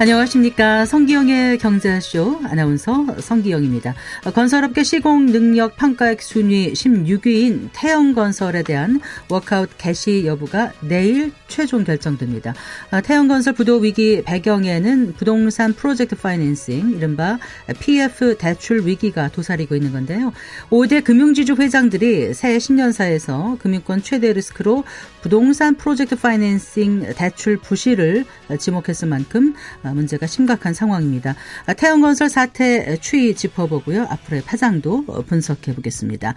안녕하십니까. 0.00 0.84
성기영의 0.84 1.58
경제쇼 1.58 2.42
아나운서 2.44 3.04
성기영입니다. 3.18 3.96
건설업계 4.32 4.84
시공 4.84 5.26
능력 5.26 5.74
평가액 5.76 6.22
순위 6.22 6.72
16위인 6.72 7.70
태영건설에 7.72 8.62
대한 8.62 9.00
워크아웃 9.28 9.70
개시 9.76 10.24
여부가 10.24 10.72
내일 10.82 11.32
최종 11.48 11.82
결정됩니다. 11.82 12.54
태영건설 13.02 13.54
부도 13.54 13.78
위기 13.78 14.22
배경에는 14.24 15.14
부동산 15.14 15.72
project 15.72 16.14
financing, 16.14 16.90
이른바 16.96 17.40
PF 17.80 18.36
대출 18.38 18.86
위기가 18.86 19.26
도사리고 19.26 19.74
있는 19.74 19.90
건데요. 19.90 20.32
5대 20.70 21.02
금융지주 21.02 21.56
회장들이 21.56 22.34
새 22.34 22.60
신년사에서 22.60 23.56
금융권 23.60 24.04
최대 24.04 24.32
리스크로 24.32 24.84
부동산 25.22 25.74
프로젝트 25.74 26.16
파이낸싱 26.16 27.14
대출 27.16 27.56
부실을 27.56 28.24
지목했을 28.58 29.08
만큼 29.08 29.54
문제가 29.82 30.26
심각한 30.26 30.74
상황입니다. 30.74 31.34
태영건설 31.76 32.28
사태 32.28 32.96
추이 32.98 33.34
짚어보고요. 33.34 34.02
앞으로의 34.10 34.42
파장도 34.42 35.04
분석해 35.26 35.74
보겠습니다. 35.74 36.34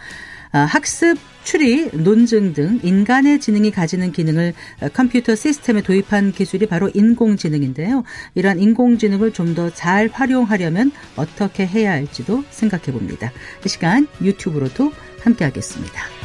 학습, 0.52 1.18
추리, 1.44 1.90
논증 1.94 2.54
등 2.54 2.80
인간의 2.84 3.40
지능이 3.40 3.72
가지는 3.72 4.12
기능을 4.12 4.54
컴퓨터 4.94 5.36
시스템에 5.36 5.82
도입한 5.82 6.34
기술이 6.34 6.66
바로 6.66 6.90
인공지능인데요. 6.94 8.04
이러한 8.36 8.60
인공지능을 8.60 9.32
좀 9.34 9.56
더 9.56 9.70
잘 9.70 10.10
활용하려면 10.12 10.92
어떻게 11.16 11.66
해야 11.66 11.92
할지도 11.92 12.44
생각해 12.50 12.86
봅니다. 12.86 13.32
이 13.66 13.70
시간 13.70 14.08
유튜브로도 14.22 14.92
함께 15.24 15.44
하겠습니다. 15.46 16.21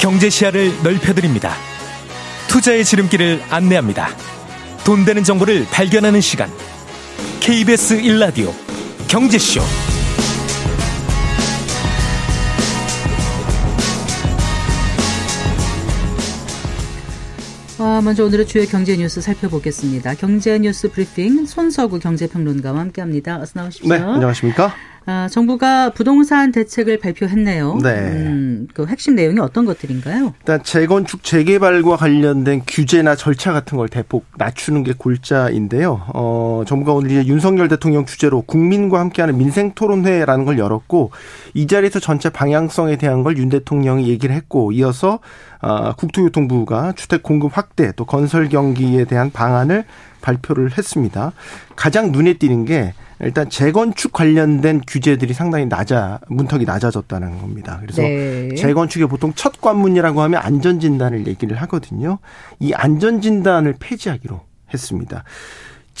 경제 0.00 0.30
시야를 0.30 0.82
넓혀드립니다. 0.82 1.52
투자의 2.48 2.86
지름길을 2.86 3.42
안내합니다. 3.50 4.08
돈 4.82 5.04
되는 5.04 5.22
정보를 5.22 5.66
발견하는 5.70 6.22
시간. 6.22 6.50
KBS 7.40 8.00
1라디오 8.00 8.50
경제쇼. 9.08 9.60
어, 17.78 18.00
먼저 18.02 18.24
오늘의 18.24 18.46
주요 18.46 18.64
경제 18.66 18.96
뉴스 18.96 19.20
살펴보겠습니다. 19.20 20.14
경제 20.14 20.58
뉴스 20.58 20.90
브리핑 20.90 21.44
손서구 21.44 21.98
경제평론가와 21.98 22.78
함께합니다. 22.80 23.38
어서 23.40 23.52
나오십시오. 23.54 23.94
네, 23.94 24.00
안녕하십니까? 24.00 24.74
아, 25.10 25.28
정부가 25.28 25.90
부동산 25.90 26.52
대책을 26.52 27.00
발표했네요. 27.00 27.78
네. 27.82 27.90
음, 27.90 28.68
그 28.72 28.86
핵심 28.86 29.16
내용이 29.16 29.40
어떤 29.40 29.64
것들인가요? 29.64 30.34
일단 30.38 30.62
재건축 30.62 31.24
재개발과 31.24 31.96
관련된 31.96 32.62
규제나 32.64 33.16
절차 33.16 33.52
같은 33.52 33.76
걸 33.76 33.88
대폭 33.88 34.26
낮추는 34.38 34.84
게 34.84 34.92
골자인데요. 34.96 36.02
어, 36.14 36.62
정부가 36.64 36.92
오늘 36.92 37.10
이제 37.10 37.26
윤석열 37.26 37.66
대통령 37.66 38.06
주재로 38.06 38.42
국민과 38.42 39.00
함께하는 39.00 39.36
민생 39.36 39.72
토론회라는 39.72 40.44
걸 40.44 40.58
열었고 40.58 41.10
이 41.54 41.66
자리에서 41.66 41.98
전체 41.98 42.30
방향성에 42.30 42.96
대한 42.96 43.24
걸 43.24 43.40
윤 43.40 43.48
대통령이 43.48 44.08
얘기를 44.08 44.34
했고 44.34 44.70
이어서 44.72 45.20
어, 45.62 45.92
국토교통부가 45.94 46.92
주택 46.92 47.22
공급 47.22 47.56
확대 47.56 47.92
또 47.96 48.04
건설 48.04 48.48
경기에 48.48 49.04
대한 49.04 49.30
방안을 49.30 49.84
발표를 50.20 50.76
했습니다. 50.76 51.32
가장 51.76 52.12
눈에 52.12 52.34
띄는 52.34 52.64
게 52.64 52.94
일단 53.20 53.50
재건축 53.50 54.12
관련된 54.12 54.80
규제들이 54.86 55.34
상당히 55.34 55.66
낮아 55.66 56.20
문턱이 56.28 56.64
낮아졌다는 56.64 57.38
겁니다. 57.38 57.78
그래서 57.82 58.02
네. 58.02 58.54
재건축의 58.54 59.08
보통 59.08 59.32
첫 59.34 59.60
관문이라고 59.60 60.22
하면 60.22 60.40
안전 60.42 60.80
진단을 60.80 61.26
얘기를 61.26 61.56
하거든요. 61.62 62.18
이 62.58 62.72
안전 62.72 63.20
진단을 63.20 63.74
폐지하기로 63.78 64.40
했습니다. 64.72 65.24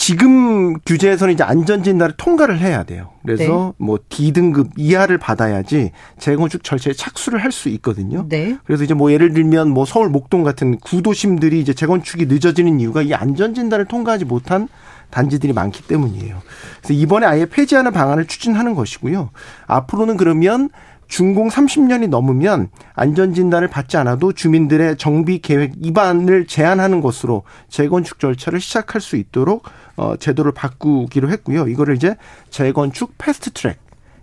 지금 0.00 0.78
규제에서는 0.86 1.34
이제 1.34 1.44
안전진단을 1.44 2.14
통과를 2.16 2.58
해야 2.58 2.84
돼요. 2.84 3.10
그래서 3.20 3.74
네. 3.78 3.84
뭐 3.84 3.98
D등급 4.08 4.70
이하를 4.78 5.18
받아야지 5.18 5.92
재건축 6.18 6.64
절차에 6.64 6.94
착수를 6.94 7.44
할 7.44 7.50
수 7.52 7.68
있거든요. 7.68 8.24
네. 8.28 8.56
그래서 8.64 8.84
이제 8.84 8.94
뭐 8.94 9.12
예를 9.12 9.34
들면 9.34 9.68
뭐 9.68 9.84
서울 9.84 10.08
목동 10.08 10.42
같은 10.42 10.78
구도심들이 10.78 11.60
이제 11.60 11.74
재건축이 11.74 12.26
늦어지는 12.26 12.80
이유가 12.80 13.02
이 13.02 13.12
안전진단을 13.12 13.86
통과하지 13.86 14.24
못한 14.24 14.68
단지들이 15.10 15.52
많기 15.52 15.82
때문이에요. 15.82 16.40
그래서 16.78 16.94
이번에 16.94 17.26
아예 17.26 17.44
폐지하는 17.44 17.92
방안을 17.92 18.26
추진하는 18.26 18.74
것이고요. 18.74 19.30
앞으로는 19.66 20.16
그러면 20.16 20.70
준공 21.08 21.48
30년이 21.48 22.08
넘으면 22.08 22.68
안전진단을 22.94 23.68
받지 23.68 23.96
않아도 23.98 24.32
주민들의 24.32 24.96
정비 24.96 25.40
계획 25.40 25.72
위반을 25.78 26.46
제한하는 26.46 27.00
것으로 27.00 27.42
재건축 27.68 28.20
절차를 28.20 28.60
시작할 28.60 29.00
수 29.00 29.16
있도록 29.16 29.64
어 30.00 30.16
제도를 30.16 30.52
바꾸기로 30.52 31.28
했고요. 31.28 31.68
이거를 31.68 31.94
이제 31.94 32.16
재건축 32.48 33.18
패스트 33.18 33.50
트랙 33.50 33.78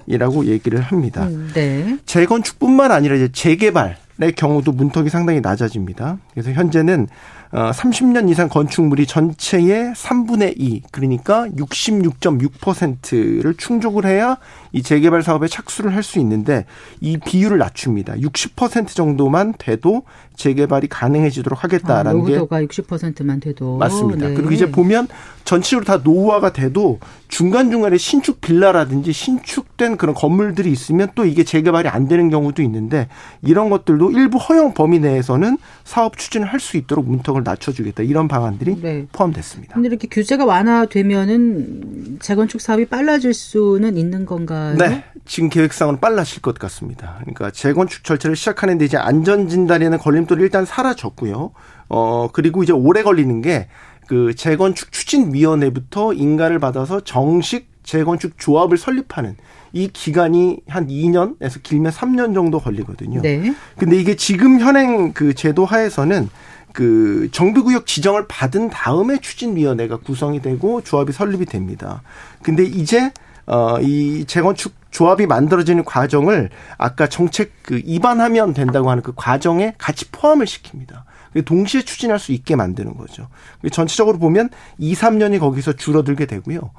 이라고 0.08 0.46
얘기를 0.46 0.82
합니다. 0.82 1.28
음, 1.28 1.52
네. 1.54 2.00
재건축뿐만 2.08 2.92
아니라 2.92 3.16
이제 3.16 3.30
재개발의 3.32 3.96
경우도 4.36 4.72
문턱이 4.72 5.10
상당히 5.10 5.42
낮아집니다. 5.42 6.18
그래서 6.34 6.52
현재는 6.52 7.08
어 7.52 7.72
30년 7.72 8.30
이상 8.30 8.50
건축물이 8.50 9.06
전체의 9.06 9.94
3분의 9.94 10.56
2 10.58 10.82
그러니까 10.92 11.48
66.6%를 11.56 13.56
충족을 13.56 14.06
해야 14.06 14.38
이 14.74 14.84
재개발 14.84 15.24
사업에 15.24 15.48
착수를 15.48 15.96
할 15.96 16.08
수 16.08 16.20
있는데 16.20 16.66
이 17.02 17.18
비율을 17.18 17.58
낮춥니다. 17.58 18.14
60% 18.16 18.88
정도만 18.88 19.56
돼도 19.58 20.04
재개발이 20.38 20.88
가능해지도록 20.88 21.64
하겠다라는 21.64 22.12
아, 22.12 22.14
노후도가 22.14 22.60
게 22.60 22.68
60%만 22.68 23.40
돼도 23.42 23.78
맞습니다. 23.78 24.30
네. 24.30 24.34
그리고 24.34 24.52
이제 24.52 24.72
보면 24.72 25.08
전체적으로 25.44 25.86
다 25.86 26.00
노후화가 26.04 26.54
돼도 26.54 27.00
중간 27.28 27.72
중간에 27.72 27.98
신축 27.98 28.40
빌라라든지 28.40 29.12
신축된 29.12 29.98
그런 29.98 30.16
건물들이 30.16 30.72
있으면 30.72 31.10
또 31.16 31.26
이게 31.26 31.44
재개발이 31.44 31.90
안 31.90 32.08
되는 32.08 32.30
경우도 32.30 32.62
있는데 32.62 33.10
이런 33.42 33.70
것들도 33.70 34.07
일부 34.12 34.38
허용 34.38 34.74
범위 34.74 35.00
내에서는 35.00 35.58
사업 35.84 36.18
추진을 36.18 36.48
할 36.48 36.60
수 36.60 36.76
있도록 36.78 37.08
문턱을 37.08 37.44
낮춰주겠다 37.44 38.04
이런 38.04 38.28
방안들이 38.28 38.82
네. 38.82 39.08
포함됐습니다. 39.12 39.76
근데 39.76 39.88
이렇게 39.90 40.08
규제가 40.08 40.44
완화되면은 40.46 42.18
재건축 42.20 42.62
사업이 42.62 42.86
빨라질 42.86 43.34
수는 43.34 43.96
있는 43.98 44.26
건가요? 44.26 44.76
네, 44.78 45.04
지금 45.26 45.50
계획상으로 45.50 45.98
빨라질 45.98 46.42
것 46.42 46.58
같습니다. 46.58 47.18
그러니까 47.20 47.52
재건축 47.52 48.04
절차를 48.04 48.36
시작하는데 48.36 48.84
이제 48.84 48.98
안전 48.98 49.48
진단에는 49.48 49.98
걸림돌이 50.00 50.42
일단 50.42 50.66
사라졌고요. 50.66 51.52
어 51.90 52.28
그리고 52.34 52.64
이제 52.64 52.74
오래 52.74 53.04
걸리는 53.04 53.42
게 53.42 53.68
그 54.08 54.34
재건축 54.34 54.92
추진위원회부터 54.92 56.14
인가를 56.14 56.60
받아서 56.60 57.02
정식 57.02 57.68
재건축 57.84 58.38
조합을 58.38 58.78
설립하는 58.78 59.36
이 59.74 59.90
기간이 59.92 60.60
한 60.68 60.88
2년에서 60.88 61.62
길면 61.62 61.92
3년 61.92 62.34
정도 62.34 62.60
걸리거든요. 62.60 63.22
네. 63.22 63.54
근데 63.78 63.98
이게 63.98 64.16
지금 64.16 64.60
현행 64.60 65.14
그 65.14 65.34
제도 65.34 65.66
하에서는 65.66 66.30
그 66.74 67.30
정비구역 67.32 67.86
지정을 67.88 68.28
받은 68.28 68.70
다음에 68.70 69.20
추진위원회가 69.20 69.98
구성이 69.98 70.42
되고 70.42 70.82
조합이 70.82 71.12
설립이 71.12 71.46
됩니다. 71.46 72.02
근데 72.44 72.64
이제 72.64 73.12
어, 73.48 73.80
이 73.82 74.26
재건축 74.26 74.74
조합이 74.92 75.26
만들어지는 75.26 75.86
과정을 75.86 76.50
아까 76.78 77.08
정책 77.08 77.52
그 77.64 77.82
입안하면 77.84 78.54
된다고 78.54 78.90
하는 78.90 79.02
그 79.02 79.14
과정에 79.16 79.74
같이 79.78 80.06
포함을 80.12 80.46
시킵니다. 80.46 81.04
동시에 81.46 81.82
추진할 81.84 82.20
수 82.20 82.32
있게 82.32 82.56
만드는 82.56 82.98
거죠. 82.98 83.28
전체적으로 83.72 84.18
보면 84.18 84.50
2, 84.78 84.94
3년이 84.96 85.40
거기서 85.40 85.74
줄어들게 85.74 86.26
되고요. 86.26 86.72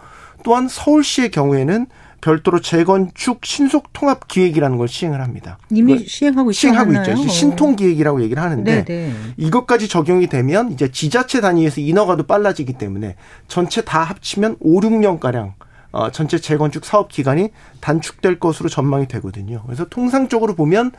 또한 0.44 0.68
서울시의 0.68 1.30
경우에는 1.30 1.86
별도로 2.20 2.60
재건축 2.60 3.44
신속 3.44 3.92
통합 3.92 4.28
기획이라는 4.28 4.76
걸 4.76 4.88
시행을 4.88 5.20
합니다. 5.20 5.58
이미 5.70 5.98
시행하고 6.06 6.50
있죠. 6.50 6.58
시행하고 6.58 6.92
있죠. 6.92 7.28
신통 7.28 7.76
기획이라고 7.76 8.22
얘기를 8.22 8.42
하는데 8.42 8.84
네네. 8.84 9.08
네. 9.08 9.14
이것까지 9.36 9.88
적용이 9.88 10.26
되면 10.26 10.72
이제 10.72 10.90
지자체 10.90 11.40
단위에서 11.40 11.80
인허가도 11.80 12.24
빨라지기 12.24 12.74
때문에 12.74 13.16
전체 13.46 13.82
다 13.82 14.02
합치면 14.02 14.56
5, 14.60 14.80
6년 14.80 15.20
가량 15.20 15.54
어, 15.90 16.10
전체 16.10 16.38
재건축 16.38 16.84
사업 16.84 17.08
기간이 17.08 17.50
단축될 17.80 18.38
것으로 18.38 18.68
전망이 18.68 19.08
되거든요. 19.08 19.62
그래서 19.66 19.86
통상적으로 19.86 20.54
보면 20.54 20.92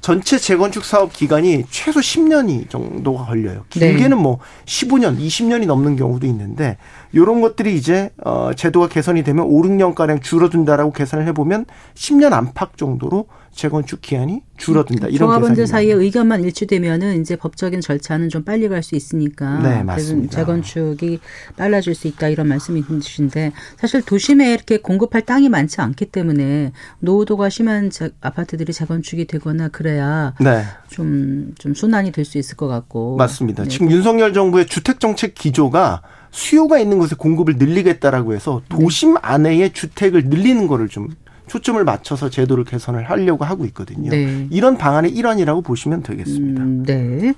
전체 0.00 0.38
재건축 0.38 0.84
사업 0.84 1.12
기간이 1.12 1.64
최소 1.70 2.00
10년이 2.00 2.70
정도가 2.70 3.26
걸려요. 3.26 3.64
길게는 3.68 4.16
네. 4.16 4.22
뭐 4.22 4.38
15년, 4.64 5.18
20년이 5.18 5.66
넘는 5.66 5.96
경우도 5.96 6.26
있는데 6.26 6.76
요런 7.14 7.40
것들이 7.40 7.74
이제 7.74 8.10
어 8.24 8.50
제도가 8.54 8.88
개선이 8.88 9.22
되면 9.24 9.44
5, 9.46 9.62
6년 9.62 9.94
가량 9.94 10.20
줄어든다라고 10.20 10.92
계산을 10.92 11.26
해 11.26 11.32
보면 11.32 11.64
10년 11.94 12.32
안팎 12.32 12.76
정도로 12.76 13.26
재건축 13.50 14.02
기한이 14.02 14.42
줄어든다. 14.56 15.08
이런 15.08 15.28
조합원들 15.28 15.66
사이에 15.66 15.92
의견만 15.92 16.44
일치되면은 16.44 17.20
이제 17.20 17.34
법적인 17.34 17.80
절차는 17.80 18.28
좀 18.28 18.44
빨리 18.44 18.68
갈 18.68 18.82
수 18.82 18.94
있으니까. 18.94 19.58
네, 19.58 19.82
맞습니다. 19.82 20.36
재건축이 20.36 21.18
빨라질 21.56 21.94
수 21.94 22.06
있다 22.06 22.28
이런 22.28 22.46
말씀이신데 22.48 23.52
사실 23.78 24.02
도심에 24.02 24.52
이렇게 24.52 24.78
공급할 24.78 25.22
땅이 25.22 25.48
많지 25.48 25.80
않기 25.80 26.06
때문에 26.06 26.72
노후도가 27.00 27.48
심한 27.48 27.90
재, 27.90 28.10
아파트들이 28.20 28.72
재건축이 28.72 29.26
되거나 29.26 29.68
그래야 29.68 30.34
네. 30.40 30.62
좀, 30.88 31.52
좀 31.58 31.74
순환이 31.74 32.12
될 32.12 32.24
수 32.28 32.36
있을 32.38 32.56
것 32.56 32.68
같고. 32.68 33.16
맞습니다. 33.16 33.62
네. 33.64 33.68
지금 33.70 33.90
윤석열 33.90 34.32
정부의 34.34 34.66
주택 34.66 35.00
정책 35.00 35.34
기조가 35.34 36.02
수요가 36.30 36.78
있는 36.78 36.98
곳에 36.98 37.14
공급을 37.16 37.56
늘리겠다라고 37.56 38.34
해서 38.34 38.62
도심 38.68 39.16
안에의 39.20 39.72
주택을 39.72 40.24
늘리는 40.24 40.66
거를 40.66 40.88
좀 40.88 41.08
초점을 41.46 41.82
맞춰서 41.82 42.28
제도를 42.28 42.64
개선을 42.64 43.08
하려고 43.08 43.44
하고 43.44 43.64
있거든요. 43.66 44.10
네. 44.10 44.46
이런 44.50 44.76
방안의 44.76 45.12
일환이라고 45.12 45.62
보시면 45.62 46.02
되겠습니다. 46.02 46.62
음, 46.62 46.84
네. 46.84 47.32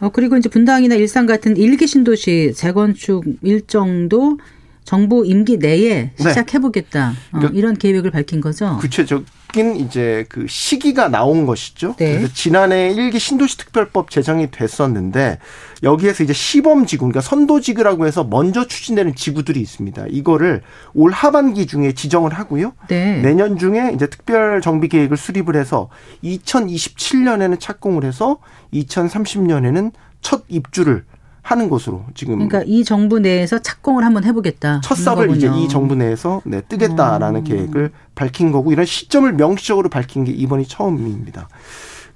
어, 0.00 0.10
그리고 0.10 0.36
이제 0.36 0.48
분당이나 0.48 0.94
일산 0.94 1.26
같은 1.26 1.56
일기 1.56 1.86
신도시 1.86 2.52
재건축 2.54 3.24
일정도 3.42 4.38
정부 4.84 5.24
임기 5.26 5.58
내에 5.58 6.10
네. 6.10 6.12
시작해보겠다. 6.16 7.10
네. 7.10 7.16
어, 7.16 7.38
그러니까 7.38 7.58
이런 7.58 7.76
계획을 7.76 8.10
밝힌 8.10 8.40
거죠. 8.40 8.76
구체적 8.80 9.24
바뀐 9.54 9.76
이제 9.76 10.26
그 10.28 10.46
시기가 10.48 11.08
나온 11.08 11.46
것이죠. 11.46 11.94
네. 11.96 12.16
그래서 12.16 12.34
지난해 12.34 12.90
일기 12.90 13.20
신도시 13.20 13.56
특별법 13.56 14.10
제정이 14.10 14.50
됐었는데 14.50 15.38
여기에서 15.84 16.24
이제 16.24 16.32
시범 16.32 16.86
지구, 16.86 17.04
그러니까 17.04 17.20
선도 17.20 17.60
지구라고 17.60 18.06
해서 18.06 18.24
먼저 18.24 18.66
추진되는 18.66 19.14
지구들이 19.14 19.60
있습니다. 19.60 20.06
이거를 20.10 20.62
올 20.92 21.12
하반기 21.12 21.66
중에 21.66 21.92
지정을 21.92 22.34
하고요. 22.34 22.72
네. 22.88 23.22
내년 23.22 23.56
중에 23.56 23.92
이제 23.94 24.08
특별 24.08 24.60
정비 24.60 24.88
계획을 24.88 25.16
수립을 25.16 25.54
해서 25.54 25.88
2027년에는 26.24 27.60
착공을 27.60 28.04
해서 28.04 28.38
2030년에는 28.72 29.92
첫 30.20 30.44
입주를 30.48 31.04
하는 31.44 31.68
것으로 31.68 32.04
지금 32.14 32.36
그러니까 32.36 32.62
이 32.66 32.84
정부 32.84 33.20
내에서 33.20 33.58
착공을 33.58 34.02
한번 34.02 34.24
해보겠다. 34.24 34.80
첫 34.82 34.94
삽을 34.94 35.36
이제 35.36 35.50
이 35.54 35.68
정부 35.68 35.94
내에서 35.94 36.40
네, 36.44 36.62
뜨겠다라는 36.62 37.40
음. 37.40 37.44
계획을 37.44 37.90
밝힌 38.14 38.50
거고 38.50 38.72
이런 38.72 38.86
시점을 38.86 39.30
명시적으로 39.34 39.90
밝힌 39.90 40.24
게 40.24 40.32
이번이 40.32 40.66
처음입니다. 40.66 41.48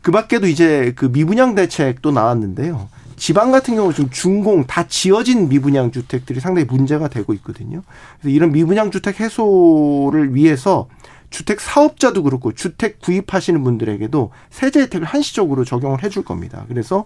그 0.01 0.11
밖에도 0.11 0.47
이제 0.47 0.95
그 0.97 1.13
미분양 1.13 1.55
대책도 1.55 2.11
나왔는데요. 2.11 2.89
지방 3.17 3.51
같은 3.51 3.75
경우 3.75 3.93
좀 3.93 4.09
준공 4.09 4.65
다 4.65 4.87
지어진 4.89 5.51
미분양 5.51 5.91
주택들이 5.91 6.41
상당히 6.41 6.65
문제가 6.65 7.09
되고 7.09 7.35
있거든요. 7.35 7.83
그래서 8.21 8.35
이런 8.35 8.51
미분양 8.53 8.91
주택 8.91 9.21
해소를 9.21 10.35
위해서 10.35 10.89
주택 11.31 11.61
사업자도 11.61 12.23
그렇고 12.23 12.53
주택 12.53 13.01
구입하시는 13.01 13.63
분들에게도 13.63 14.31
세제 14.51 14.81
혜택을 14.81 15.07
한시적으로 15.07 15.65
적용을 15.65 16.03
해줄 16.03 16.25
겁니다. 16.25 16.65
그래서 16.69 17.05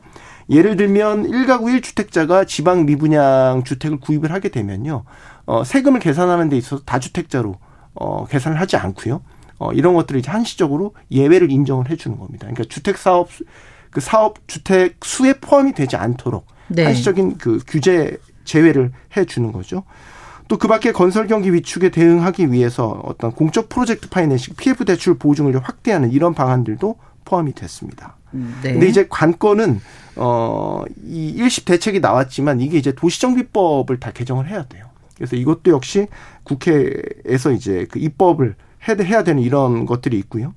예를 0.48 0.76
들면 0.76 1.28
1가구 1.28 1.80
1주택자가 1.80 2.46
지방 2.46 2.86
미분양 2.86 3.62
주택을 3.64 3.98
구입을 3.98 4.32
하게 4.32 4.48
되면요. 4.48 5.04
어, 5.46 5.64
세금을 5.64 6.00
계산하는 6.00 6.48
데 6.48 6.56
있어서 6.56 6.82
다주택자로 6.84 7.56
어, 7.94 8.26
계산을 8.26 8.60
하지 8.60 8.76
않고요. 8.76 9.22
어, 9.58 9.72
이런 9.72 9.94
것들을 9.94 10.20
이제 10.20 10.30
한시적으로 10.30 10.94
예외를 11.10 11.50
인정을 11.50 11.90
해 11.90 11.96
주는 11.96 12.18
겁니다. 12.18 12.46
그러니까 12.46 12.64
주택 12.64 12.98
사업 12.98 13.28
그 13.90 14.00
사업 14.00 14.48
주택 14.48 15.04
수에 15.04 15.34
포함이 15.34 15.74
되지 15.74 15.96
않도록 15.96 16.46
네. 16.68 16.84
한시적인 16.84 17.38
그 17.38 17.60
규제 17.66 18.16
제외를 18.44 18.92
해 19.16 19.24
주는 19.24 19.52
거죠. 19.52 19.84
또 20.52 20.58
그 20.58 20.68
밖에 20.68 20.92
건설 20.92 21.28
경기 21.28 21.50
위축에 21.54 21.88
대응하기 21.88 22.52
위해서 22.52 23.00
어떤 23.04 23.32
공적 23.32 23.70
프로젝트 23.70 24.10
파이낸싱 24.10 24.54
PF 24.58 24.84
대출 24.84 25.14
보증을 25.14 25.58
확대하는 25.58 26.12
이런 26.12 26.34
방안들도 26.34 26.94
포함이 27.24 27.54
됐습니다. 27.54 28.16
네. 28.32 28.74
근데 28.74 28.86
이제 28.86 29.06
관건은 29.08 29.80
어이 30.14 31.30
일십 31.30 31.64
대책이 31.64 32.00
나왔지만 32.00 32.60
이게 32.60 32.76
이제 32.76 32.92
도시정비법을 32.92 33.98
다 33.98 34.10
개정을 34.10 34.46
해야 34.46 34.64
돼요. 34.64 34.84
그래서 35.16 35.36
이것도 35.36 35.70
역시 35.70 36.08
국회에서 36.44 37.52
이제 37.52 37.86
그 37.90 37.98
입법을 37.98 38.54
해야 38.86 39.22
되는 39.24 39.42
이런 39.42 39.86
것들이 39.86 40.18
있고요. 40.18 40.54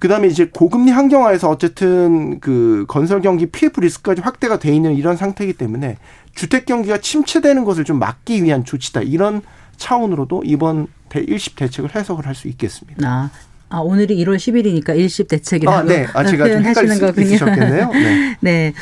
그다음에 0.00 0.26
이제 0.26 0.50
고금리 0.52 0.90
환경화에서 0.90 1.48
어쨌든 1.48 2.40
그 2.40 2.86
건설 2.88 3.20
경기 3.20 3.46
PF 3.46 3.80
리스크까지 3.80 4.22
확대가 4.22 4.58
돼 4.58 4.74
있는 4.74 4.94
이런 4.94 5.16
상태이기 5.16 5.52
때문에 5.52 5.98
주택 6.38 6.66
경기가 6.66 6.98
침체되는 6.98 7.64
것을 7.64 7.82
좀 7.84 7.98
막기 7.98 8.44
위한 8.44 8.64
조치다. 8.64 9.00
이런 9.02 9.42
차원으로도 9.76 10.44
이번 10.46 10.86
일십 11.12 11.56
대책을 11.56 11.96
해석을 11.96 12.26
할 12.26 12.34
수 12.36 12.46
있겠습니다. 12.46 13.08
아, 13.08 13.30
아, 13.70 13.78
오늘이 13.78 14.16
1월 14.24 14.36
10일이니까 14.36 14.96
일십 14.96 15.26
대책이라고 15.26 15.76
아, 15.76 15.82
네. 15.82 16.06
아, 16.14 16.24
제가 16.24 16.44
표현하시는 16.44 17.00
거군요. 17.00 17.54
네. 17.92 18.36
네. 18.40 18.72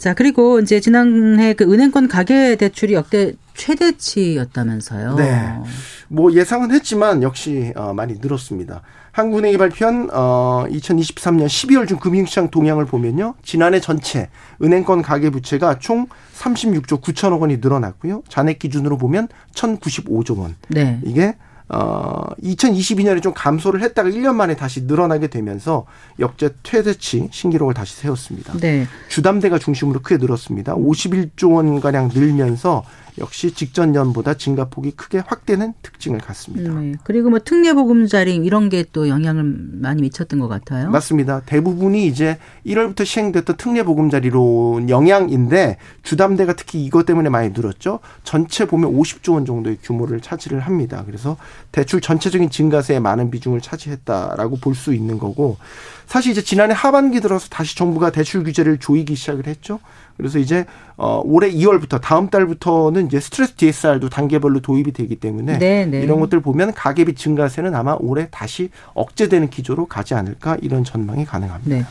자, 0.00 0.14
그리고 0.14 0.58
이제 0.58 0.80
지난해 0.80 1.54
그 1.54 1.62
은행권 1.72 2.08
가계 2.08 2.56
대출이 2.56 2.94
역대 2.94 3.34
최대치였다면서요. 3.56 5.16
네. 5.16 5.60
뭐 6.08 6.32
예상은 6.32 6.70
했지만 6.72 7.22
역시 7.22 7.72
어, 7.76 7.92
많이 7.92 8.14
늘었습니다. 8.20 8.82
한국은행이 9.16 9.56
발표한 9.56 10.10
어 10.12 10.66
2023년 10.68 11.46
12월 11.46 11.88
중 11.88 11.98
금융시장 11.98 12.50
동향을 12.50 12.84
보면요. 12.84 13.34
지난해 13.42 13.80
전체 13.80 14.28
은행권 14.62 15.00
가계 15.00 15.30
부채가 15.30 15.78
총 15.78 16.06
36조 16.34 17.00
9천억 17.00 17.40
원이 17.40 17.56
늘어났고요. 17.56 18.22
잔액 18.28 18.58
기준으로 18.58 18.98
보면 18.98 19.28
1,095조 19.54 20.38
원. 20.38 20.54
네. 20.68 21.00
이게 21.02 21.34
어 21.70 22.24
2022년에 22.42 23.22
좀 23.22 23.32
감소를 23.34 23.80
했다가 23.80 24.10
1년 24.10 24.34
만에 24.34 24.54
다시 24.54 24.82
늘어나게 24.82 25.28
되면서 25.28 25.86
역대 26.20 26.50
최대치 26.62 27.28
신기록을 27.32 27.72
다시 27.72 27.96
세웠습니다. 27.96 28.52
네. 28.58 28.86
주담대가 29.08 29.58
중심으로 29.58 30.02
크게 30.02 30.18
늘었습니다. 30.18 30.74
51조 30.74 31.54
원 31.54 31.80
가량 31.80 32.10
늘면서 32.12 32.84
역시 33.18 33.50
직전 33.52 33.92
년보다 33.92 34.34
증가폭이 34.34 34.92
크게 34.92 35.22
확대는 35.26 35.74
특징을 35.82 36.18
갖습니다. 36.20 36.72
네. 36.72 36.92
그리고 37.04 37.30
뭐 37.30 37.38
특례 37.38 37.72
보금자리 37.72 38.36
이런 38.36 38.68
게 38.68 38.84
또 38.92 39.08
영향을 39.08 39.42
많이 39.42 40.00
미쳤던 40.02 40.38
것 40.38 40.48
같아요. 40.48 40.90
맞습니다. 40.90 41.40
대부분이 41.44 42.06
이제 42.06 42.38
1월부터 42.64 43.04
시행됐던 43.04 43.56
특례 43.56 43.82
보금자리로 43.82 44.84
영향인데 44.88 45.78
주담대가 46.02 46.54
특히 46.54 46.84
이것 46.84 47.04
때문에 47.04 47.28
많이 47.28 47.50
늘었죠. 47.50 48.00
전체 48.22 48.64
보면 48.66 48.92
50조 48.92 49.32
원 49.34 49.44
정도의 49.44 49.78
규모를 49.82 50.20
차지를 50.20 50.60
합니다. 50.60 51.02
그래서 51.06 51.36
대출 51.72 52.00
전체적인 52.00 52.50
증가세에 52.50 53.00
많은 53.00 53.30
비중을 53.30 53.60
차지했다라고 53.60 54.56
볼 54.58 54.76
수 54.76 54.92
있는 54.92 55.18
거고 55.18 55.56
사실 56.06 56.32
이제 56.32 56.42
지난해 56.42 56.74
하반기 56.74 57.20
들어서 57.20 57.48
다시 57.48 57.76
정부가 57.76 58.10
대출 58.10 58.44
규제를 58.44 58.78
조이기 58.78 59.16
시작을 59.16 59.46
했죠. 59.46 59.80
그래서 60.16 60.38
이제 60.38 60.64
어 60.96 61.20
올해 61.24 61.50
2월부터 61.50 62.00
다음 62.00 62.30
달부터는 62.30 63.06
이제 63.06 63.20
스트레스 63.20 63.54
DSR도 63.54 64.08
단계별로 64.08 64.60
도입이 64.60 64.92
되기 64.92 65.16
때문에 65.16 65.58
네네. 65.58 65.86
네. 65.86 66.00
이런 66.02 66.20
것들 66.20 66.40
보면 66.40 66.72
가계비 66.72 67.14
증가세는 67.14 67.74
아마 67.74 67.96
올해 67.98 68.28
다시 68.30 68.70
억제되는 68.94 69.50
기조로 69.50 69.86
가지 69.86 70.14
않을까 70.14 70.56
이런 70.62 70.84
전망이 70.84 71.24
가능합니다. 71.24 71.76
네. 71.76 71.84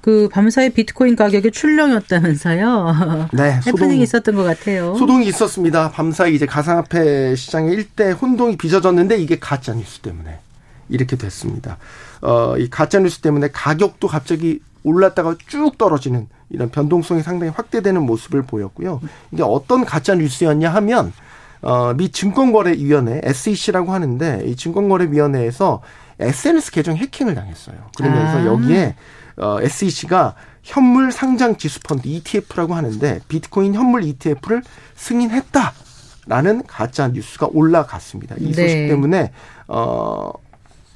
그 0.00 0.28
밤사이 0.32 0.70
비트코인 0.70 1.14
가격이 1.14 1.52
출렁였다면서요. 1.52 3.28
네, 3.32 3.60
소동이 3.60 4.02
있었던 4.02 4.34
것 4.34 4.42
같아요. 4.42 4.96
소동이 4.96 5.26
있었습니다. 5.28 5.92
밤사이 5.92 6.34
이제 6.34 6.44
가상화폐 6.44 7.36
시장에 7.36 7.70
일대 7.70 8.10
혼동이 8.10 8.56
빚어졌는데 8.56 9.18
이게 9.18 9.38
가짜 9.38 9.72
뉴스 9.72 10.00
때문에 10.00 10.40
이렇게 10.88 11.16
됐습니다. 11.16 11.78
어, 12.22 12.56
이 12.56 12.70
가짜 12.70 12.98
뉴스 12.98 13.20
때문에 13.20 13.48
가격도 13.52 14.08
갑자기 14.08 14.60
올랐다가 14.84 15.36
쭉 15.46 15.76
떨어지는 15.78 16.28
이런 16.50 16.70
변동성이 16.70 17.22
상당히 17.22 17.52
확대되는 17.52 18.02
모습을 18.02 18.42
보였고요. 18.42 19.00
이게 19.30 19.42
어떤 19.42 19.84
가짜 19.84 20.14
뉴스였냐 20.14 20.70
하면 20.70 21.12
어, 21.62 21.94
미 21.94 22.10
증권거래위원회 22.10 23.20
SEC라고 23.22 23.92
하는데 23.92 24.42
이 24.46 24.56
증권거래위원회에서 24.56 25.82
SNS 26.18 26.72
계정 26.72 26.96
해킹을 26.96 27.34
당했어요. 27.34 27.76
그러면서 27.96 28.38
아. 28.38 28.46
여기에 28.46 28.96
어, 29.36 29.58
SEC가 29.60 30.34
현물 30.62 31.10
상장 31.10 31.56
지수 31.56 31.80
펀드 31.80 32.06
ETF라고 32.06 32.74
하는데 32.74 33.20
비트코인 33.28 33.74
현물 33.74 34.04
ETF를 34.04 34.62
승인했다라는 34.94 36.64
가짜 36.66 37.08
뉴스가 37.08 37.48
올라갔습니다. 37.52 38.36
이 38.38 38.52
소식 38.52 38.76
네. 38.76 38.88
때문에 38.88 39.32
어 39.66 40.30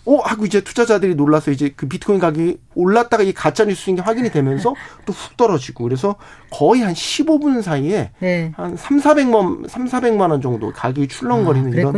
어, 0.06 0.18
하고 0.18 0.46
이제 0.46 0.60
투자자들이 0.60 1.16
놀라서 1.16 1.50
이제 1.50 1.72
그 1.74 1.88
비트코인 1.88 2.20
가격이 2.20 2.58
올랐다가 2.74 3.24
이 3.24 3.32
가짜 3.32 3.64
뉴스인 3.64 3.96
게 3.96 4.02
확인이 4.02 4.30
되면서 4.30 4.74
또 5.04 5.12
훅 5.12 5.36
떨어지고 5.36 5.84
그래서 5.84 6.16
거의 6.50 6.82
한 6.82 6.92
15분 6.94 7.62
사이에 7.62 8.10
네. 8.20 8.52
한 8.56 8.76
3, 8.76 9.00
400만 9.00 9.68
3, 9.68 9.86
400만 9.86 10.30
원 10.30 10.40
정도 10.40 10.72
가격이 10.72 11.08
출렁거리는 11.08 11.72
아, 11.72 11.76
이런 11.76 11.92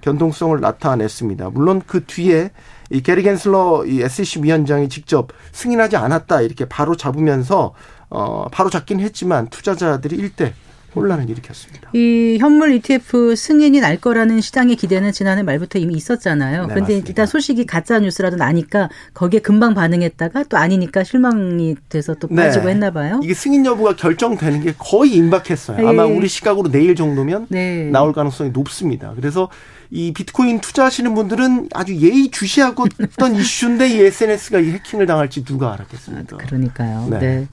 변동성을 0.00 0.60
나타냈습니다. 0.60 1.50
물론 1.50 1.80
그 1.86 2.04
뒤에 2.04 2.50
이 2.90 3.00
게리 3.02 3.22
겐슬러 3.22 3.84
이 3.86 4.02
SEC 4.02 4.42
위원장이 4.42 4.88
직접 4.88 5.28
승인하지 5.52 5.96
않았다 5.96 6.42
이렇게 6.42 6.66
바로 6.68 6.96
잡으면서 6.96 7.72
어 8.10 8.46
바로 8.52 8.70
잡긴 8.70 9.00
했지만 9.00 9.48
투자자들이 9.48 10.16
일대 10.16 10.54
혼란을 10.96 11.28
일으켰습니다. 11.30 11.90
이 11.92 12.38
현물 12.40 12.72
ETF 12.74 13.34
승인이 13.36 13.80
날 13.80 13.98
거라는 13.98 14.40
시장의 14.40 14.76
기대는 14.76 15.12
지난해 15.12 15.42
말부터 15.42 15.78
이미 15.78 15.94
있었잖아요. 15.94 16.62
네, 16.62 16.66
그런데 16.68 16.80
맞습니다. 16.80 17.08
일단 17.08 17.26
소식이 17.26 17.66
가짜 17.66 17.98
뉴스라도 17.98 18.36
나니까 18.36 18.88
거기에 19.14 19.40
금방 19.40 19.74
반응했다가 19.74 20.44
또 20.44 20.56
아니니까 20.56 21.04
실망이 21.04 21.76
돼서 21.88 22.14
또 22.14 22.28
빠지고 22.28 22.68
했나 22.68 22.90
봐요. 22.90 23.18
네. 23.20 23.26
이게 23.26 23.34
승인 23.34 23.64
여부가 23.66 23.96
결정되는 23.96 24.62
게 24.62 24.74
거의 24.78 25.14
임박했어요. 25.14 25.86
아마 25.86 26.06
예. 26.06 26.10
우리 26.10 26.28
시각으로 26.28 26.70
내일 26.70 26.94
정도면 26.94 27.46
네. 27.50 27.90
나올 27.90 28.12
가능성이 28.12 28.50
높습니다. 28.50 29.12
그래서 29.14 29.48
이 29.90 30.12
비트코인 30.12 30.60
투자하시는 30.60 31.14
분들은 31.14 31.68
아주 31.72 31.94
예의 31.96 32.30
주시하고 32.30 32.86
있던 33.00 33.36
이슈인데 33.36 33.88
이 33.88 34.00
SNS가 34.00 34.58
이 34.58 34.70
해킹을 34.70 35.06
당할지 35.06 35.44
누가 35.44 35.72
알았겠습니까? 35.74 36.38
그러니까요. 36.38 37.08
네. 37.10 37.18
네. 37.18 37.46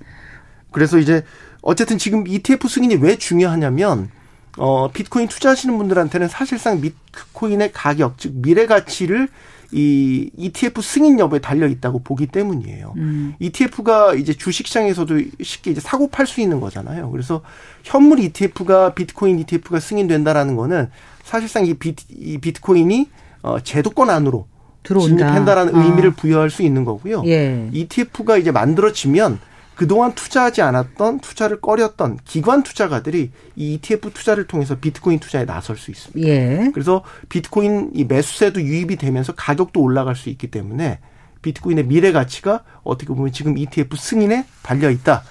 그래서 0.71 0.97
이제 0.97 1.23
어쨌든 1.63 1.98
지금 1.98 2.27
ETF 2.27 2.67
승인이 2.67 2.96
왜 2.96 3.15
중요하냐면 3.15 4.10
어 4.58 4.91
비트코인 4.91 5.29
투자하시는 5.29 5.75
분들한테는 5.75 6.27
사실상 6.27 6.79
비트코인의 6.82 7.72
가격 7.72 8.17
즉 8.20 8.34
미래 8.36 8.67
가치를 8.67 9.29
이 9.72 10.29
ETF 10.38 10.84
승인 10.84 11.17
여부에 11.17 11.39
달려 11.39 11.65
있다고 11.65 12.03
보기 12.03 12.27
때문이에요. 12.27 12.93
음. 12.98 13.34
ETF가 13.39 14.13
이제 14.13 14.34
주식시장에서도 14.34 15.20
쉽게 15.41 15.72
이제 15.72 15.82
사고 15.82 16.10
팔 16.10 16.27
수 16.27 16.41
있는 16.41 16.60
거잖아요. 16.60 17.10
그래서 17.10 17.41
현물 17.84 18.20
ETF가 18.20 18.93
비트코인 18.93 19.39
ETF가 19.39 19.79
승인된다라는 19.79 20.55
거는 20.55 20.89
사실상 21.24 21.65
이, 21.65 21.74
비트, 21.74 22.03
이 22.10 22.38
비트코인이 22.38 23.10
어 23.41 23.60
제도권 23.62 24.12
안으로 24.12 24.46
들어온다. 24.84 25.08
진입한다라는 25.15 25.75
아. 25.75 25.84
의미를 25.84 26.12
부여할 26.12 26.51
수 26.51 26.62
있는 26.62 26.86
거고요. 26.86 27.24
예. 27.25 27.67
ETF가 27.72 28.38
이제 28.38 28.51
만들어지면 28.51 29.39
그동안 29.75 30.13
투자하지 30.13 30.62
않았던 30.62 31.20
투자를 31.20 31.60
꺼렸던 31.60 32.20
기관 32.25 32.63
투자가들이 32.63 33.32
이 33.56 33.74
ETF 33.74 34.12
투자를 34.13 34.46
통해서 34.46 34.75
비트코인 34.75 35.20
투자에 35.20 35.46
나설 35.46 35.77
수 35.77 35.92
있습니다. 35.92 36.27
예. 36.27 36.72
그래서 36.74 37.03
비트코인 37.30 37.92
이 37.94 38.03
매수세도 38.03 38.62
유입이 38.62 38.98
되면서 38.98 39.34
가격도 39.34 39.82
올라갈 39.82 40.15
수 40.15 40.30
있기 40.30 40.48
때문에 40.48 41.00
비트코인의 41.42 41.88
미래 41.88 42.12
가치가 42.12 42.63
어떻게 42.84 43.13
보면 43.13 43.32
지금 43.32 43.58
ETF 43.58 43.98
승인에 43.98 44.46
달려 44.62 44.89
있다. 44.89 45.24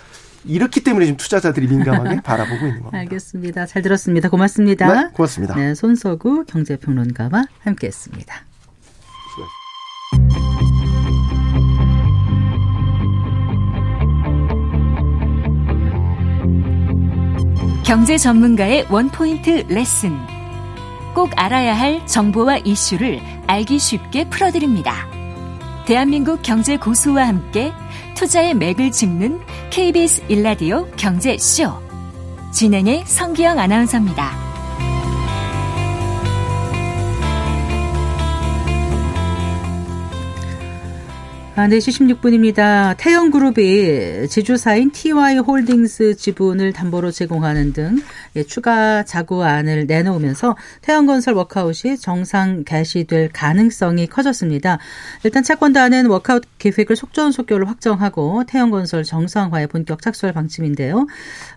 이렇기 0.45 0.83
때문에 0.83 1.07
지금 1.07 1.17
투자자들이 1.17 1.69
민감하게 1.69 2.21
바라보고 2.25 2.67
있는 2.67 2.83
겁니다. 2.83 2.99
알겠습니다. 2.99 3.67
잘 3.67 3.83
들었습니다. 3.83 4.29
고맙습니다. 4.29 4.93
네, 4.93 5.09
고맙습니다. 5.15 5.55
네, 5.55 5.75
손서구 5.75 6.45
경제평론가와 6.47 7.45
함께했습니다. 7.61 8.52
경제 17.85 18.17
전문가의 18.17 18.87
원포인트 18.91 19.67
레슨. 19.69 20.17
꼭 21.15 21.31
알아야 21.35 21.77
할 21.77 22.07
정보와 22.07 22.59
이슈를 22.59 23.21
알기 23.49 23.79
쉽게 23.81 24.29
풀어드립니다. 24.29 25.09
대한민국 25.85 26.43
경제 26.43 26.77
고수와 26.77 27.27
함께 27.27 27.73
투자의 28.15 28.55
맥을 28.55 28.93
짚는 28.93 29.41
KBS 29.71 30.23
일라디오 30.29 30.87
경제쇼. 30.97 31.73
진행의 32.53 33.03
성기영 33.05 33.59
아나운서입니다. 33.59 34.52
아, 41.55 41.69
4시 41.69 42.19
16분입니다. 42.19 42.97
태영그룹이 42.97 44.27
지주사인 44.27 44.91
TY홀딩스 44.91 46.17
지분을 46.17 46.73
담보로 46.73 47.11
제공하는 47.11 47.75
등 47.75 47.99
예, 48.37 48.43
추가 48.43 49.03
자구안을 49.03 49.85
내놓으면서 49.87 50.57
태영건설 50.81 51.35
워크아웃이 51.35 51.99
정상 51.99 52.65
개시될 52.65 53.29
가능성이 53.35 54.07
커졌습니다. 54.07 54.79
일단 55.25 55.43
채권단은 55.43 56.07
워크아웃 56.07 56.43
계획을 56.57 56.97
속전속결로 56.97 57.67
확정하고 57.67 58.45
태영건설 58.49 59.05
정상화에 59.05 59.67
본격 59.67 60.01
착수할 60.01 60.33
방침인데요. 60.33 61.07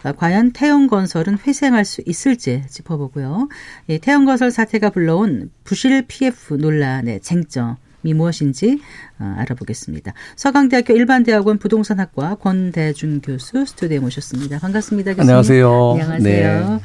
아, 0.04 0.12
과연 0.12 0.52
태영건설은 0.52 1.38
회생할 1.48 1.86
수 1.86 2.04
있을지 2.06 2.64
짚어보고요. 2.68 3.48
이 3.88 4.00
태영건설 4.00 4.52
사태가 4.52 4.90
불러온 4.90 5.52
부실 5.64 6.04
PF 6.06 6.56
논란의 6.56 7.22
쟁점 7.22 7.78
이 7.78 7.85
무엇인지 8.13 8.79
어, 9.19 9.35
알아보겠습니다. 9.38 10.13
서강대학교 10.35 10.93
일반대학원 10.93 11.57
부동산학과 11.57 12.35
권대중 12.35 13.21
교수 13.21 13.65
스튜디오에 13.65 14.00
모셨습니다. 14.00 14.59
반갑습니다. 14.59 15.12
교수님. 15.13 15.29
안녕하세요. 15.29 15.91
안녕하세요. 15.91 16.81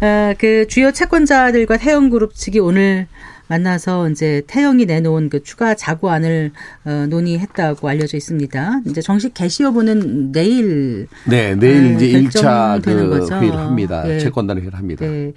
어, 0.00 0.34
그 0.38 0.66
주요 0.68 0.92
채권자들과 0.92 1.78
태영그룹 1.78 2.34
측이 2.34 2.58
오늘 2.58 3.06
만나서 3.48 4.10
이제 4.10 4.42
태영이 4.46 4.86
내놓은 4.86 5.28
그 5.28 5.42
추가 5.42 5.74
자구안을 5.74 6.52
어, 6.84 7.06
논의했다고 7.08 7.88
알려져 7.88 8.16
있습니다. 8.16 8.80
이제 8.86 9.00
정식 9.00 9.34
개시 9.34 9.62
여부는 9.62 10.32
내일 10.32 11.06
네, 11.24 11.54
내일 11.54 11.94
아, 11.94 11.96
이제 11.96 12.08
1차 12.20 12.32
결정되는 12.42 13.10
그 13.10 13.18
거죠. 13.20 13.34
회의를 13.36 13.58
합니다. 13.58 14.02
예. 14.08 14.18
채권단 14.18 14.58
회의를 14.58 14.78
합니다. 14.78 15.06
네. 15.06 15.32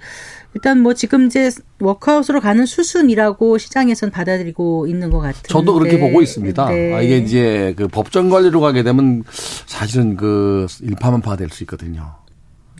일단 0.54 0.80
뭐 0.80 0.94
지금 0.94 1.26
이제 1.26 1.48
워크아웃으로 1.78 2.40
가는 2.40 2.66
수순이라고 2.66 3.58
시장에선 3.58 4.10
받아들이고 4.10 4.88
있는 4.88 5.10
것 5.10 5.20
같은데. 5.20 5.48
저도 5.48 5.74
그렇게 5.74 6.00
보고 6.00 6.20
있습니다. 6.22 6.68
네. 6.70 6.92
아, 6.94 7.00
이게 7.00 7.18
이제 7.18 7.72
그 7.76 7.86
법정 7.86 8.30
관리로 8.30 8.60
가게 8.60 8.82
되면 8.82 9.22
사실은 9.66 10.16
그 10.16 10.66
일파만파가 10.82 11.36
될 11.36 11.50
수 11.50 11.62
있거든요. 11.64 12.14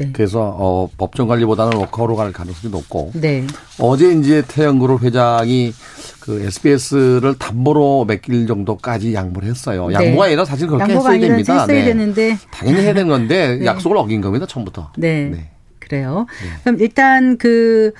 네. 0.00 0.10
그래서 0.12 0.54
어 0.58 0.88
법정 0.96 1.28
관리보다는 1.28 1.76
워크아웃으로 1.76 2.16
갈 2.16 2.32
가능성이 2.32 2.72
높고 2.72 3.12
네. 3.14 3.46
어제 3.78 4.12
이제 4.12 4.42
태영그룹 4.46 5.02
회장이 5.02 5.72
그 6.20 6.42
SBS를 6.42 7.36
담보로 7.38 8.04
맡길 8.06 8.46
정도까지 8.46 9.14
양보를 9.14 9.48
했어요. 9.48 9.88
네. 9.88 9.94
양보가 9.94 10.26
아니라 10.26 10.44
사실 10.44 10.66
그렇게 10.66 10.82
양보가 10.82 11.10
했어야 11.10 11.14
아니라 11.14 11.28
됩니다. 11.28 11.52
했어야 11.62 11.66
네. 11.66 11.84
되는데. 11.84 12.38
당연히 12.50 12.80
해야 12.80 12.94
되는 12.94 13.08
건데 13.08 13.56
네. 13.58 13.64
약속을 13.66 13.96
어긴 13.96 14.20
겁니다. 14.20 14.46
처음부터. 14.46 14.92
네. 14.96 15.30
네. 15.32 15.50
그래요. 15.78 16.26
그럼 16.62 16.78
일단 16.78 17.36
그, 17.36 17.92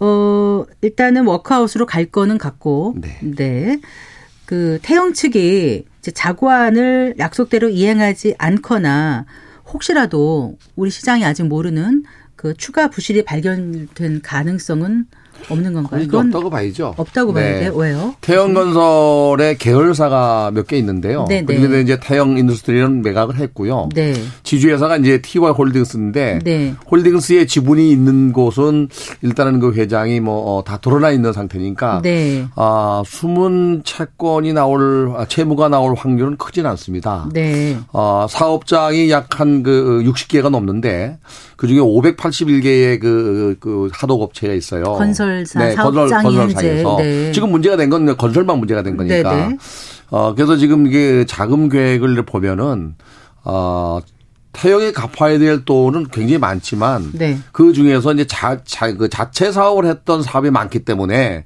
어, 0.00 0.64
일단은 0.80 1.24
워크아웃으로 1.26 1.86
갈 1.86 2.06
거는 2.06 2.38
같고. 2.38 2.96
네. 2.96 3.18
네. 3.20 3.80
그 4.44 4.78
태영 4.82 5.14
측이 5.14 5.84
이제 6.00 6.10
자구안을 6.10 7.14
약속대로 7.18 7.68
이행하지 7.68 8.34
않거나 8.38 9.24
혹시라도 9.72 10.58
우리 10.76 10.90
시장이 10.90 11.24
아직 11.24 11.44
모르는 11.44 12.04
그 12.36 12.54
추가 12.54 12.88
부실이 12.88 13.24
발견될 13.24 14.22
가능성은 14.22 15.06
없는 15.50 15.72
건가요? 15.72 16.00
그건 16.06 16.26
없다고 16.26 16.50
봐야죠. 16.50 16.94
없다고 16.96 17.32
봐야 17.32 17.60
돼요. 17.60 17.72
왜요? 17.74 18.14
태영건설의 18.20 19.58
계열사가 19.58 20.50
몇 20.54 20.62
개 20.66 20.76
있는데요. 20.78 21.26
네, 21.28 21.44
네. 21.44 21.54
그중에 21.56 21.80
이제 21.80 21.98
태영 22.00 22.38
인더스트리는 22.38 23.02
매각을 23.02 23.36
했고요. 23.36 23.88
네. 23.94 24.14
지주회사가 24.44 24.98
이제 24.98 25.20
TY 25.20 25.50
홀딩스인데 25.52 26.38
네. 26.44 26.74
홀딩스의 26.90 27.46
지분이 27.48 27.90
있는 27.90 28.32
곳은 28.32 28.88
일단은 29.22 29.58
그 29.58 29.72
회장이 29.72 30.20
뭐다 30.20 30.78
드러나 30.78 31.10
있는 31.10 31.32
상태니까 31.32 32.00
네. 32.02 32.46
아, 32.54 33.02
숨은 33.04 33.82
채권이 33.84 34.52
나올 34.52 35.12
아, 35.16 35.26
채무가 35.26 35.68
나올 35.68 35.94
확률은 35.96 36.36
크진 36.36 36.64
않습니다. 36.66 37.28
네. 37.32 37.76
어, 37.92 38.26
사업장이 38.30 39.10
약 39.10 39.30
한 39.38 39.62
그 39.62 40.02
60개가 40.04 40.50
넘는데 40.50 41.18
그 41.56 41.66
중에 41.66 41.78
581개의 41.78 43.00
그, 43.00 43.56
그 43.60 43.88
하도업체가 43.92 44.52
있어요. 44.54 44.84
건설 44.84 45.31
사, 45.46 45.60
사업장이 45.74 46.36
현재, 46.36 46.84
네. 46.98 47.32
지금 47.32 47.50
문제가 47.50 47.76
된 47.76 47.90
건 47.90 48.16
건설망 48.16 48.58
문제가 48.58 48.82
된 48.82 48.96
거니까. 48.96 49.34
네, 49.34 49.48
네. 49.48 49.56
어, 50.10 50.34
그래서 50.34 50.56
지금 50.56 50.86
이게 50.86 51.24
자금 51.26 51.68
계획을 51.68 52.22
보면은 52.24 52.94
어, 53.44 54.00
태영에 54.52 54.92
갚아야 54.92 55.38
될 55.38 55.64
돈은 55.64 56.08
굉장히 56.12 56.38
많지만 56.38 57.10
네. 57.14 57.38
그 57.52 57.72
중에서 57.72 58.12
이제 58.12 58.26
자, 58.26 58.58
자, 58.64 58.92
그 58.94 59.08
자체 59.08 59.50
사업을 59.50 59.86
했던 59.86 60.22
사업이 60.22 60.50
많기 60.50 60.80
때문에 60.80 61.44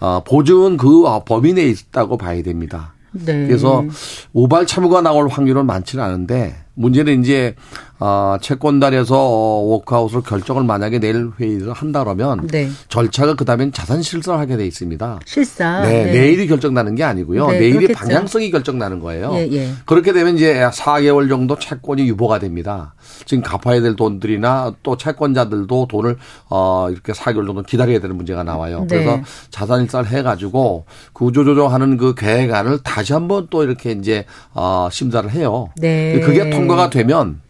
어, 0.00 0.22
보증은 0.26 0.76
그 0.78 1.02
범위 1.26 1.52
내에 1.52 1.66
있다고 1.68 2.16
봐야 2.16 2.42
됩니다. 2.42 2.94
네. 3.12 3.46
그래서 3.46 3.84
우발 4.32 4.66
참여가 4.66 5.02
나올 5.02 5.28
확률은 5.28 5.66
많지는 5.66 6.02
않은데 6.04 6.56
문제는 6.76 7.22
이제 7.22 7.54
아 7.98 8.38
채권단에서 8.42 9.16
어, 9.18 9.62
워크아웃을 9.70 10.20
결정을 10.20 10.64
만약에 10.64 10.98
내일 10.98 11.30
회의를 11.40 11.72
한다 11.72 12.04
그러면 12.04 12.46
네. 12.46 12.68
절차가 12.88 13.34
그다음엔 13.36 13.72
자산 13.72 14.02
실사를 14.02 14.38
하게 14.38 14.58
돼 14.58 14.66
있습니다. 14.66 15.20
실사. 15.24 15.80
네, 15.80 16.04
내일이 16.12 16.46
결정나는 16.46 16.94
게 16.94 17.04
아니고요. 17.04 17.46
네, 17.48 17.58
내일이 17.58 17.86
그렇겠죠. 17.86 17.98
방향성이 17.98 18.50
결정나는 18.50 19.00
거예요. 19.00 19.32
예, 19.36 19.48
예. 19.50 19.70
그렇게 19.86 20.12
되면 20.12 20.36
이제 20.36 20.68
4개월 20.74 21.30
정도 21.30 21.58
채권이 21.58 22.06
유보가 22.06 22.38
됩니다. 22.38 22.94
지금 23.24 23.42
갚아야 23.42 23.80
될 23.80 23.96
돈들이나 23.96 24.74
또 24.82 24.98
채권자들도 24.98 25.88
돈을 25.88 26.16
어 26.50 26.88
이렇게 26.90 27.12
4개월 27.12 27.46
정도 27.46 27.62
기다려야 27.62 28.00
되는 28.00 28.14
문제가 28.14 28.42
나와요. 28.44 28.80
네. 28.80 28.86
그래서 28.88 29.20
자산 29.50 29.82
일사를 29.82 30.10
해 30.10 30.22
가지고 30.22 30.84
구조조정하는 31.14 31.96
그 31.96 32.14
계획안을 32.14 32.80
다시 32.82 33.14
한번 33.14 33.46
또 33.48 33.62
이렇게 33.62 33.92
이제 33.92 34.26
어 34.52 34.88
심사를 34.92 35.30
해요. 35.30 35.70
네. 35.78 36.20
그게 36.20 36.50
통 36.50 36.65
과가 36.66 36.90
되면 36.90 37.40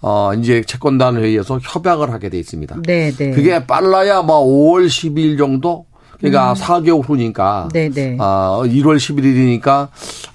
어 0.00 0.32
이제 0.34 0.62
채권단 0.62 1.16
회의에서 1.16 1.58
협약을 1.62 2.10
하게 2.12 2.28
돼 2.28 2.38
있습니다. 2.38 2.82
네, 2.86 3.10
네. 3.12 3.30
그게 3.30 3.66
빨라야 3.66 4.22
뭐 4.22 4.44
5월 4.44 4.86
12일 4.86 5.38
정도 5.38 5.86
그러니까 6.18 6.52
음. 6.52 6.54
4개월 6.54 7.02
후니까 7.08 7.68
네네. 7.72 8.16
아 8.20 8.60
1월 8.64 8.96
11일이니까 8.96 9.88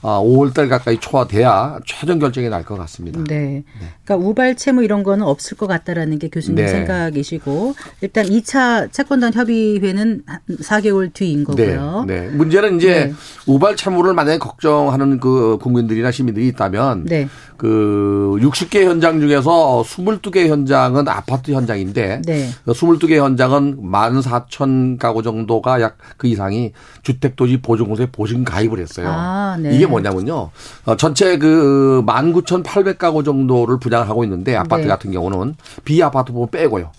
아 0.04 0.20
5월 0.20 0.54
달 0.54 0.68
가까이 0.70 1.00
초과돼야 1.00 1.80
최종 1.86 2.20
결정이 2.20 2.50
날 2.50 2.62
것 2.64 2.78
같습니다. 2.78 3.24
네. 3.28 3.64
그러니까 4.06 4.28
우발 4.28 4.56
채무 4.56 4.84
이런 4.84 5.02
거는 5.04 5.26
없을 5.26 5.58
것 5.58 5.66
같다라는 5.68 6.20
게 6.20 6.30
교수님 6.30 6.64
네. 6.64 6.68
생각이시고 6.68 7.74
일단 8.02 8.26
2차 8.26 8.92
채권단 8.92 9.34
협의회는 9.34 10.24
4개월 10.62 11.12
뒤인 11.14 11.44
거고요. 11.44 12.06
네. 12.08 12.22
네. 12.22 12.28
문제는 12.30 12.78
이제 12.78 13.06
네. 13.06 13.14
우발 13.48 13.76
채무를 13.76 14.14
만약에 14.14 14.38
걱정하는 14.38 15.20
그 15.20 15.58
국민들이나 15.62 16.12
시민들이 16.12 16.48
있다면 16.50 17.06
네. 17.06 17.28
그 17.58 18.38
60개 18.42 18.84
현장 18.86 19.20
중에서 19.20 19.84
22개 19.86 20.48
현장은 20.48 21.08
아파트 21.08 21.52
현장인데 21.52 22.22
네. 22.26 22.50
22개 22.66 23.18
현장은 23.18 23.78
14,000 23.82 24.98
가구 24.98 25.22
정도가 25.24 25.71
약 25.80 26.02
그 26.22 26.28
이상이 26.28 26.72
주택도시 27.02 27.62
보증공사에 27.64 28.08
보증 28.12 28.44
가입을 28.44 28.80
했어요. 28.80 29.08
아, 29.10 29.58
네. 29.60 29.76
이게 29.76 29.88
뭐냐면요. 29.88 30.52
어, 30.86 30.96
전체 30.98 31.38
그 31.40 32.04
19,800가구 32.06 33.26
정도를 33.26 33.80
분양을 33.80 34.08
하고 34.08 34.24
있는데 34.24 34.56
아파트 34.56 34.84
네. 34.84 34.88
같은 34.88 35.12
경우는 35.12 35.56
비아파트 35.84 36.32
부분 36.32 36.50
빼고요. 36.52 36.92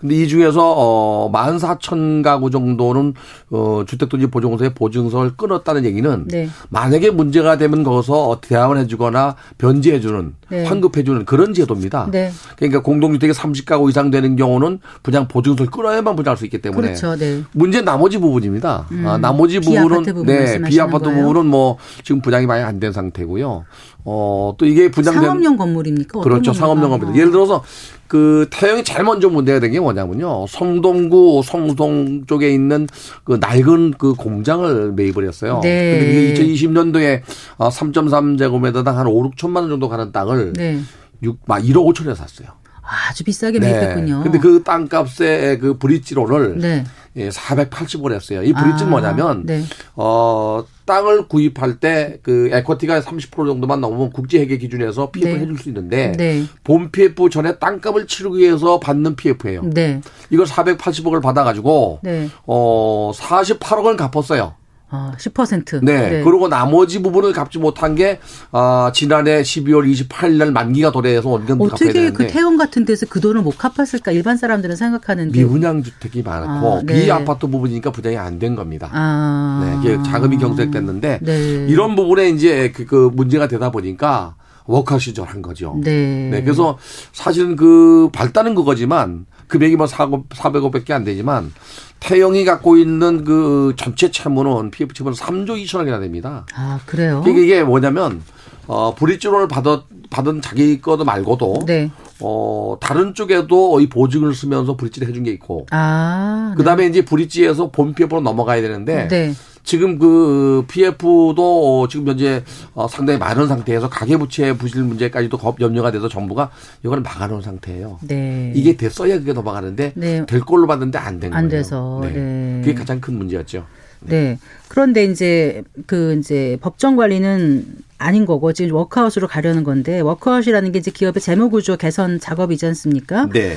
근데 0.00 0.16
이 0.16 0.26
중에서 0.28 0.74
어 0.76 1.30
14,000가구 1.32 2.50
정도는 2.50 3.14
어 3.50 3.84
주택도시 3.86 4.26
보증공사의 4.26 4.74
보증서를 4.74 5.32
끊었다는 5.36 5.84
얘기는 5.84 6.24
네. 6.28 6.48
만약에 6.70 7.10
문제가 7.10 7.56
되면 7.56 7.82
거기서 7.84 8.38
대항을 8.40 8.78
해 8.78 8.86
주거나 8.86 9.36
변제해 9.58 10.00
주는 10.00 10.34
네. 10.48 10.64
환급해 10.64 11.04
주는 11.04 11.24
그런 11.24 11.54
제도입니다. 11.54 12.08
네. 12.10 12.32
그러니까 12.56 12.82
공동주택이 12.82 13.32
30가구 13.32 13.88
이상 13.90 14.10
되는 14.10 14.34
경우는 14.36 14.80
그냥 15.02 15.28
보증서를 15.28 15.70
끊어야만 15.70 16.16
분양할 16.16 16.36
수 16.36 16.44
있기 16.44 16.60
때문에 16.60 16.88
그렇죠. 16.88 17.14
네. 17.16 17.42
문제는 17.52 17.84
나머지 17.84 18.18
부분입니다. 18.18 18.86
음. 18.90 19.06
아, 19.06 19.16
나머지 19.18 19.60
부분은 19.60 20.02
부분 20.02 20.26
네, 20.26 20.60
비아파트 20.62 21.04
거예요? 21.04 21.20
부분은 21.26 21.46
뭐 21.46 21.76
지금 22.02 22.20
분양이 22.20 22.46
많이 22.46 22.62
안 22.64 22.80
된 22.80 22.92
상태고요. 22.92 23.66
어, 24.06 24.54
또 24.56 24.64
이게 24.64 24.90
분양된 24.90 25.22
상업용 25.22 25.56
건물입니까? 25.58 26.20
그렇죠. 26.20 26.54
상업용 26.54 26.88
건물. 26.88 27.14
예를 27.14 27.30
들어서 27.30 27.62
그 28.10 28.46
태영이 28.50 28.82
제일 28.82 29.04
먼저 29.04 29.28
문제가 29.28 29.60
된 29.60 29.70
게 29.70 29.78
뭐냐면요. 29.78 30.46
성동구 30.48 31.42
성동 31.44 32.26
쪽에 32.26 32.50
있는 32.52 32.88
그 33.22 33.38
낡은 33.40 33.92
그 33.98 34.14
공장을 34.14 34.92
매입을 34.92 35.28
했어요. 35.28 35.60
네. 35.62 35.98
근데 36.00 36.32
이게 36.32 36.66
2020년도에 36.66 37.22
3.3제곱미터당 37.58 38.94
한 38.94 39.06
5, 39.06 39.30
6천만 39.30 39.56
원 39.56 39.68
정도 39.68 39.88
가는 39.88 40.10
땅을 40.10 40.52
네. 40.54 40.80
6, 41.22 41.38
막 41.46 41.62
1억 41.62 41.84
5천에 41.94 42.14
샀어요. 42.16 42.48
아주 42.90 43.24
비싸게 43.24 43.60
매입했군요. 43.60 44.18
네. 44.18 44.22
근데 44.24 44.38
그 44.38 44.62
땅값의 44.62 45.58
그 45.60 45.78
브릿지로를 45.78 46.58
네. 46.58 46.84
예, 47.16 47.28
480을 47.28 48.12
했어요. 48.12 48.42
이 48.42 48.52
브릿지는 48.52 48.86
아, 48.88 48.90
뭐냐면 48.90 49.44
네. 49.46 49.62
어 49.94 50.64
땅을 50.86 51.28
구입할 51.28 51.78
때 51.78 52.18
그 52.22 52.50
에쿼티가 52.52 53.00
30% 53.00 53.46
정도만 53.46 53.80
넘으면 53.80 54.10
국제 54.10 54.38
회계 54.38 54.58
기준에서 54.58 55.10
PF 55.10 55.28
네. 55.28 55.40
해줄 55.40 55.58
수 55.58 55.68
있는데 55.68 56.12
네. 56.12 56.44
본 56.64 56.90
PF 56.90 57.30
전에 57.30 57.58
땅값을 57.58 58.06
치르기 58.06 58.38
위해서 58.38 58.80
받는 58.80 59.16
PF예요. 59.16 59.62
네. 59.64 60.00
이걸 60.30 60.46
480억을 60.46 61.22
받아가지고 61.22 62.00
네. 62.02 62.28
어 62.46 63.12
48억을 63.14 63.96
갚았어요. 63.96 64.54
아, 64.90 65.12
10%. 65.18 65.84
네. 65.84 66.10
네. 66.10 66.22
그리고 66.24 66.48
나머지 66.48 67.00
부분을 67.00 67.32
갚지 67.32 67.58
못한 67.58 67.94
게, 67.94 68.18
아, 68.50 68.90
지난해 68.94 69.42
12월 69.42 69.88
28일 69.90 70.36
날 70.36 70.50
만기가 70.52 70.90
도래해서 70.90 71.28
원금을 71.28 71.68
갚아야 71.68 71.92
되는데. 71.92 72.08
어떻게 72.08 72.12
그 72.26 72.32
태원 72.32 72.56
같은 72.56 72.84
데서 72.84 73.06
그 73.08 73.20
돈을 73.20 73.42
못 73.42 73.56
갚았을까? 73.56 74.10
일반 74.12 74.36
사람들은 74.36 74.76
생각하는데. 74.76 75.38
미분양 75.38 75.82
주택이 75.82 76.22
많고, 76.22 76.78
아, 76.78 76.82
네. 76.84 77.04
비아파트 77.04 77.46
부분이니까 77.46 77.92
분양이 77.92 78.16
안 78.16 78.40
된 78.40 78.56
겁니다. 78.56 78.88
아. 78.92 79.80
네. 79.84 79.90
이게 79.94 80.02
자금이 80.02 80.38
경색됐는데, 80.38 81.20
네. 81.22 81.66
이런 81.68 81.94
부분에 81.94 82.30
이제 82.30 82.72
그, 82.74 82.84
그 82.86 83.10
문제가 83.14 83.46
되다 83.48 83.70
보니까, 83.70 84.34
워크아웃 84.66 85.00
시절한 85.02 85.42
거죠. 85.42 85.76
네. 85.82 86.28
네. 86.30 86.42
그래서 86.42 86.78
사실은 87.12 87.56
그 87.56 88.08
발단은 88.12 88.54
그거지만 88.54 89.26
금액이 89.48 89.74
뭐 89.76 89.86
400억밖에 89.86 90.92
안 90.92 91.02
되지만 91.02 91.52
태영이 92.00 92.44
갖고 92.44 92.76
있는 92.76 93.24
그 93.24 93.74
전체 93.76 94.10
채무는 94.10 94.70
PF 94.70 94.94
채무는 94.94 95.16
3조 95.16 95.62
2천억이나 95.64 96.00
됩니다. 96.00 96.46
아, 96.54 96.80
그래요? 96.86 97.22
이게, 97.26 97.42
이게 97.42 97.62
뭐냐면 97.62 98.22
어 98.66 98.94
브릿지론을 98.94 99.48
받았 99.48 99.82
받은 100.10 100.42
자기 100.42 100.80
거도 100.80 101.04
말고도 101.04 101.64
네. 101.66 101.90
어 102.20 102.76
다른 102.80 103.14
쪽에도 103.14 103.80
이 103.80 103.88
보증을 103.88 104.34
쓰면서 104.34 104.76
브릿지를 104.76 105.08
해준 105.08 105.22
게 105.24 105.30
있고 105.32 105.66
아. 105.70 106.54
그다음에 106.56 106.86
이제 106.86 107.04
브릿지에서 107.04 107.70
본 107.70 107.94
PF로 107.94 108.20
넘어가야 108.20 108.60
되는데 108.62 109.08
네. 109.08 109.34
지금 109.62 109.98
그 109.98 110.64
PF도 110.68 111.88
지금 111.90 112.08
현재 112.08 112.42
어 112.74 112.88
상당히 112.88 113.18
많은 113.18 113.46
상태에서 113.46 113.88
가계부채 113.88 114.54
부실 114.56 114.82
문제까지도 114.82 115.38
염려가 115.60 115.90
돼서 115.90 116.08
정부가 116.08 116.50
이걸 116.84 117.00
막아놓은 117.00 117.42
상태예요. 117.42 117.98
네. 118.02 118.52
이게 118.54 118.76
됐어야 118.76 119.18
그게 119.18 119.32
넘어가는데 119.32 119.92
네. 119.94 120.26
될 120.26 120.40
걸로 120.40 120.66
봤는데 120.66 120.98
안 120.98 121.20
된 121.20 121.30
거예요. 121.30 121.38
안 121.38 121.48
돼서. 121.48 122.00
네. 122.02 122.10
네. 122.12 122.60
그게 122.64 122.74
가장 122.74 123.00
큰 123.00 123.14
문제였죠. 123.16 123.66
네. 124.00 124.38
그런데 124.68 125.04
이제 125.04 125.62
그 125.86 126.16
이제 126.18 126.56
법정 126.62 126.96
관리는 126.96 127.66
아닌 127.98 128.24
거고 128.24 128.54
지금 128.54 128.74
워크아웃으로 128.76 129.28
가려는 129.28 129.62
건데 129.62 130.00
워크아웃이라는 130.00 130.72
게 130.72 130.78
이제 130.78 130.90
기업의 130.90 131.20
재무 131.20 131.50
구조 131.50 131.76
개선 131.76 132.18
작업이지 132.18 132.64
않습니까? 132.66 133.28
네. 133.30 133.56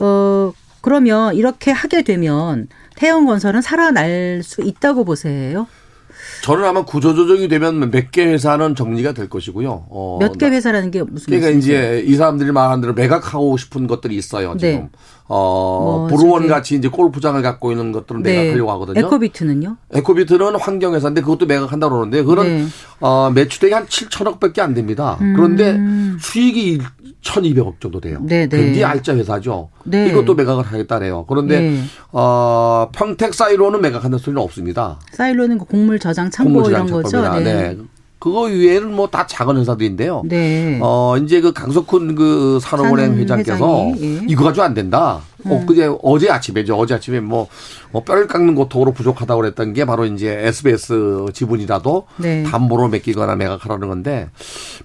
어 0.00 0.52
그러면 0.80 1.34
이렇게 1.36 1.70
하게 1.70 2.02
되면 2.02 2.66
태영건설은 2.96 3.62
살아날 3.62 4.42
수 4.42 4.62
있다고 4.62 5.04
보세요? 5.04 5.66
저는 6.42 6.64
아마 6.64 6.84
구조조정이 6.84 7.48
되면 7.48 7.90
몇 7.90 8.10
개 8.10 8.24
회사는 8.26 8.74
정리가 8.74 9.12
될 9.12 9.28
것이고요. 9.28 9.86
어, 9.90 10.18
몇 10.20 10.34
개 10.38 10.46
회사라는 10.48 10.90
게 10.90 11.02
무슨 11.02 11.26
그러니까 11.26 11.48
말씀이세요? 11.52 11.98
이제 11.98 12.04
이 12.06 12.14
사람들이 12.16 12.52
말한 12.52 12.80
대로 12.80 12.92
매각하고 12.94 13.56
싶은 13.56 13.86
것들이 13.86 14.16
있어요. 14.16 14.56
지금. 14.58 14.74
네. 14.74 14.88
어, 15.26 16.06
뭐 16.06 16.06
브루원 16.08 16.42
저기- 16.42 16.48
같이 16.52 16.74
이제 16.76 16.88
골프장을 16.88 17.40
갖고 17.40 17.72
있는 17.72 17.92
것들은 17.92 18.22
매각하려고 18.22 18.70
하거든요. 18.72 18.94
네. 18.94 19.00
에코비트는요? 19.00 19.76
에코비트는 19.92 20.56
환경회사인데 20.56 21.22
그것도 21.22 21.46
매각한다고 21.46 21.94
그러는데 21.94 22.22
그런 22.22 22.46
네. 22.46 22.64
어, 23.00 23.30
매출액이 23.34 23.72
한 23.74 23.86
7천억 23.86 24.38
밖에 24.38 24.60
안 24.60 24.74
됩니다. 24.74 25.16
그런데 25.18 25.78
수익이 26.20 26.80
1,200억 27.22 27.80
정도 27.80 28.00
돼요. 28.00 28.18
음. 28.20 28.26
네, 28.26 28.46
네. 28.46 28.56
굉장히 28.56 28.84
알짜 28.84 29.14
회사죠. 29.16 29.70
네. 29.84 30.08
이것도 30.08 30.34
매각을 30.34 30.62
하겠다래요. 30.64 31.24
그런데 31.26 31.60
네. 31.60 31.80
어, 32.12 32.90
평택 32.92 33.32
사이로는 33.32 33.80
매각한다는 33.80 34.18
소리는 34.18 34.42
없습니다. 34.42 34.98
사일로는 35.12 35.56
그 35.58 35.64
곡물 35.64 35.98
저장 35.98 36.30
창고 36.30 36.68
이런 36.68 36.82
거죠. 36.86 36.92
공무지장처법이나. 37.22 37.40
네. 37.40 37.76
그거 38.24 38.44
외에는 38.44 38.94
뭐 38.94 39.06
다 39.06 39.26
작은 39.26 39.58
회사들인데요. 39.58 40.22
네. 40.24 40.78
어, 40.82 41.14
이제 41.18 41.42
그 41.42 41.52
강석훈 41.52 42.14
그 42.14 42.58
산업은행 42.62 43.08
산 43.10 43.18
회장께서 43.18 43.92
예. 44.00 44.20
이거 44.26 44.44
가지고 44.44 44.64
안 44.64 44.72
된다. 44.72 45.20
어, 45.44 45.62
그제 45.68 45.94
어제 46.02 46.30
아침에죠. 46.30 46.74
어제 46.74 46.94
아침에 46.94 47.20
뭐, 47.20 47.48
뭐 47.92 48.02
뼈를 48.02 48.26
깎는 48.26 48.54
고통으로 48.54 48.92
부족하다고 48.92 49.42
그랬던 49.42 49.74
게 49.74 49.84
바로 49.84 50.06
이제 50.06 50.36
SBS 50.46 51.26
지분이라도 51.34 52.06
네. 52.16 52.44
담보로 52.44 52.88
맡기거나 52.88 53.36
매각하라는 53.36 53.88
건데 53.88 54.30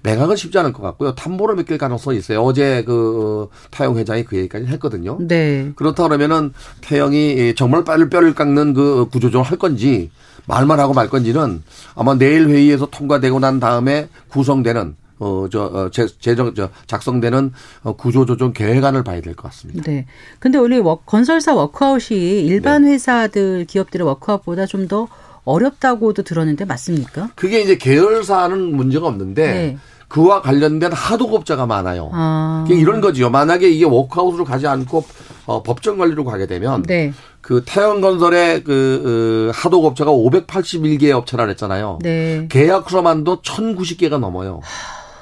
매각은 0.03 0.35
쉽지 0.35 0.59
않을 0.59 0.73
것 0.73 0.83
같고요. 0.83 1.15
담보로 1.15 1.55
맡길 1.55 1.77
가능성이 1.77 2.17
있어요. 2.17 2.43
어제 2.43 2.83
그 2.85 3.47
타용 3.71 3.97
회장이 3.97 4.25
그 4.25 4.35
얘기까지 4.35 4.65
했거든요. 4.65 5.17
네. 5.21 5.71
그렇다 5.77 6.03
그러면은 6.03 6.51
태영이 6.81 7.53
정말 7.55 7.85
뼈를 7.85 8.09
뼈를 8.09 8.35
깎는 8.35 8.73
그 8.73 9.07
구조조정을 9.09 9.49
할 9.49 9.57
건지 9.57 10.11
말만 10.49 10.79
하고 10.79 10.93
말 10.93 11.09
건지는 11.09 11.63
아마 11.95 12.15
내일 12.15 12.49
회의에서 12.49 12.87
통과되고 12.87 13.39
난 13.39 13.59
다음에 13.59 14.09
구성되는 14.29 14.95
어저 15.19 15.63
어, 15.65 15.89
제- 15.91 16.07
제정 16.19 16.53
저 16.55 16.69
작성되는 16.87 17.51
어, 17.83 17.93
구조조정 17.95 18.53
계획안을 18.53 19.03
봐야 19.03 19.21
될 19.21 19.35
것 19.35 19.43
같습니다. 19.49 19.83
네. 19.83 20.05
근데 20.39 20.57
원래 20.57 20.77
워- 20.77 21.01
건설사 21.05 21.53
워크아웃이 21.53 22.45
일반 22.45 22.83
네. 22.83 22.91
회사들 22.93 23.65
기업들의 23.65 24.05
워크아웃보다 24.07 24.65
좀 24.65 24.87
더 24.87 25.07
어렵다고도 25.45 26.23
들었는데 26.23 26.65
맞습니까? 26.65 27.31
그게 27.35 27.61
이제 27.61 27.75
계열사는 27.77 28.75
문제가 28.75 29.07
없는데 29.07 29.45
네. 29.51 29.77
그와 30.09 30.41
관련된 30.41 30.91
하도급자가 30.91 31.67
많아요. 31.67 32.09
아. 32.11 32.65
이런 32.67 32.99
거지요. 32.99 33.29
만약에 33.29 33.69
이게 33.69 33.85
워크아웃으로 33.85 34.43
가지 34.43 34.67
않고 34.67 35.05
어, 35.45 35.63
법정 35.63 35.97
관리로 35.97 36.25
가게 36.25 36.47
되면 36.47 36.83
네. 36.83 37.13
그 37.41 37.63
태양건설의 37.65 38.63
그 38.63 39.49
어, 39.49 39.51
하도급자가 39.55 40.11
581개 40.11 41.11
업체라 41.11 41.45
그랬잖아요. 41.45 41.99
네. 42.01 42.47
계약서만도 42.49 43.41
1,090개가 43.41 44.19
넘어요. 44.19 44.61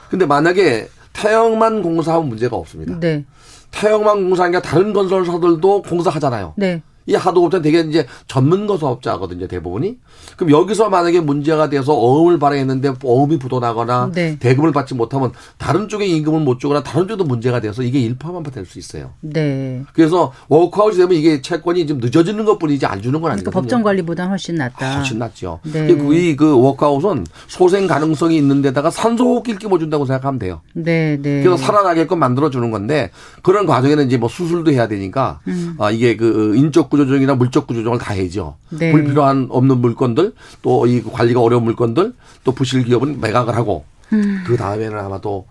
근데 0.09 0.25
만약에 0.25 0.87
태영만 1.11 1.81
공사하면 1.81 2.29
문제가 2.29 2.55
없습니다. 2.55 2.97
네. 2.99 3.25
태영만 3.71 4.23
공사하니까 4.23 4.61
다른 4.61 4.93
건설사들도 4.93 5.81
공사하잖아요. 5.81 6.53
네. 6.55 6.81
이 7.07 7.15
하도급자는 7.15 7.63
되게 7.63 7.79
이제 7.79 8.05
전문거 8.27 8.77
사업자거든요, 8.77 9.47
대부분이. 9.47 9.97
그럼 10.35 10.51
여기서 10.51 10.89
만약에 10.89 11.21
문제가 11.21 11.69
돼서 11.69 11.93
어음을 11.93 12.37
발행했는데 12.37 12.93
어음이 13.03 13.39
부도나거나 13.39 14.11
네. 14.13 14.37
대금을 14.39 14.71
받지 14.73 14.93
못하면 14.93 15.31
다른 15.57 15.87
쪽에 15.87 16.05
임금을 16.05 16.41
못 16.41 16.59
주거나 16.59 16.83
다른 16.83 17.07
쪽도 17.07 17.23
문제가 17.23 17.59
돼서 17.59 17.81
이게 17.81 17.99
일파만파 17.99 18.51
될 18.51 18.67
수 18.67 18.79
있어요. 18.79 19.11
네. 19.21 19.81
그래서 19.93 20.33
워크아웃이 20.49 20.97
되면 20.97 21.13
이게 21.13 21.41
채권이 21.41 21.87
좀 21.87 21.99
늦어지는 21.99 22.43
것 22.43 22.59
뿐이지 22.59 22.85
안 22.85 23.01
주는 23.01 23.13
건 23.13 23.29
그러니까 23.29 23.33
아니거든요. 23.49 23.61
법정 23.61 23.81
관리보다 23.81 24.27
훨씬 24.27 24.55
낫다. 24.55 24.85
아, 24.85 24.97
훨씬 24.97 25.19
낫죠. 25.19 25.61
네. 25.71 25.87
이그 25.89 26.59
워크아웃은 26.59 27.25
소생 27.47 27.87
가능성이 27.87 28.35
있는 28.35 28.61
데다가 28.61 28.89
산소호흡기를 28.89 29.57
끼워준다고 29.59 30.05
생각하면 30.05 30.37
돼요. 30.39 30.59
네, 30.73 31.17
네. 31.21 31.43
그래서 31.43 31.55
살아나게끔 31.55 32.19
만들어주는 32.19 32.69
건데 32.71 33.11
그런 33.41 33.65
과정에는 33.65 34.05
이제 34.07 34.17
뭐 34.17 34.27
수술도 34.27 34.71
해야 34.71 34.89
되니까 34.89 35.39
음. 35.47 35.75
아, 35.79 35.89
이게 35.89 36.17
그 36.17 36.55
인적 36.57 36.89
구조조정이나 36.97 37.35
물적 37.35 37.67
구조조정을 37.67 37.99
다 37.99 38.13
해야죠. 38.13 38.57
네. 38.71 38.91
불필요한 38.91 39.47
없는 39.49 39.77
물건들 39.79 40.33
또 40.61 40.87
이 40.87 41.01
관리가 41.03 41.41
어려운 41.41 41.63
물건들 41.63 42.13
또 42.43 42.51
부실 42.53 42.83
기업은 42.83 43.19
매각을 43.19 43.55
하고 43.55 43.85
음. 44.13 44.43
그 44.45 44.55
다음에는 44.55 44.97
아마도 44.97 45.47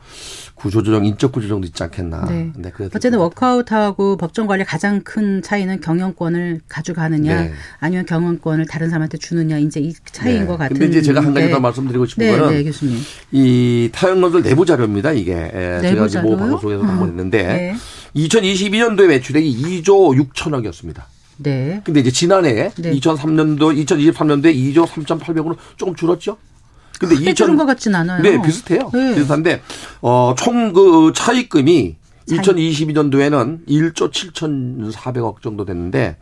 구조조정, 0.54 1.04
인적 1.04 1.32
구조조정도 1.32 1.66
있지 1.66 1.82
않겠나. 1.82 2.24
네. 2.24 2.50
네, 2.56 2.72
어쨌든 2.94 3.18
워크아웃하고 3.18 4.16
법정 4.16 4.46
관리 4.46 4.64
가장 4.64 5.02
큰 5.02 5.42
차이는 5.42 5.82
경영권을 5.82 6.62
가져가느냐 6.66 7.42
네. 7.42 7.52
아니면 7.78 8.06
경영권을 8.06 8.64
다른 8.66 8.88
사람한테 8.88 9.18
주느냐 9.18 9.58
이제 9.58 9.80
이 9.80 9.92
차이인 10.06 10.40
네. 10.40 10.46
것 10.46 10.56
같은. 10.56 10.78
근데 10.78 10.86
이제 10.88 11.02
제가 11.02 11.20
한 11.22 11.34
가지 11.34 11.50
더 11.50 11.56
네. 11.56 11.60
말씀드리고 11.60 12.06
싶은 12.06 12.24
네, 12.26 12.38
거는 12.38 12.54
네, 12.54 12.64
교수님. 12.64 12.98
이 13.32 13.90
타영건설 13.92 14.42
내부 14.42 14.64
자료입니다. 14.64 15.12
이게 15.12 15.32
예, 15.32 15.78
제가 15.82 15.82
내부 15.82 16.06
이제 16.06 16.20
모? 16.22 16.36
방송에서 16.38 16.82
한번 16.82 17.08
했는데 17.08 17.42
네. 17.44 17.76
2022년도에 18.16 19.08
매출액이 19.08 19.82
2조 19.82 20.30
6천억이었습니다. 20.32 21.02
네. 21.38 21.80
근데 21.84 22.00
이제 22.00 22.10
지난해 22.10 22.70
네. 22.76 22.92
2003년도 22.92 23.84
2023년도에 23.86 24.54
2조 24.54 24.86
3,800으로 24.86 25.56
조금 25.76 25.94
줄었죠. 25.94 26.36
근데 26.98 27.14
크게 27.14 27.34
줄은 27.34 27.56
것 27.56 27.66
같진 27.66 27.94
않아요. 27.94 28.22
네, 28.22 28.40
비슷해요. 28.40 28.90
네. 28.92 29.14
비슷한데 29.16 29.62
어, 30.00 30.34
총 30.38 30.72
그 30.72 31.12
차입금이 31.14 31.72
차입. 31.82 32.05
2022년도에는 32.28 33.66
1조 33.68 34.10
7,400억 34.10 35.42
정도 35.42 35.64
됐는데 35.64 36.16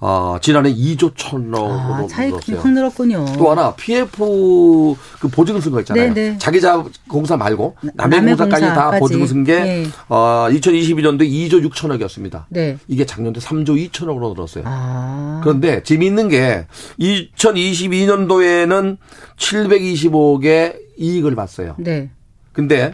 어, 0.00 0.36
지난해 0.40 0.74
2조 0.74 1.14
1,000억으로 1.14 1.70
아, 1.70 2.06
늘었어요. 2.08 2.58
확 2.58 2.72
늘었군요. 2.72 3.24
또 3.38 3.50
하나 3.50 3.74
PF 3.74 4.94
그 5.20 5.28
보증 5.28 5.60
쓴거 5.60 5.80
있잖아요. 5.80 6.12
네, 6.12 6.30
네. 6.30 6.38
자기 6.38 6.60
자 6.60 6.84
공사 7.08 7.36
말고 7.36 7.76
남의 7.94 8.20
공사까지 8.20 8.62
다 8.66 8.74
공사까지. 8.74 9.00
보증 9.00 9.26
쓴게 9.26 9.60
네. 9.60 9.86
어, 10.08 10.48
2022년도에 10.50 11.30
2조 11.30 11.68
6천억이었습니다. 11.70 12.44
네. 12.50 12.76
이게 12.88 13.06
작년도 13.06 13.40
3조 13.40 13.90
2천억으로 13.90 14.34
늘었어요. 14.34 14.64
아. 14.66 15.40
그런데 15.42 15.82
재미있는 15.82 16.28
게 16.28 16.66
2022년도에는 17.00 18.96
725억의 19.38 20.76
이익을 20.98 21.34
봤어요. 21.34 21.74
네. 21.78 22.10
근데 22.52 22.92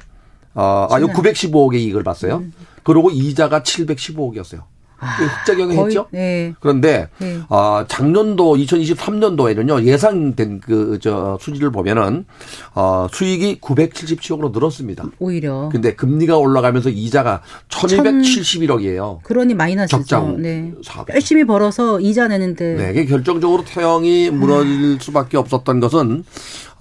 어, 0.55 0.87
아 0.91 1.01
요 1.01 1.09
915억의 1.09 1.75
이익을 1.77 2.03
봤어요. 2.03 2.43
그리고 2.83 3.11
이자가 3.11 3.63
715억이었어요. 3.63 4.63
흑자경영 5.03 5.77
거의- 5.77 5.87
했죠? 5.87 6.07
네. 6.11 6.53
그런데 6.61 7.09
네. 7.19 7.39
어, 7.49 7.85
작년도 7.89 8.57
2023년도에는요 8.57 9.85
예상된 9.85 10.61
그 10.61 10.99
저 11.01 11.39
수지를 11.41 11.71
보면은 11.73 12.27
어, 12.75 13.07
수익이 13.11 13.61
977억으로 13.63 14.53
늘었습니다. 14.53 15.05
오히려. 15.19 15.71
근데 15.73 15.95
금리가 15.95 16.37
올라가면서 16.37 16.91
이자가 16.91 17.41
1,271억이에요. 17.71 19.23
그러니 19.23 19.55
마이너스죠. 19.55 19.99
적장 19.99 20.43
네. 20.43 20.73
사업. 20.85 21.09
열심히 21.15 21.45
벌어서 21.45 21.99
이자 22.01 22.29
내는데 22.29 22.75
네, 22.93 23.05
결정적으로 23.07 23.65
태영이 23.65 24.31
무너질 24.31 24.99
수밖에 25.01 25.37
없었던 25.39 25.81
것은 25.81 26.25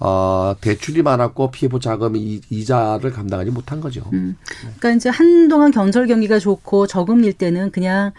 어, 0.00 0.54
대출이 0.60 1.02
많았고 1.02 1.50
자금이 1.78 2.18
이- 2.18 2.40
이자를 2.50 3.12
감당하지 3.12 3.50
못한 3.50 3.80
거죠. 3.80 4.02
그러니까 4.10 4.90
이제 4.92 5.08
한동안 5.10 5.70
경설 5.70 6.06
경기가 6.06 6.38
좋고 6.38 6.86
저금리일 6.86 7.34
때는 7.34 7.70
그냥 7.70 8.12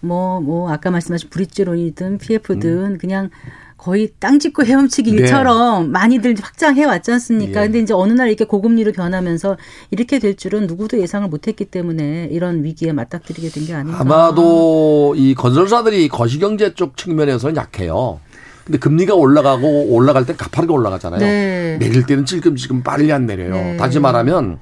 뭐, 0.00 0.38
뭐, 0.40 0.70
아까 0.70 0.90
말씀하신 0.90 1.30
브릿지론이든 1.30 2.18
PF든 2.18 2.98
그냥 2.98 3.30
거의 3.78 4.10
땅 4.18 4.38
짚고 4.38 4.64
헤엄치기 4.64 5.10
음. 5.12 5.16
네. 5.16 5.22
일처럼 5.22 5.90
많이들 5.90 6.34
확장해 6.40 6.84
왔지 6.84 7.10
않습니까? 7.12 7.62
예. 7.62 7.64
근데 7.66 7.80
이제 7.80 7.92
어느 7.94 8.12
날 8.12 8.28
이렇게 8.28 8.44
고금리로 8.44 8.92
변하면서 8.92 9.56
이렇게 9.90 10.18
될 10.18 10.36
줄은 10.36 10.66
누구도 10.66 10.98
예상을 11.00 11.26
못 11.28 11.48
했기 11.48 11.64
때문에 11.66 12.28
이런 12.30 12.64
위기에 12.64 12.92
맞닥뜨리게 12.92 13.48
된 13.48 13.64
게 13.66 13.74
아닌가. 13.74 14.00
아마도 14.00 15.14
이 15.16 15.34
건설사들이 15.34 16.08
거시경제 16.08 16.74
쪽 16.74 16.96
측면에서는 16.98 17.56
약해요. 17.56 18.20
근데 18.64 18.78
금리가 18.78 19.14
올라가고 19.14 19.92
올라갈 19.94 20.24
때 20.24 20.34
가파르게 20.34 20.72
올라가잖아요. 20.72 21.20
네. 21.20 21.76
내릴 21.78 22.06
때는 22.06 22.24
찔끔찔끔 22.24 22.82
빨리 22.82 23.12
안 23.12 23.26
내려요. 23.26 23.52
네. 23.52 23.76
다시 23.76 23.98
말하면 23.98 24.58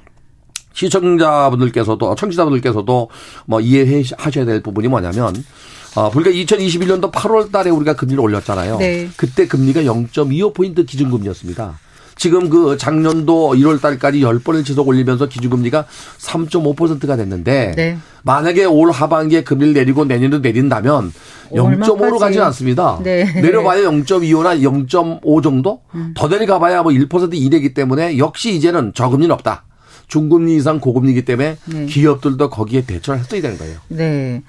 시청자분들께서도 0.72 2.14
청취자분들께서도 2.14 3.08
뭐 3.46 3.60
이해하셔야 3.60 4.44
될 4.44 4.62
부분이 4.62 4.88
뭐냐면 4.88 5.34
어, 5.94 6.10
우리가 6.14 6.30
2021년도 6.30 7.12
8월 7.12 7.52
달에 7.52 7.70
우리가 7.70 7.94
금리를 7.94 8.18
올렸잖아요. 8.18 8.78
네. 8.78 9.08
그때 9.16 9.46
금리가 9.46 9.82
0.25포인트 9.82 10.86
기준금리였습니다. 10.86 11.78
지금 12.16 12.48
그 12.50 12.76
작년도 12.76 13.54
1월 13.54 13.80
달까지 13.80 14.20
10번을 14.20 14.64
지속 14.64 14.88
올리면서 14.88 15.26
기준금리가 15.28 15.86
3.5%가 16.18 17.16
됐는데 17.16 17.74
네. 17.76 17.98
만약에 18.22 18.64
올 18.64 18.90
하반기에 18.90 19.42
금리를 19.42 19.72
내리고 19.74 20.04
내년도 20.04 20.38
내린다면 20.38 21.12
0.5로 21.52 21.90
얼마까지? 22.00 22.18
가지 22.18 22.40
않습니다. 22.40 23.00
네. 23.02 23.24
내려봐야 23.40 23.82
0.25나 23.82 24.60
0.5 24.60 25.42
정도? 25.42 25.80
음. 25.94 26.14
더 26.16 26.28
내려가봐야 26.28 26.82
뭐 26.82 26.92
1% 26.92 27.34
이내기 27.34 27.74
때문에 27.74 28.18
역시 28.18 28.54
이제는 28.54 28.92
저금리는 28.94 29.32
없다. 29.34 29.64
중금리 30.08 30.56
이상 30.56 30.78
고금리이기 30.78 31.24
때문에 31.24 31.56
네. 31.64 31.86
기업들도 31.86 32.50
거기에 32.50 32.84
대처를 32.84 33.20
했어야 33.20 33.40
되는 33.40 33.56
거예요. 33.56 33.78
네. 33.88 34.42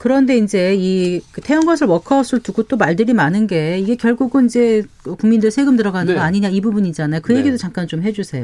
그런데 0.00 0.38
이제 0.38 0.74
이그 0.76 1.42
태양 1.42 1.66
건설 1.66 1.86
워크아웃을 1.88 2.40
두고 2.40 2.62
또 2.62 2.78
말들이 2.78 3.12
많은 3.12 3.46
게 3.46 3.78
이게 3.78 3.96
결국은 3.96 4.46
이제 4.46 4.82
국민들 5.18 5.50
세금 5.50 5.76
들어가는 5.76 6.06
네. 6.06 6.18
거 6.18 6.24
아니냐 6.24 6.48
이 6.48 6.62
부분이잖아요. 6.62 7.20
그 7.20 7.32
네. 7.32 7.40
얘기도 7.40 7.58
잠깐 7.58 7.86
좀 7.86 8.02
해주세요. 8.02 8.42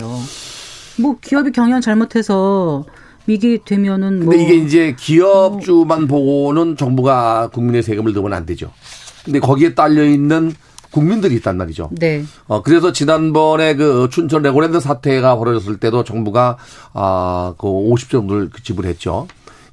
뭐 0.99 1.17
기업이 1.19 1.53
경영 1.53 1.81
잘못해서 1.81 2.85
위기 3.27 3.59
되면은 3.65 4.27
뭐 4.27 4.35
근데 4.35 4.45
이게 4.45 4.55
이제 4.55 4.95
기업주만 4.99 6.09
보고는 6.09 6.77
정부가 6.77 7.49
국민의 7.55 7.83
세금을 7.83 8.13
넣으면 8.13 8.35
안 8.35 8.45
되죠. 8.45 8.71
근데 9.25 9.41
거기에 9.41 9.75
딸려 9.75 10.05
있는 10.05 10.53
국민들이 10.91 11.37
있단 11.37 11.57
말이죠. 11.57 11.89
네. 11.93 12.23
어, 12.49 12.61
그래서 12.61 12.93
지난번에 12.93 13.77
그 13.77 14.09
춘천 14.11 14.43
레고랜드 14.43 14.79
사태가 14.79 15.39
벌어졌을 15.39 15.79
때도 15.79 16.05
정부가 16.05 16.59
아, 16.93 17.55
그 17.57 17.67
50조 17.67 18.11
정도를 18.11 18.51
지불했죠. 18.63 19.27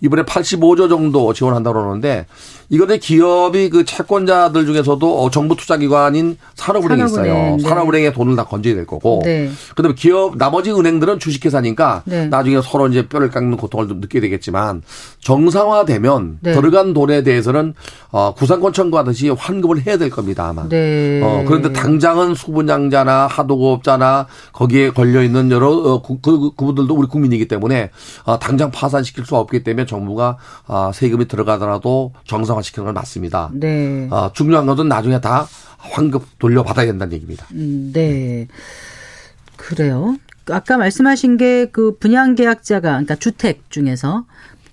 이번에 0.04 0.24
85조 0.24 0.90
정도 0.90 1.34
지원한다고 1.34 1.80
그러는데 1.82 2.28
이거는 2.70 3.00
기업이 3.00 3.70
그 3.70 3.86
채권자들 3.86 4.66
중에서도 4.66 5.24
어, 5.24 5.30
정부 5.30 5.56
투자기관인 5.56 6.38
산업은행이 6.56 7.06
있어요. 7.06 7.26
산업은행, 7.26 7.58
네. 7.58 7.64
산업은행에 7.64 8.14
돈을 8.14 8.36
다 8.36 8.46
건져야 8.46 8.76
될 8.76 8.86
거고. 8.86 9.22
네. 9.24 9.50
그다음에 9.76 9.96
기업 9.96 10.38
나머지 10.38 10.72
은행들은 10.72 11.20
주식회사니까 11.20 12.04
네. 12.06 12.28
나중에 12.28 12.62
서로 12.64 12.88
이제 12.88 13.08
뼈를 13.08 13.30
깎는 13.30 13.58
고통을 13.58 13.88
좀 13.88 14.00
느끼게 14.00 14.22
되겠지만 14.22 14.82
정상화되면 15.20 16.40
네. 16.42 16.54
들어간 16.54 16.94
돈에 16.94 17.24
대해서는 17.24 17.74
어, 18.12 18.34
구상권 18.34 18.74
청구하듯이 18.74 19.30
환급을 19.30 19.86
해야 19.86 19.98
될 19.98 20.10
겁니다 20.10 20.48
아마. 20.50 20.68
네. 20.68 21.22
어, 21.24 21.44
그런데 21.48 21.74
당장은 21.74 22.36
수분양자나 22.36 23.28
하도급자나 23.28 24.28
거기에 24.52 24.92
걸려 24.92 25.24
있는 25.24 25.52
여러 25.52 25.70
어, 25.70 26.02
그, 26.02 26.20
그, 26.22 26.52
그분들도 26.56 26.94
우리 26.96 27.08
국민이기 27.08 27.48
때문에 27.48 27.90
어, 28.26 28.40
당장 28.40 28.72
파산시킬 28.72 29.26
수 29.26 29.36
없기 29.36 29.64
때문에 29.64 29.86
정부가 29.86 30.38
어, 30.68 30.92
세금이 30.94 31.28
들어가더라도 31.28 32.14
정상 32.26 32.53
화시키는 32.56 32.86
건 32.86 32.94
맞습니다. 32.94 33.50
네. 33.54 34.08
어, 34.12 34.32
중요한 34.34 34.66
것은 34.66 34.88
나중에 34.88 35.20
다 35.22 35.48
환급 35.78 36.40
돌려받아야 36.40 36.86
된다는 36.88 37.14
얘기입니다. 37.14 37.46
음, 37.54 37.92
네. 37.94 38.48
그래요. 39.58 40.18
아까 40.50 40.78
말씀하신 40.78 41.38
게 41.38 41.68
그 41.72 41.96
분양 41.98 42.36
계약자가, 42.36 42.90
그러니까 42.90 43.16
주택 43.16 43.70
중에서, 43.70 44.26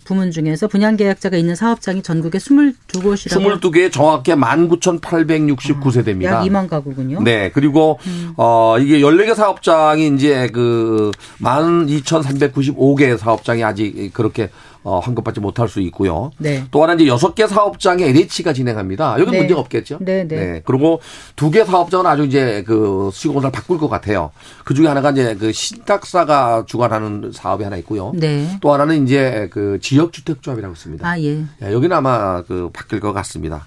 부문 0.04 0.32
중에서 0.32 0.66
분양 0.66 0.96
계약자가 0.96 1.36
있는 1.36 1.54
사업장이 1.54 2.02
전국에 2.02 2.38
22곳이라고. 2.38 3.60
22개 3.60 3.92
정확히 3.92 4.32
19,869세대입니다. 4.32 6.24
약 6.24 6.42
2만 6.42 6.68
가구군요. 6.68 7.22
네. 7.22 7.52
그리고 7.52 8.00
어 8.36 8.76
이게 8.80 8.98
14개 8.98 9.36
사업장이 9.36 10.08
이제 10.16 10.48
그 10.52 11.12
12,395개 11.40 13.16
사업장이 13.16 13.62
아직 13.62 14.10
그렇게 14.12 14.50
어 14.82 14.98
환급받지 14.98 15.40
못할 15.40 15.68
수 15.68 15.80
있고요. 15.80 16.30
네. 16.38 16.64
또 16.70 16.82
하나 16.82 16.94
이제 16.94 17.04
6개 17.04 17.46
사업장에 17.46 18.04
LH가 18.08 18.52
진행합니다. 18.52 19.16
여기 19.20 19.30
네. 19.30 19.38
문제가 19.38 19.60
없겠죠? 19.60 19.98
네, 20.00 20.26
네. 20.26 20.62
그리고 20.64 21.00
두 21.36 21.50
개 21.50 21.64
사업장은 21.64 22.06
아주 22.06 22.24
이제 22.24 22.62
그 22.66 23.10
수익원을 23.12 23.50
바꿀 23.50 23.78
것 23.78 23.88
같아요. 23.88 24.30
그 24.64 24.72
중에 24.72 24.86
하나가 24.86 25.10
이제 25.10 25.34
그 25.34 25.52
신탁사가 25.52 26.64
주관하는 26.66 27.32
사업이 27.32 27.64
하나 27.64 27.76
있고요. 27.78 28.12
네. 28.14 28.56
또 28.60 28.72
하나는 28.72 29.04
이제 29.04 29.48
그 29.50 29.78
지역주택조합이라고 29.82 30.72
있습니다. 30.74 31.06
아, 31.08 31.18
예. 31.20 31.44
예, 31.62 31.72
여기는 31.72 31.94
아마 31.96 32.42
그 32.42 32.70
바뀔 32.72 33.00
것 33.00 33.12
같습니다. 33.12 33.66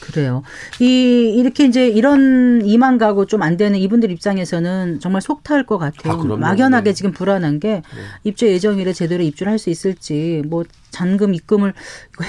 그래요. 0.00 0.42
이 0.80 1.34
이렇게 1.36 1.64
이제 1.64 1.88
이런 1.88 2.62
2만 2.62 2.98
가구 2.98 3.26
좀안 3.26 3.56
되는 3.56 3.78
이분들 3.78 4.10
입장에서는 4.10 5.00
정말 5.00 5.20
속탈 5.22 5.66
것 5.66 5.78
같아요. 5.78 6.12
아. 6.14 6.36
막연하게 6.36 6.90
네. 6.90 6.94
지금 6.94 7.12
불안한 7.12 7.60
게 7.60 7.82
입주 8.24 8.46
예정일에 8.46 8.92
제대로 8.92 9.22
입주를 9.22 9.52
할 9.52 9.58
수 9.58 9.70
있을지 9.70 10.42
뭐 10.46 10.62
잔금 10.90 11.34
입금을 11.34 11.74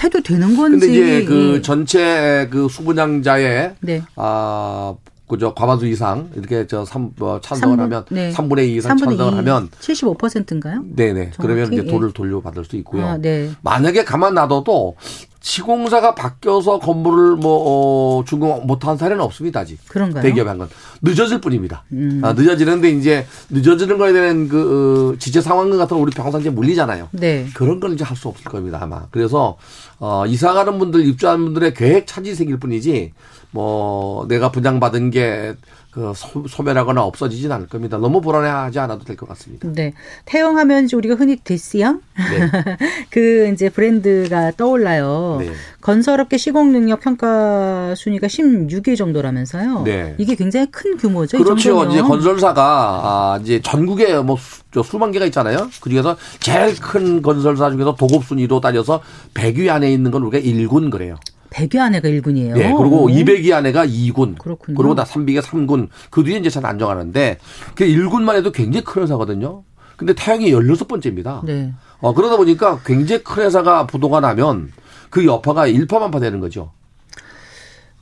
해도 0.03 0.21
되는 0.21 0.55
건지. 0.57 0.87
근데 0.87 0.87
이제 0.93 1.25
그 1.25 1.53
예. 1.57 1.61
전체 1.61 2.47
그 2.49 2.67
수분양자의 2.67 3.75
네. 3.81 4.01
아, 4.15 4.95
그저 5.27 5.53
과반수 5.53 5.85
이상 5.85 6.31
이렇게 6.35 6.65
저 6.65 6.83
삼, 6.85 7.11
어, 7.19 7.39
찬성을 7.39 7.77
삼분- 7.77 7.83
하면 7.83 8.05
네. 8.09 8.31
3분의 8.33 8.67
2 8.69 8.77
이상 8.77 8.97
3분의 8.97 8.99
찬성을 9.17 9.33
2, 9.33 9.35
하면 9.35 9.69
75%인가요? 9.79 10.83
네네. 10.95 11.31
그러면? 11.39 11.71
이제 11.71 11.83
예. 11.85 11.87
돈을 11.87 12.13
돌려받을 12.13 12.65
수 12.65 12.75
있고요. 12.77 13.05
아, 13.05 13.17
네. 13.17 13.51
만약에 13.61 14.05
가만 14.05 14.33
놔둬도 14.33 14.95
시공사가 15.41 16.15
바뀌어서 16.15 16.79
건물을 16.79 17.37
뭐, 17.37 18.19
어, 18.19 18.23
준공 18.25 18.67
못한 18.67 18.97
사례는 18.97 19.21
없습니다, 19.23 19.61
아직. 19.61 19.79
그런가요? 19.87 20.21
대기업이 20.21 20.47
한 20.47 20.57
건. 20.57 20.69
늦어질 21.01 21.39
뿐입니다. 21.41 21.83
음. 21.93 22.21
아, 22.23 22.33
늦어지는데 22.33 22.89
이제 22.91 23.25
늦어지는 23.49 23.97
거에 23.97 24.11
대한 24.13 24.47
그, 24.49 25.13
어, 25.13 25.19
지체 25.19 25.41
상황 25.41 25.69
같은 25.77 25.95
거 25.95 26.03
우리 26.03 26.11
평상시에 26.11 26.51
물리잖아요. 26.51 27.09
네. 27.11 27.47
그런 27.53 27.79
걸 27.79 27.93
이제 27.93 28.03
할 28.03 28.17
수 28.19 28.27
없을 28.27 28.43
겁니다, 28.45 28.79
아마. 28.81 29.03
그래서, 29.11 29.55
어, 29.99 30.25
이사 30.27 30.51
가는 30.53 30.77
분들, 30.77 31.05
입주하는 31.05 31.45
분들의 31.45 31.73
계획 31.73 32.05
차질이 32.05 32.35
생길 32.35 32.59
뿐이지, 32.59 33.13
뭐, 33.51 34.25
내가 34.27 34.51
분양받은 34.51 35.09
게, 35.11 35.53
그, 35.61 35.78
소, 36.15 36.45
소멸하거나 36.47 37.03
없어지진 37.03 37.51
않을 37.51 37.67
겁니다. 37.67 37.97
너무 37.97 38.21
불안해하지 38.21 38.79
않아도 38.79 39.03
될 39.05 39.15
것 39.15 39.27
같습니다. 39.29 39.67
네. 39.73 39.93
태영하면 40.25 40.85
이제 40.85 40.95
우리가 40.95 41.15
흔히 41.15 41.35
데스양 41.43 42.01
네. 42.15 42.77
그 43.11 43.49
이제 43.53 43.69
브랜드가 43.69 44.51
떠올라요. 44.57 45.37
네. 45.39 45.51
건설업계 45.81 46.37
시공 46.37 46.71
능력 46.71 46.99
평가 47.01 47.93
순위가 47.95 48.27
16위 48.27 48.97
정도라면서요. 48.97 49.83
네. 49.83 50.15
이게 50.17 50.35
굉장히 50.35 50.67
큰 50.71 50.97
규모죠. 50.97 51.37
이 51.37 51.41
그렇죠. 51.43 51.85
이제 51.89 52.01
건설사가 52.01 52.61
아 52.63 53.39
이제 53.41 53.61
전국에 53.61 54.17
뭐 54.21 54.35
수, 54.37 54.61
저 54.73 54.83
수만 54.83 55.11
개가 55.11 55.25
있잖아요. 55.25 55.69
그 55.81 55.89
중에서 55.89 56.15
제일 56.39 56.75
큰 56.79 57.21
건설사 57.21 57.69
중에서 57.71 57.95
도급 57.95 58.23
순위로 58.23 58.59
따져서 58.61 59.01
100위 59.33 59.69
안에 59.69 59.91
있는 59.91 60.11
건 60.11 60.23
우리가 60.23 60.43
1군 60.45 60.91
그래요. 60.91 61.15
100위 61.49 61.79
안에가 61.79 62.07
1군이에요. 62.07 62.53
네. 62.53 62.73
그리고 62.77 63.09
200위 63.09 63.51
안에가 63.51 63.85
2군. 63.85 64.37
그렇군요. 64.37 64.77
그리고 64.77 64.95
나 64.95 65.03
300에 65.03 65.41
3군. 65.41 65.89
그 66.09 66.23
뒤에 66.23 66.37
이제 66.37 66.49
잘 66.49 66.65
안정하는데 66.65 67.37
그 67.75 67.85
1군만 67.85 68.35
해도 68.35 68.51
굉장히 68.51 68.83
큰 68.83 69.03
회사거든요. 69.03 69.63
근데 69.97 70.13
태양이 70.13 70.51
16번째입니다. 70.51 71.43
네. 71.43 71.73
어, 71.99 72.13
그러다 72.13 72.37
보니까 72.37 72.79
굉장히 72.85 73.23
큰 73.23 73.43
회사가 73.43 73.85
부도가 73.87 74.19
나면 74.21 74.71
그 75.09 75.25
여파가 75.25 75.67
일파만파 75.67 76.19
되는 76.19 76.39
거죠. 76.39 76.71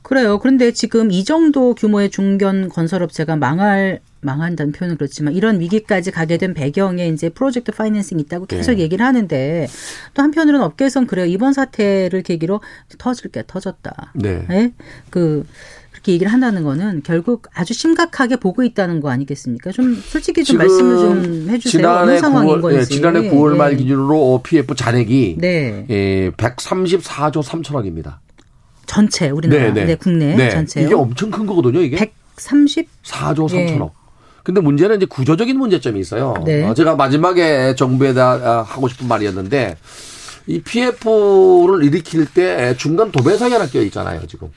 그래요. 0.04 0.40
그런데 0.40 0.72
지금 0.72 1.12
이 1.12 1.24
정도 1.26 1.74
규모의 1.74 2.10
중견 2.10 2.70
건설업체가 2.70 3.36
망할 3.36 4.00
망한다는 4.28 4.74
표현은 4.74 4.98
그렇지만 4.98 5.34
이런 5.34 5.60
위기까지 5.60 6.12
가게 6.12 6.38
된 6.38 6.54
배경에 6.54 7.08
이제 7.08 7.30
프로젝트 7.30 7.72
파이낸싱이 7.72 8.22
있다고 8.24 8.46
계속 8.46 8.74
네. 8.74 8.80
얘기를 8.80 9.06
하는데 9.06 9.68
또 10.14 10.22
한편으로는 10.22 10.66
업계에선 10.66 11.08
그래요. 11.08 11.26
이번 11.26 11.54
사태를 11.54 12.22
계기로 12.22 12.62
터질 12.98 13.32
게 13.32 13.44
터졌다. 13.48 14.12
네. 14.16 14.46
예? 14.52 14.74
그 15.10 15.46
그렇게 15.92 16.12
얘기를 16.12 16.32
한다는 16.32 16.64
거는 16.64 17.02
결국 17.04 17.48
아주 17.54 17.74
심각하게 17.74 18.36
보고 18.36 18.64
있다는 18.64 19.00
거 19.02 19.10
아니겠습니까? 19.10 19.72
좀 19.72 19.96
솔직히 19.96 20.44
좀 20.44 20.58
말씀을 20.58 20.98
좀 20.98 21.50
해주세요. 21.50 21.90
어느 21.90 22.20
상황인 22.20 22.56
9월, 22.56 22.62
건지. 22.62 22.78
예, 22.78 22.84
지난해 22.84 23.32
9월 23.32 23.56
말 23.56 23.74
예. 23.74 23.78
기준으로 23.78 24.42
PF 24.44 24.76
잔액이 24.76 25.38
네. 25.40 25.86
예, 25.90 26.32
134조 26.38 27.42
3천억입니다. 27.44 28.18
전체 28.86 29.30
우리나라 29.30 29.74
네, 29.74 29.96
국내 29.96 30.50
전체요. 30.50 30.86
이게 30.86 30.96
엄청 30.96 31.32
큰 31.32 31.46
거거든요, 31.46 31.82
이게. 31.82 31.98
130 31.98 32.88
4조 33.04 33.52
예. 33.56 33.78
3천억. 33.78 33.97
근데 34.48 34.62
문제는 34.62 34.96
이제 34.96 35.06
구조적인 35.06 35.58
문제점이 35.58 36.00
있어요. 36.00 36.34
네. 36.46 36.64
어, 36.64 36.74
제가 36.74 36.96
마지막에 36.96 37.76
정부에다 37.76 38.32
아, 38.32 38.62
하고 38.62 38.88
싶은 38.88 39.06
말이었는데 39.06 39.76
이 40.48 40.62
PF를 40.62 41.84
일으킬 41.84 42.26
때 42.34 42.74
중간 42.78 43.12
도배상이 43.12 43.52
하나 43.52 43.68
껴 43.68 43.82
있잖아요, 43.82 44.26
지금. 44.26 44.50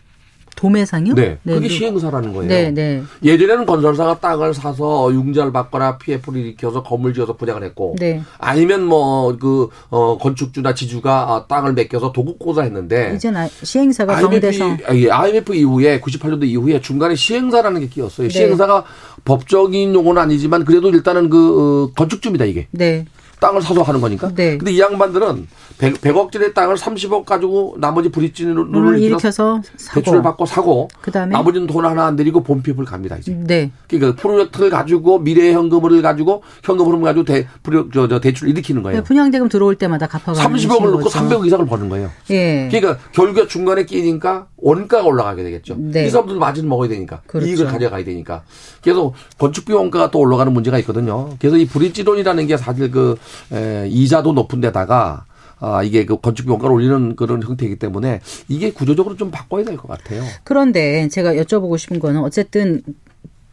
도매상이요? 0.60 1.14
네. 1.14 1.38
그게 1.42 1.60
네. 1.60 1.68
시행사라는 1.68 2.34
거예요. 2.34 2.48
네, 2.48 2.70
네. 2.70 3.02
예전에는 3.24 3.64
건설사가 3.64 4.18
땅을 4.20 4.52
사서 4.52 5.10
융자를 5.10 5.52
받거나 5.52 5.96
PF를 5.96 6.40
일으켜서 6.40 6.82
건물 6.82 7.14
지어서 7.14 7.34
분양을 7.34 7.62
했고 7.64 7.96
네. 7.98 8.22
아니면 8.36 8.84
뭐그 8.84 9.70
어, 9.88 10.18
건축주나 10.18 10.74
지주가 10.74 11.32
아, 11.32 11.46
땅을 11.48 11.72
맡겨서 11.72 12.12
도급고사 12.12 12.62
했는데 12.62 13.14
이제 13.16 13.30
나 13.30 13.48
시행사가 13.48 14.18
IMF, 14.18 14.40
정돼서 14.40 14.76
아, 14.86 14.94
예, 14.94 15.10
IMF 15.10 15.54
이후에 15.54 15.98
98년도 15.98 16.44
이후에 16.44 16.80
중간에 16.82 17.14
시행사라는 17.14 17.80
게 17.80 17.88
끼었어요. 17.88 18.28
네. 18.28 18.32
시행사가 18.32 18.84
법적인 19.24 19.94
용어는 19.94 20.22
아니지만 20.22 20.64
그래도 20.64 20.90
일단은 20.90 21.30
그 21.30 21.90
어, 21.90 21.92
건축주입니다 21.94 22.44
이게. 22.44 22.68
네. 22.70 23.06
땅을 23.40 23.62
사서 23.62 23.82
하는 23.82 24.00
거니까. 24.00 24.32
네. 24.34 24.58
근데 24.58 24.72
이 24.72 24.80
양반들은 24.80 25.48
100, 25.78 26.00
100억짜리 26.00 26.52
땅을 26.54 26.76
30억 26.76 27.24
가지고 27.24 27.76
나머지 27.78 28.10
브릿지를 28.10 28.54
를 28.54 28.98
일으켜서 29.00 29.62
사고. 29.76 30.00
대출을 30.00 30.22
받고 30.22 30.46
사고 30.46 30.88
그다음에? 31.00 31.32
나머지는 31.32 31.66
돈 31.66 31.84
하나 31.84 32.06
안 32.06 32.16
들이고 32.16 32.42
본피업을 32.42 32.84
갑니다 32.84 33.16
이제. 33.16 33.32
네. 33.32 33.70
그러니까 33.88 34.20
프로젝트를 34.20 34.70
가지고 34.70 35.18
미래 35.18 35.52
현금을 35.52 36.02
가지고 36.02 36.42
현금 36.62 36.86
흐름 36.86 37.02
가지고 37.02 37.24
대, 37.24 37.46
프로, 37.62 37.88
저, 37.92 38.06
저 38.08 38.20
대출을 38.20 38.50
일으키는 38.50 38.82
거예요. 38.82 38.98
네, 38.98 39.04
분양대금 39.04 39.48
들어올 39.48 39.74
때마다 39.76 40.06
갚아가는 40.06 40.56
30억을 40.56 40.90
넣고 40.90 41.04
거죠. 41.04 41.18
300억 41.18 41.46
이상을 41.46 41.66
버는 41.66 41.88
거예요. 41.88 42.10
예. 42.30 42.68
그러니까 42.70 43.02
결국에 43.12 43.46
중간에 43.46 43.84
끼니까 43.84 44.46
원가가 44.58 45.04
올라가게 45.04 45.42
되겠죠. 45.42 45.76
네. 45.78 46.06
이 46.06 46.10
사람들도 46.10 46.38
마진 46.38 46.68
먹어야 46.68 46.88
되니까 46.88 47.22
그렇죠. 47.26 47.48
이익을 47.48 47.66
가져가야 47.66 48.04
되니까. 48.04 48.42
그래서 48.82 49.12
건축비 49.38 49.72
원가가 49.72 50.10
또 50.10 50.18
올라가는 50.18 50.52
문제가 50.52 50.78
있거든요. 50.80 51.30
그래서 51.38 51.56
이 51.56 51.66
브릿지론이라는 51.66 52.46
게 52.46 52.56
사실 52.56 52.90
그 52.90 53.16
에, 53.52 53.86
이자도 53.88 54.32
높은 54.32 54.60
데다가 54.60 55.24
아 55.62 55.82
이게 55.82 56.06
그 56.06 56.16
건축비 56.18 56.50
원가를 56.50 56.74
올리는 56.74 57.16
그런 57.16 57.42
형태이기 57.42 57.76
때문에 57.76 58.20
이게 58.48 58.72
구조적으로 58.72 59.16
좀 59.16 59.30
바꿔야 59.30 59.64
될 59.64 59.76
것 59.76 59.88
같아요. 59.88 60.22
그런데 60.44 61.08
제가 61.08 61.34
여쭤보고 61.34 61.76
싶은 61.76 61.98
거는 62.00 62.20
어쨌든 62.22 62.82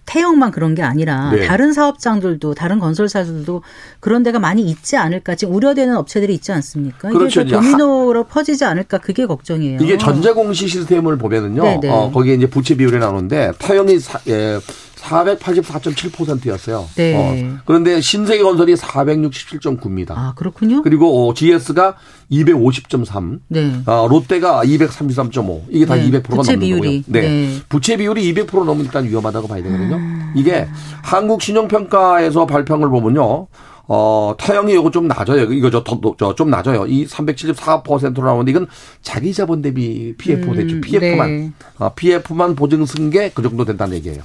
태형만 0.06 0.52
그런 0.52 0.74
게 0.74 0.84
아니라 0.84 1.32
네. 1.32 1.46
다른 1.46 1.74
사업장들도 1.74 2.54
다른 2.54 2.80
건설사들도 2.80 3.62
그런 4.00 4.24
데가 4.24 4.40
많이 4.40 4.62
있지 4.64 4.96
않을까 4.96 5.36
지금 5.36 5.54
우려되는 5.54 5.98
업체들이 5.98 6.34
있지 6.34 6.54
않습니까? 6.54 7.10
그렇죠. 7.10 7.42
이게 7.42 7.52
도미노로 7.52 8.24
퍼지지 8.24 8.64
않을까 8.64 9.00
그게 9.00 9.26
걱정이에요. 9.26 9.80
이게 9.82 9.98
전자공시 9.98 10.70
시스템을 10.70 11.18
보면은요. 11.18 11.62
네네. 11.62 11.90
어, 11.90 12.10
거기에 12.14 12.36
이제 12.36 12.48
부채 12.50 12.76
비율이 12.78 13.00
나오는데 13.00 13.52
타영이 13.60 14.00
사, 14.00 14.18
예, 14.30 14.60
484.7%였어요. 15.08 16.88
네. 16.96 17.16
어, 17.16 17.60
그런데 17.66 18.02
신세계 18.02 18.44
건설이 18.44 18.76
467.9입니다. 18.76 20.12
아 20.12 20.34
그렇군요. 20.36 20.82
그리고 20.82 21.30
어, 21.30 21.34
GS가 21.34 21.96
250.3. 22.32 23.40
네. 23.48 23.72
어, 23.86 24.08
롯데가 24.10 24.64
233.5. 24.64 25.64
이게 25.70 25.86
다 25.86 25.96
네, 25.96 26.10
200%가 26.10 26.36
부채 26.36 26.54
넘는 26.54 26.60
비율이. 26.60 27.02
거고요. 27.04 27.04
네. 27.08 27.22
네. 27.22 27.60
부채 27.70 27.98
비율이 27.98 28.34
200% 28.34 28.58
넘으면 28.66 28.86
일단 28.86 29.06
위험하다고 29.06 29.48
봐야 29.48 29.64
되거든요. 29.64 29.96
음. 29.96 30.34
이게 30.36 30.68
한국 31.04 31.42
신용평가에서 31.42 32.46
발표한 32.46 32.82
걸 32.82 32.90
보면요. 32.90 33.48
어, 33.90 34.36
타영이 34.38 34.74
이거 34.74 34.92
좀 34.92 35.08
낮아요. 35.08 35.44
이거 35.54 35.70
저, 35.70 35.82
더, 35.84 36.00
저, 36.20 36.36
좀 36.36 36.50
낮아요. 36.50 36.86
이 36.88 37.06
374%로 37.06 38.26
나오는데 38.26 38.52
이건 38.52 38.68
자기 39.02 39.34
자본 39.34 39.62
대비 39.62 40.14
PF 40.18 40.54
대출, 40.56 40.78
음, 40.78 40.82
PF만. 40.82 41.30
네. 41.30 41.52
아, 41.78 41.90
PF만 41.90 42.56
보증 42.56 42.86
쓴게그 42.86 43.42
정도 43.42 43.64
된다는 43.64 43.96
얘기예요. 43.96 44.22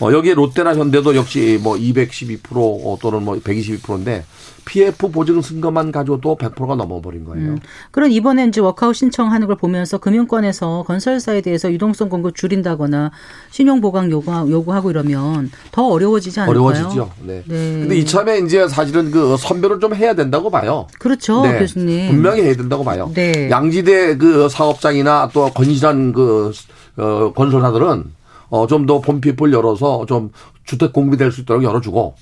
어, 0.00 0.12
여기에 0.12 0.34
롯데나 0.34 0.74
현대도 0.74 1.16
역시 1.16 1.58
뭐 1.62 1.76
212% 1.76 2.38
어, 2.54 2.98
또는 3.00 3.22
뭐 3.24 3.36
122%인데 3.36 4.24
PF 4.66 5.10
보증 5.10 5.40
쓴 5.40 5.60
것만 5.60 5.92
가져도 5.92 6.36
100%가 6.36 6.74
넘어버린 6.74 7.24
거예요. 7.24 7.52
음. 7.52 7.58
그런 7.92 8.10
이번에 8.10 8.46
이제 8.46 8.60
워크아웃 8.60 8.94
신청하는 8.94 9.46
걸 9.46 9.56
보면서 9.56 9.96
금융권에서 9.98 10.84
건설사에 10.86 11.40
대해서 11.40 11.72
유동성 11.72 12.08
공급 12.08 12.34
줄인다거나 12.34 13.12
신용 13.50 13.80
보강 13.80 14.10
요구 14.10 14.32
요구하고 14.50 14.90
이러면 14.90 15.50
더 15.70 15.86
어려워지지 15.86 16.40
않을까요? 16.40 16.64
어려워지죠. 16.64 17.10
네. 17.22 17.42
네. 17.46 17.54
근데 17.80 17.96
이참에 17.96 18.38
이제 18.40 18.66
사실은 18.68 19.10
그 19.10 19.36
선별을 19.38 19.80
좀 19.80 19.94
해야 19.94 20.14
된다고 20.14 20.50
봐요. 20.50 20.88
그렇죠, 20.98 21.42
네. 21.42 21.58
교수님. 21.60 22.10
분명히 22.10 22.42
해야 22.42 22.54
된다고 22.54 22.84
봐요. 22.84 23.10
네. 23.14 23.48
양지대 23.48 24.16
그 24.16 24.48
사업장이나 24.48 25.30
또 25.32 25.48
건실한 25.50 26.12
그 26.12 26.52
어, 26.96 27.32
건설사들은 27.34 28.15
어, 28.48 28.66
좀더 28.66 29.00
봄피플 29.00 29.52
열어서 29.52 30.06
좀 30.06 30.30
주택 30.64 30.92
공급이 30.92 31.16
될수 31.16 31.42
있도록 31.42 31.62
열어주고 31.62 32.14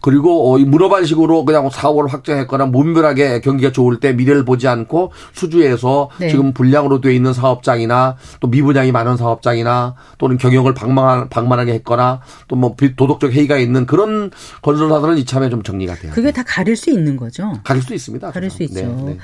그리고 0.00 0.52
어, 0.52 0.58
이 0.58 0.66
문어발식으로 0.66 1.46
그냥 1.46 1.70
사업을 1.70 2.08
확장했거나 2.08 2.66
무분별하게 2.66 3.40
경기가 3.40 3.72
좋을 3.72 4.00
때 4.00 4.12
미래를 4.12 4.44
보지 4.44 4.68
않고 4.68 5.12
수주해서 5.32 6.10
네. 6.18 6.28
지금 6.28 6.52
불량으로 6.52 7.00
돼 7.00 7.14
있는 7.14 7.32
사업장이나 7.32 8.16
또 8.40 8.48
미분양이 8.48 8.92
많은 8.92 9.16
사업장이나 9.16 9.94
또는 10.18 10.36
경영을 10.36 10.74
방만, 10.74 11.30
방만하게 11.30 11.72
했거나 11.74 12.20
또 12.48 12.56
뭐 12.56 12.76
도덕적 12.96 13.32
해이가 13.32 13.56
있는 13.56 13.86
그런 13.86 14.30
건설사들은 14.60 15.16
이참에 15.18 15.48
좀 15.48 15.62
정리가 15.62 15.94
돼야 15.94 16.12
그게 16.12 16.30
돼요. 16.30 16.32
다 16.32 16.42
가릴 16.46 16.76
수 16.76 16.90
있는 16.90 17.16
거죠. 17.16 17.52
가릴 17.64 17.82
수 17.82 17.94
있습니다. 17.94 18.30
가릴 18.30 18.50
수. 18.50 18.62
있죠. 18.62 18.80
네, 18.80 19.04
네. 19.06 19.18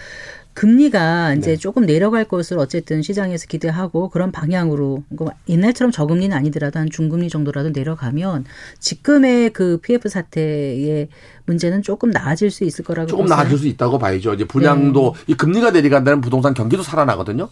금리가 0.55 1.35
이제 1.35 1.53
네. 1.53 1.57
조금 1.57 1.87
내려갈 1.87 2.25
것을 2.25 2.59
어쨌든 2.59 3.03
시장에서 3.03 3.47
기대하고 3.47 4.11
그런 4.11 4.33
방향으로 4.33 5.05
뭐 5.09 5.31
옛날처럼 5.49 5.93
저금리는 5.93 6.37
아니더라도 6.37 6.79
한 6.79 6.91
중금리 6.91 7.29
정도라도 7.29 7.71
내려가면 7.71 8.45
지금의 8.79 9.51
그 9.51 9.79
PF 9.83 10.09
사태의 10.09 11.09
문제는 11.47 11.83
조금 11.83 12.11
나아질 12.11 12.51
수 12.51 12.65
있을 12.65 12.85
거라고 12.85 13.09
조금 13.09 13.25
보세요? 13.25 13.37
나아질 13.37 13.59
수 13.59 13.67
있다고 13.69 13.99
봐야죠. 13.99 14.35
이제 14.35 14.45
분양도 14.45 15.15
네. 15.17 15.25
이 15.29 15.35
금리가 15.35 15.71
내려간다는 15.71 16.21
부동산 16.21 16.53
경기도 16.53 16.83
살아나거든요. 16.83 17.49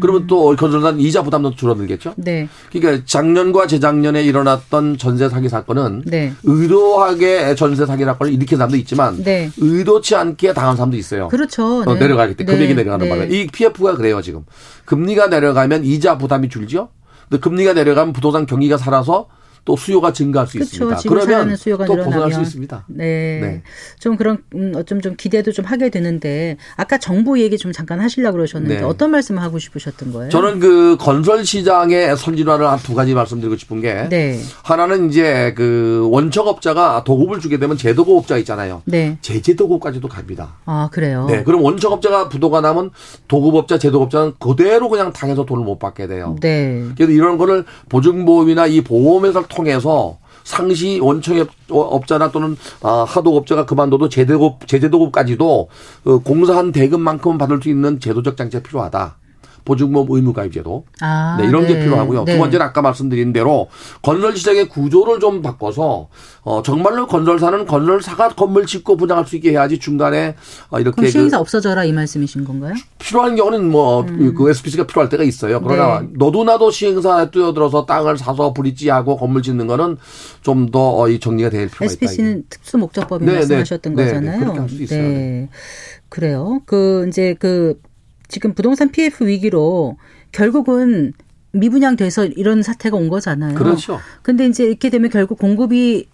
그러면 0.00 0.26
또 0.26 0.54
건설산 0.56 1.00
이자 1.00 1.22
부담도 1.22 1.54
줄어들겠죠. 1.54 2.14
네. 2.16 2.48
그러니까 2.72 3.04
작년과 3.04 3.66
재작년에 3.66 4.22
일어났던 4.22 4.98
전세 4.98 5.28
사기 5.28 5.48
사건은 5.48 6.02
네. 6.06 6.32
의도하게 6.44 7.54
전세 7.54 7.86
사기 7.86 8.04
사건을 8.04 8.32
일으킨 8.32 8.58
사람도 8.58 8.76
있지만 8.78 9.22
네. 9.22 9.50
의도치 9.56 10.14
않게 10.14 10.52
당한 10.52 10.76
사람도 10.76 10.96
있어요. 10.96 11.28
그렇죠. 11.28 11.82
어, 11.86 11.94
네. 11.94 12.00
내려가기 12.00 12.34
때문에 12.34 12.52
네. 12.52 12.58
금액이 12.58 12.74
내려가는 12.74 13.04
네. 13.04 13.10
바람에 13.10 13.34
이 13.34 13.46
PF가 13.46 13.96
그래요 13.96 14.20
지금 14.22 14.44
금리가 14.84 15.28
내려가면 15.28 15.84
이자 15.84 16.18
부담이 16.18 16.48
줄죠. 16.48 16.88
근데 17.28 17.40
금리가 17.40 17.74
내려가면 17.74 18.12
부동산 18.12 18.46
경기가 18.46 18.76
살아서 18.76 19.28
또 19.68 19.76
수요가 19.76 20.14
증가할 20.14 20.46
수 20.46 20.54
그렇죠. 20.54 20.90
있습니다. 20.90 21.02
그러면 21.26 21.54
수요가 21.56 21.84
또 21.84 21.94
벗어날 21.96 22.10
늘어나면. 22.10 22.34
수 22.36 22.40
있습니다. 22.48 22.84
네. 22.88 23.04
네. 23.42 23.62
좀 24.00 24.16
그런 24.16 24.38
음, 24.54 24.72
어쩜 24.74 25.02
좀 25.02 25.14
기대도 25.14 25.52
좀 25.52 25.66
하게 25.66 25.90
되는데 25.90 26.56
아까 26.76 26.96
정부 26.96 27.38
얘기 27.38 27.58
좀 27.58 27.70
잠깐 27.72 28.00
하시려고 28.00 28.36
그러셨는데 28.38 28.76
네. 28.78 28.82
어떤 28.82 29.10
말씀을 29.10 29.42
하고 29.42 29.58
싶으셨던 29.58 30.12
거예요? 30.14 30.30
저는 30.30 30.58
그 30.58 30.96
건설 30.98 31.44
시장의 31.44 32.16
선진화를 32.16 32.66
한 32.66 32.78
두 32.88 32.94
가지 32.94 33.12
말씀드리고 33.12 33.56
싶은 33.58 33.82
게 33.82 34.08
네. 34.08 34.40
하나는 34.62 35.10
이제 35.10 35.52
그 35.54 36.08
원청업자가 36.10 37.04
도급을 37.04 37.40
주게 37.40 37.58
되면 37.58 37.76
제도급업자 37.76 38.38
있잖아요. 38.38 38.80
네. 38.86 39.18
제재도급까지도 39.20 40.08
갑니다. 40.08 40.54
아, 40.64 40.88
그래요. 40.90 41.26
네, 41.28 41.42
그럼 41.44 41.62
원청업자가 41.62 42.30
부도가 42.30 42.62
나면 42.62 42.90
도급업자, 43.26 43.76
제도급자는 43.78 44.34
그대로 44.38 44.88
그냥 44.88 45.12
당해서 45.12 45.44
돈을 45.44 45.64
못 45.64 45.78
받게 45.78 46.06
돼요. 46.06 46.36
네. 46.40 46.82
그래서 46.96 47.12
이런 47.12 47.36
거를 47.36 47.64
보증보험이나 47.90 48.66
이 48.68 48.80
보험회사를 48.80 49.48
통해서 49.58 50.18
상시 50.44 51.00
원청업자나 51.00 52.30
또는 52.30 52.56
아, 52.82 53.04
하도업자가 53.06 53.66
그만둬도 53.66 54.08
제도급, 54.08 54.66
제재도급까지도 54.66 55.68
어, 56.04 56.18
공사한 56.20 56.72
대금만큼 56.72 57.36
받을 57.36 57.60
수 57.60 57.68
있는 57.68 58.00
제도적 58.00 58.36
장치가 58.36 58.62
필요하다. 58.62 59.18
보증보험 59.68 60.08
의무가입제도. 60.10 60.84
아, 61.02 61.36
네, 61.38 61.46
이런 61.46 61.66
게 61.66 61.74
네. 61.74 61.80
필요하고요. 61.84 62.24
네. 62.24 62.32
두 62.32 62.38
번째는 62.38 62.64
아까 62.64 62.80
말씀드린 62.80 63.32
대로 63.34 63.68
건설 64.02 64.34
시장의 64.36 64.68
구조를 64.68 65.20
좀 65.20 65.42
바꿔서 65.42 66.08
어 66.42 66.62
정말로 66.62 67.06
건설사는 67.06 67.66
건설사가 67.66 68.30
건물 68.30 68.64
짓고 68.64 68.96
분양할 68.96 69.26
수 69.26 69.36
있게 69.36 69.50
해야지 69.50 69.78
중간에 69.78 70.34
어, 70.70 70.80
이렇게 70.80 70.94
그럼 70.96 71.04
그 71.04 71.10
시행사 71.10 71.38
없어져라 71.38 71.84
이 71.84 71.92
말씀이신 71.92 72.44
건가요? 72.44 72.72
필요한 72.98 73.36
경우는 73.36 73.70
뭐그 73.70 74.48
SPC가 74.50 74.86
필요할 74.86 75.10
때가 75.10 75.22
있어요. 75.24 75.60
그러나 75.60 76.00
네. 76.00 76.08
너도 76.14 76.44
나도 76.44 76.70
시행사에 76.70 77.30
뛰어들어서 77.30 77.84
땅을 77.84 78.16
사서 78.16 78.52
브릿지하고 78.54 79.16
건물 79.18 79.42
짓는 79.42 79.66
거는 79.66 79.98
좀 80.42 80.70
더 80.72 81.06
이 81.08 81.20
정리가 81.20 81.50
될 81.50 81.66
필요가 81.68 81.84
있다. 81.84 81.92
SPC는 81.92 82.44
특수 82.48 82.78
목적법이 82.78 83.24
네, 83.24 83.32
네. 83.32 83.38
말씀하셨던 83.38 83.94
네, 83.94 84.04
네. 84.04 84.08
거잖아요. 84.12 84.38
그렇게 84.40 84.58
할 84.60 84.68
수 84.68 84.82
있어요. 84.82 85.02
네. 85.02 85.48
그래요. 86.08 86.60
그 86.66 87.06
이제 87.08 87.34
그 87.38 87.78
지금 88.28 88.54
부동산 88.54 88.90
PF 88.90 89.26
위기로 89.26 89.96
결국은 90.32 91.12
미분양돼서 91.52 92.26
이런 92.26 92.62
사태가 92.62 92.96
온 92.96 93.08
거잖아요. 93.08 93.54
그렇죠. 93.54 93.98
근데 94.22 94.46
이제 94.46 94.64
이렇게 94.64 94.90
되면 94.90 95.10
결국 95.10 95.38
공급이 95.38 96.08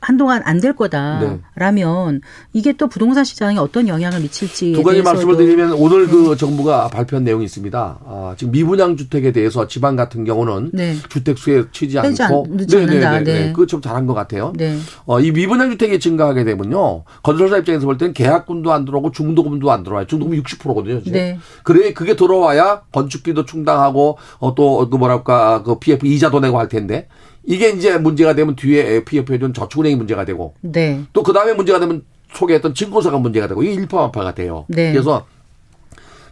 한동안 0.00 0.40
안될 0.44 0.72
네. 0.72 0.76
거다라면 0.76 2.20
이게 2.52 2.72
또 2.72 2.86
부동산 2.88 3.24
시장에 3.24 3.58
어떤 3.58 3.88
영향을 3.88 4.20
미칠지에 4.20 4.72
두 4.72 4.82
가지 4.82 5.02
말씀을 5.02 5.36
드리면 5.36 5.72
오늘 5.72 6.06
그 6.06 6.36
정부가 6.36 6.88
발표한 6.88 7.24
내용이 7.24 7.44
있습니다. 7.44 7.98
아, 8.04 8.34
지금 8.36 8.52
미분양 8.52 8.96
주택에 8.96 9.32
대해서 9.32 9.66
지방 9.66 9.96
같은 9.96 10.24
경우는 10.24 10.70
네. 10.72 10.94
주택 11.08 11.38
수에 11.38 11.64
치지 11.72 11.98
않고 11.98 12.46
않- 12.48 12.56
늦지 12.56 12.76
않는다. 12.76 13.20
네. 13.20 13.52
그거 13.52 13.66
좀 13.66 13.80
잘한 13.80 14.06
것 14.06 14.14
같아요. 14.14 14.52
네. 14.56 14.76
어, 15.06 15.20
이 15.20 15.32
미분양 15.32 15.70
주택이 15.70 15.98
증가하게 15.98 16.44
되면요. 16.44 17.04
건설사 17.22 17.58
입장에서 17.58 17.86
볼 17.86 17.98
때는 17.98 18.14
계약금도 18.14 18.72
안 18.72 18.84
들어오고 18.84 19.10
중도금도 19.12 19.70
안 19.72 19.82
들어와요. 19.82 20.06
중도금 20.06 20.40
60%거든요. 20.40 21.02
네. 21.12 21.38
그래 21.64 21.92
그게 21.92 22.14
들어와야 22.16 22.82
건축비도 22.92 23.44
충당하고 23.44 24.18
어, 24.38 24.54
또그 24.54 24.96
뭐랄까 24.96 25.62
그 25.64 25.78
PF 25.78 26.06
이자도 26.06 26.40
내고 26.40 26.58
할 26.58 26.68
텐데 26.68 27.08
이게 27.44 27.70
이제 27.70 27.96
문제가 27.98 28.34
되면 28.34 28.56
뒤에 28.56 29.04
PF에 29.04 29.38
준 29.38 29.54
저축은행이 29.54 29.96
문제가 29.96 30.24
되고 30.24 30.54
네. 30.60 31.02
또그 31.12 31.32
다음에 31.32 31.54
문제가 31.54 31.80
되면 31.80 32.04
소개했던 32.34 32.74
증권사가 32.74 33.18
문제가 33.18 33.48
되고 33.48 33.62
이게 33.62 33.72
일파만파가 33.72 34.34
돼요. 34.34 34.66
네. 34.68 34.92
그래서 34.92 35.26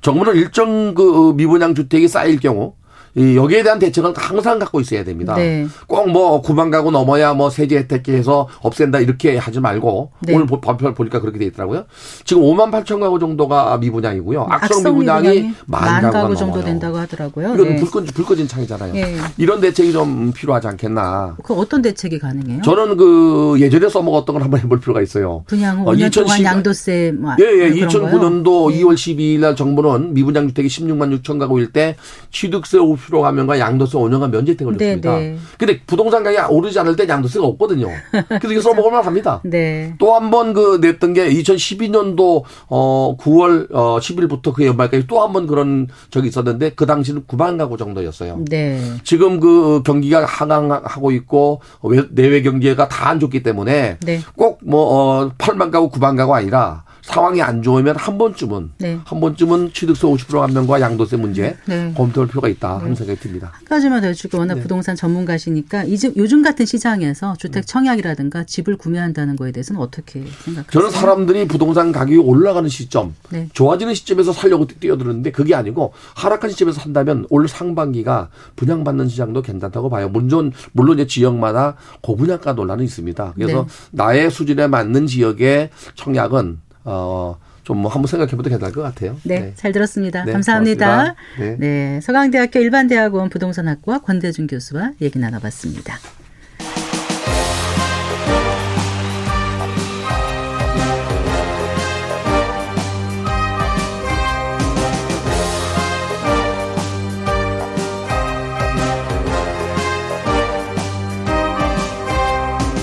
정부는 0.01 0.37
일정 0.37 0.95
그 0.95 1.33
미분양 1.35 1.75
주택이 1.75 2.09
쌓일 2.09 2.39
경우 2.39 2.75
이 3.19 3.37
여기에 3.37 3.65
대한 3.65 3.79
대책은 3.79 4.13
항상 4.17 4.59
갖고 4.59 4.81
있어야 4.81 5.03
됩니다. 5.03 5.35
네. 5.35 5.67
꼭뭐 5.89 6.43
9만 6.43 6.71
가구 6.71 6.91
넘어야 6.93 7.35
뭐 7.35 7.51
세제 7.51 7.77
혜택 7.79 8.09
해서 8.09 8.49
없앤다 8.61 9.01
이렇게 9.01 9.37
하지 9.37 9.59
말고 9.61 10.13
네. 10.21 10.35
오늘 10.35 10.47
보- 10.47 10.61
발표 10.61 10.95
보니까 10.95 11.21
그렇게 11.21 11.39
돼 11.39 11.47
있더라고요. 11.47 11.85
지금 12.25 12.43
5만 12.45 12.71
8천 12.71 13.01
가구 13.01 13.19
정도가 13.19 13.77
미분양이고요. 13.79 14.43
악성, 14.49 14.79
악성 14.79 14.83
미분양이 14.93 15.29
미분양이 15.29 15.55
만 15.67 16.11
가구 16.13 16.37
정도 16.37 16.57
넘어요. 16.59 16.65
된다고 16.65 16.97
하더라고요. 16.99 17.55
이건 17.55 17.69
네. 17.69 17.77
불, 17.77 17.91
꺼, 17.91 18.03
불 18.15 18.25
꺼진 18.25 18.47
창이잖아요. 18.47 18.95
예. 18.95 19.17
이런 19.37 19.61
대책이 19.61 19.93
좀 19.93 20.33
필요하지 20.33 20.69
않겠나. 20.69 21.37
그 21.43 21.55
어떤 21.55 21.83
대책이 21.83 22.19
가능해요? 22.21 22.63
저는 22.63 22.97
그 22.97 23.57
예전에 23.59 23.89
써먹었던 23.89 24.33
걸 24.35 24.43
한번 24.43 24.61
해볼 24.61 24.79
필요가 24.81 25.03
있어요. 25.03 25.43
분양 25.47 25.79
후 25.81 25.89
어, 25.91 25.93
5년 25.93 26.13
동안 26.15 26.39
2010 26.39 26.45
양도세 26.45 27.15
뭐 27.19 27.33
예, 27.41 27.45
예. 27.45 27.71
그런 27.71 27.89
거요? 27.89 27.89
2009년도 27.89 28.73
예. 28.73 28.81
2월 28.83 28.95
12일 28.95 29.41
날 29.41 29.57
정부는 29.57 30.15
미분양 30.15 30.47
주택이 30.49 30.69
16만 30.69 31.21
6천 31.23 31.39
가구일 31.41 31.73
때 31.73 31.97
취득세 32.31 32.79
50% 33.11 33.21
감면과 33.23 33.59
양도세 33.59 33.97
5년간 33.99 34.31
면제택을 34.31 34.77
네, 34.77 34.87
줬습니다. 34.97 35.19
네. 35.19 35.37
근데 35.59 35.81
부동산 35.87 36.23
가격이 36.23 36.53
오르지 36.53 36.79
않을 36.79 36.97
때 36.97 37.09
양도세가 37.09 37.45
없거든요. 37.47 37.89
그래서 38.29 38.53
이거 38.53 38.61
써먹을만 38.63 39.05
합니다. 39.05 39.41
네. 39.45 39.95
또한 39.99 40.31
번 40.31 40.49
그 40.53 40.79
냈던 40.81 41.13
게 41.13 41.29
2012년도 41.29 42.43
어 42.69 43.17
9월 43.21 43.69
어 43.73 43.99
10일부터 44.01 44.53
그 44.55 44.65
연말까지 44.67 45.07
또 45.07 45.19
한 45.23 45.33
번 45.33 45.47
그런 45.47 45.89
적이 46.11 46.29
있었는데 46.29 46.71
그 46.71 46.87
당시는 46.87 47.25
9만 47.27 47.59
가구 47.59 47.77
정도였어요. 47.77 48.45
네. 48.49 48.81
지금 49.05 49.41
그 49.41 49.83
경기가 49.85 50.25
하강하고 50.25 51.11
있고 51.13 51.61
외- 51.83 52.05
내외 52.11 52.43
경제가 52.43 52.89
다 52.89 53.09
안 53.09 53.19
좋기 53.21 53.43
때문에 53.43 53.97
네. 54.05 54.21
꼭뭐 54.37 54.59
어, 54.73 55.31
8만 55.39 55.71
가구 55.71 55.91
9만 55.91 56.15
가구 56.17 56.35
아니라 56.35 56.85
상황이 57.09 57.41
안 57.41 57.63
좋으면 57.63 57.97
한 57.97 58.19
번쯤은 58.19 58.73
네. 58.79 59.01
한 59.03 59.21
번쯤은 59.21 59.73
취득세 59.73 60.07
50% 60.07 60.41
감면과 60.41 60.81
양도세 60.81 61.17
문제 61.17 61.57
네. 61.65 61.93
검토할 61.97 62.29
필요가 62.29 62.49
있다 62.49 62.79
하는 62.81 62.95
생각이 62.95 63.19
듭니다. 63.19 63.51
한 63.55 63.65
가지만 63.65 64.03
더 64.03 64.09
여쭙고 64.09 64.37
네. 64.37 64.41
워낙 64.41 64.57
부동산 64.57 64.95
전문가시니까 64.95 65.85
이제 65.85 66.13
요즘 66.17 66.43
같은 66.43 66.67
시장에서 66.67 67.35
주택 67.39 67.67
청약이라든가 67.67 68.45
집을 68.45 68.77
구매한다는 68.77 69.37
거에 69.37 69.53
대해서는 69.53 69.81
어떻게 69.81 70.21
생각하세요? 70.21 70.65
저는 70.71 70.91
사람들이 70.91 71.49
부동산 71.49 71.93
가격이 71.93 72.19
올라가는 72.19 72.69
시점, 72.69 73.15
네. 73.31 73.49
좋아지는 73.55 73.95
시점에서 73.95 74.33
살려고 74.33 74.67
뛰어드는데 74.67 75.33
그게 75.33 75.55
아니고 75.55 75.95
하락한 76.15 76.51
시점에서 76.51 76.79
산다면 76.81 77.27
올 77.31 77.49
상반기가 77.49 78.29
분양받는 78.57 79.09
시장도 79.09 79.41
괜찮다고 79.41 79.89
봐요. 79.89 80.11
물론 80.11 80.53
물론 80.73 80.99
이제 80.99 81.07
지역마다 81.07 81.77
고분양가 82.03 82.53
논란은 82.53 82.85
있습니다. 82.85 83.33
그래서 83.35 83.63
네. 83.63 83.69
나의 83.93 84.31
수준에 84.31 84.67
맞는 84.67 85.07
지역의 85.07 85.71
청약은 85.95 86.68
어 86.85 87.37
좀 87.69 87.77
뭐 87.83 87.91
한번 87.93 88.07
생각해봐도 88.07 88.49
괜찮을 88.49 88.73
것 88.73 88.81
같아요. 88.81 89.19
네, 89.25 89.53
잘 89.55 89.73
들었습니다. 89.73 90.25
네, 90.25 90.33
감사합니다. 90.33 91.15
고맙습니다. 91.37 91.57
네. 91.59 92.01
서강대학교 92.01 92.61
일반대학원 92.61 93.29
부동산학과 93.29 93.99
권대중 93.99 94.47
교수와 94.47 94.93
얘기 95.03 95.19
나눠봤습니다. 95.19 95.99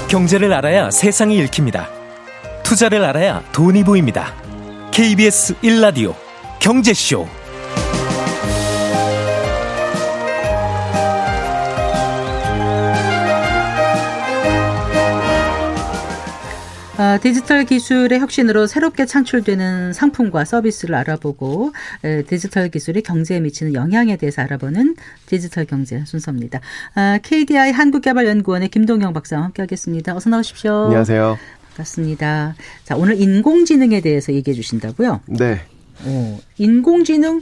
경제를 0.07 0.53
알아야 0.53 0.91
세상이 0.91 1.39
읽힙니다. 1.39 2.04
투자를 2.65 3.03
알아야 3.03 3.43
돈이 3.51 3.83
보입니다. 3.83 4.33
KBS 4.91 5.53
1라디오 5.61 6.15
경제쇼. 6.59 7.27
아, 16.97 17.19
디지털 17.21 17.65
기술의 17.65 18.19
혁신으로 18.19 18.67
새롭게 18.67 19.05
창출되는 19.05 19.91
상품과 19.91 20.45
서비스를 20.45 20.95
알아보고 20.95 21.73
에, 22.05 22.23
디지털 22.23 22.69
기술이 22.69 23.01
경제에 23.01 23.41
미치는 23.41 23.73
영향에 23.73 24.15
대해서 24.15 24.41
알아보는 24.41 24.95
디지털 25.25 25.65
경제 25.65 26.03
순서입니다. 26.05 26.61
아, 26.95 27.19
KDI 27.21 27.73
한국개발연구원의 27.73 28.69
김동영 28.69 29.11
박사와 29.11 29.43
함께하겠습니다. 29.43 30.15
어서 30.15 30.29
나오십시오. 30.29 30.85
안녕하세요. 30.85 31.37
반갑습니다. 31.75 32.55
자, 32.83 32.95
오늘 32.95 33.19
인공지능에 33.19 34.01
대해서 34.01 34.33
얘기해 34.33 34.55
주신다고요? 34.55 35.21
네. 35.27 35.61
어, 36.05 36.39
인공지능 36.57 37.41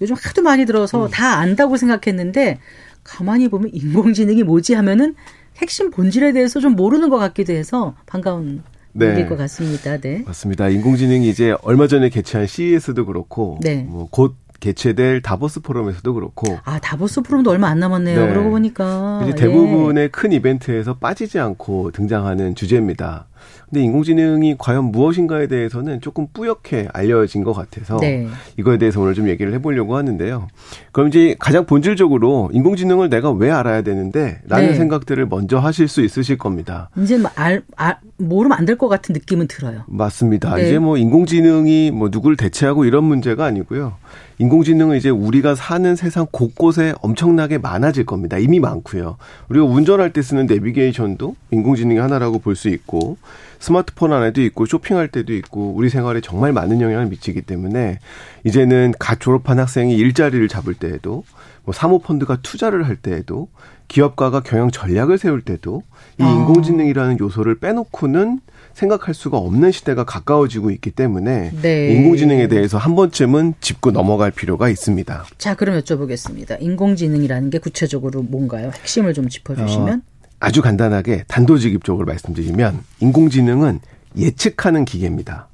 요즘 0.00 0.16
하도 0.18 0.42
많이 0.42 0.66
들어서 0.66 1.06
음. 1.06 1.10
다 1.10 1.38
안다고 1.38 1.76
생각했는데 1.76 2.58
가만히 3.02 3.48
보면 3.48 3.70
인공지능이 3.72 4.42
뭐지 4.42 4.74
하면은 4.74 5.14
핵심 5.56 5.90
본질에 5.90 6.32
대해서 6.32 6.60
좀 6.60 6.76
모르는 6.76 7.08
것 7.08 7.18
같기도 7.18 7.52
해서 7.52 7.94
반가운 8.06 8.62
네. 8.92 9.06
일일 9.06 9.28
것 9.28 9.36
같습니다. 9.36 9.98
네. 9.98 10.22
맞습니다. 10.26 10.68
인공지능이 10.68 11.28
이제 11.28 11.56
얼마 11.62 11.86
전에 11.88 12.08
개최한 12.10 12.46
CES도 12.46 13.06
그렇고 13.06 13.58
네. 13.62 13.82
뭐곧 13.82 14.36
개최될 14.60 15.22
다보스 15.22 15.60
포럼에서도 15.60 16.14
그렇고 16.14 16.58
아 16.64 16.80
다보스 16.80 17.22
포럼도 17.22 17.50
얼마 17.50 17.68
안 17.68 17.78
남았네요. 17.78 18.26
네. 18.26 18.28
그러고 18.28 18.50
보니까 18.50 19.22
이제 19.24 19.34
대부분의 19.36 20.04
예. 20.04 20.08
큰 20.08 20.32
이벤트에서 20.32 20.94
빠지지 20.94 21.38
않고 21.38 21.92
등장하는 21.92 22.56
주제입니다. 22.56 23.27
근데 23.68 23.82
인공지능이 23.82 24.56
과연 24.58 24.86
무엇인가에 24.86 25.46
대해서는 25.46 26.00
조금 26.00 26.26
뿌옇게 26.32 26.88
알려진 26.92 27.44
것 27.44 27.52
같아서 27.52 27.98
네. 27.98 28.26
이거에 28.56 28.78
대해서 28.78 29.00
오늘 29.00 29.14
좀 29.14 29.28
얘기를 29.28 29.52
해보려고 29.54 29.96
하는데요. 29.96 30.48
그럼 30.92 31.08
이제 31.08 31.36
가장 31.38 31.66
본질적으로 31.66 32.50
인공지능을 32.52 33.08
내가 33.10 33.30
왜 33.30 33.50
알아야 33.50 33.82
되는데 33.82 34.40
라는 34.46 34.68
네. 34.68 34.74
생각들을 34.74 35.26
먼저 35.26 35.58
하실 35.58 35.88
수 35.88 36.02
있으실 36.02 36.38
겁니다. 36.38 36.88
이제 36.96 37.18
뭐 37.18 37.30
알, 37.34 37.62
알 37.76 37.96
모르면 38.16 38.56
안 38.58 38.64
될 38.64 38.76
것 38.76 38.88
같은 38.88 39.12
느낌은 39.12 39.48
들어요. 39.48 39.82
맞습니다. 39.86 40.54
네. 40.56 40.66
이제 40.66 40.78
뭐 40.78 40.96
인공지능이 40.96 41.90
뭐 41.90 42.08
누구를 42.10 42.36
대체하고 42.36 42.84
이런 42.84 43.04
문제가 43.04 43.44
아니고요. 43.44 43.94
인공지능은 44.40 44.96
이제 44.96 45.10
우리가 45.10 45.54
사는 45.56 45.96
세상 45.96 46.26
곳곳에 46.30 46.94
엄청나게 47.02 47.58
많아질 47.58 48.06
겁니다. 48.06 48.38
이미 48.38 48.60
많고요. 48.60 49.16
우리가 49.48 49.64
운전할 49.66 50.12
때 50.12 50.22
쓰는 50.22 50.46
내비게이션도 50.46 51.34
인공지능의 51.50 52.00
하나라고 52.00 52.38
볼 52.38 52.54
수 52.58 52.68
있고 52.68 53.16
스마트폰 53.58 54.12
안에도 54.12 54.40
있고 54.42 54.66
쇼핑할 54.66 55.08
때도 55.08 55.34
있고 55.34 55.72
우리 55.74 55.88
생활에 55.88 56.20
정말 56.20 56.52
많은 56.52 56.80
영향을 56.80 57.06
미치기 57.06 57.42
때문에 57.42 57.98
이제는 58.44 58.94
갓 58.98 59.20
졸업한 59.20 59.58
학생이 59.58 59.96
일자리를 59.96 60.46
잡을 60.48 60.74
때에도 60.74 61.24
뭐 61.64 61.74
사모펀드가 61.74 62.38
투자를 62.42 62.86
할 62.86 62.96
때에도 62.96 63.48
기업가가 63.88 64.40
경영 64.40 64.70
전략을 64.70 65.18
세울 65.18 65.40
때도 65.40 65.82
이 66.18 66.22
아. 66.22 66.30
인공지능이라는 66.30 67.18
요소를 67.18 67.58
빼놓고는 67.58 68.40
생각할 68.74 69.14
수가 69.14 69.38
없는 69.38 69.72
시대가 69.72 70.04
가까워지고 70.04 70.70
있기 70.70 70.92
때문에 70.92 71.50
네. 71.62 71.92
인공지능에 71.94 72.46
대해서 72.48 72.78
한 72.78 72.94
번쯤은 72.94 73.54
짚고 73.60 73.90
넘어갈 73.90 74.30
필요가 74.30 74.68
있습니다. 74.68 75.24
자, 75.38 75.54
그럼 75.54 75.80
여쭤보겠습니다. 75.80 76.60
인공지능이라는 76.60 77.50
게 77.50 77.58
구체적으로 77.58 78.22
뭔가요? 78.22 78.70
핵심을 78.74 79.14
좀 79.14 79.28
짚어주시면. 79.28 79.98
어, 79.98 80.17
아주 80.40 80.62
간단하게 80.62 81.24
단도직입적으로 81.28 82.06
말씀드리면 82.06 82.80
인공지능은 83.00 83.80
예측하는 84.16 84.84
기계입니다. 84.84 85.48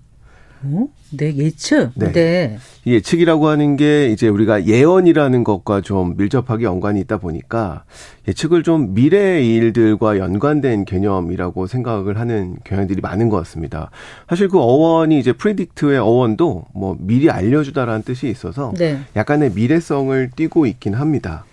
어? 0.66 0.86
네, 1.16 1.34
예측. 1.36 1.90
네. 1.94 2.12
네. 2.12 2.58
예측이라고 2.86 3.48
하는 3.48 3.76
게 3.76 4.08
이제 4.08 4.28
우리가 4.28 4.66
예언이라는 4.66 5.44
것과 5.44 5.80
좀 5.80 6.16
밀접하게 6.16 6.64
연관이 6.64 7.00
있다 7.00 7.18
보니까 7.18 7.84
예측을 8.26 8.62
좀 8.62 8.94
미래의 8.94 9.54
일들과 9.54 10.18
연관된 10.18 10.86
개념이라고 10.86 11.66
생각을 11.66 12.18
하는 12.18 12.56
경향들이 12.64 13.00
많은 13.00 13.28
것 13.28 13.36
같습니다. 13.38 13.90
사실 14.28 14.48
그 14.48 14.58
어원이 14.58 15.18
이제 15.18 15.32
predict의 15.32 15.98
어원도 15.98 16.64
뭐 16.74 16.96
미리 16.98 17.30
알려주다라는 17.30 18.02
뜻이 18.02 18.28
있어서 18.28 18.72
네. 18.76 18.98
약간의 19.14 19.52
미래성을 19.54 20.30
띠고 20.34 20.66
있긴 20.66 20.94
합니다. 20.94 21.44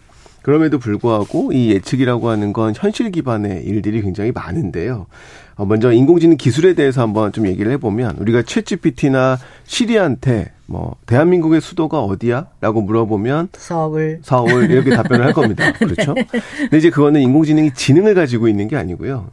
그럼에도 0.41 0.79
불구하고 0.79 1.51
이 1.53 1.69
예측이라고 1.71 2.29
하는 2.29 2.53
건 2.53 2.73
현실 2.75 3.11
기반의 3.11 3.63
일들이 3.63 4.01
굉장히 4.01 4.31
많은데요. 4.31 5.07
어, 5.55 5.65
먼저 5.65 5.91
인공지능 5.91 6.37
기술에 6.37 6.73
대해서 6.73 7.01
한번 7.01 7.31
좀 7.31 7.45
얘기를 7.45 7.71
해보면 7.73 8.17
우리가 8.17 8.41
챗 8.41 8.65
GPT나 8.65 9.37
시리한테 9.65 10.51
뭐 10.65 10.95
대한민국의 11.05 11.61
수도가 11.61 12.01
어디야?라고 12.01 12.81
물어보면 12.81 13.49
서울 13.53 14.19
서울 14.23 14.71
이렇게 14.71 14.89
답변을 14.95 15.25
할 15.25 15.33
겁니다. 15.33 15.71
그렇죠? 15.77 16.13
네. 16.13 16.25
근데 16.57 16.77
이제 16.77 16.89
그거는 16.89 17.21
인공지능이 17.21 17.73
지능을 17.73 18.15
가지고 18.15 18.47
있는 18.47 18.67
게 18.67 18.77
아니고요. 18.77 19.29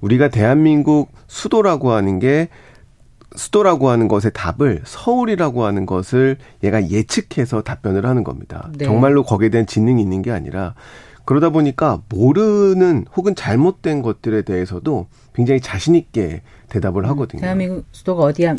우리가 0.00 0.28
대한민국 0.28 1.12
수도라고 1.26 1.92
하는 1.92 2.18
게 2.18 2.48
수도라고 3.36 3.90
하는 3.90 4.08
것의 4.08 4.32
답을 4.32 4.82
서울이라고 4.84 5.64
하는 5.64 5.86
것을 5.86 6.38
얘가 6.64 6.88
예측해서 6.88 7.62
답변을 7.62 8.06
하는 8.06 8.24
겁니다. 8.24 8.70
네. 8.76 8.84
정말로 8.84 9.22
거기에 9.22 9.50
대한 9.50 9.66
지능이 9.66 10.00
있는 10.00 10.22
게 10.22 10.30
아니라 10.30 10.74
그러다 11.24 11.50
보니까 11.50 12.00
모르는 12.08 13.04
혹은 13.14 13.34
잘못된 13.34 14.00
것들에 14.00 14.42
대해서도 14.42 15.08
굉장히 15.34 15.60
자신 15.60 15.94
있게 15.94 16.40
대답을 16.70 17.06
하거든요. 17.08 17.42
대한민국 17.42 17.84
수도가 17.92 18.22
어디야? 18.24 18.56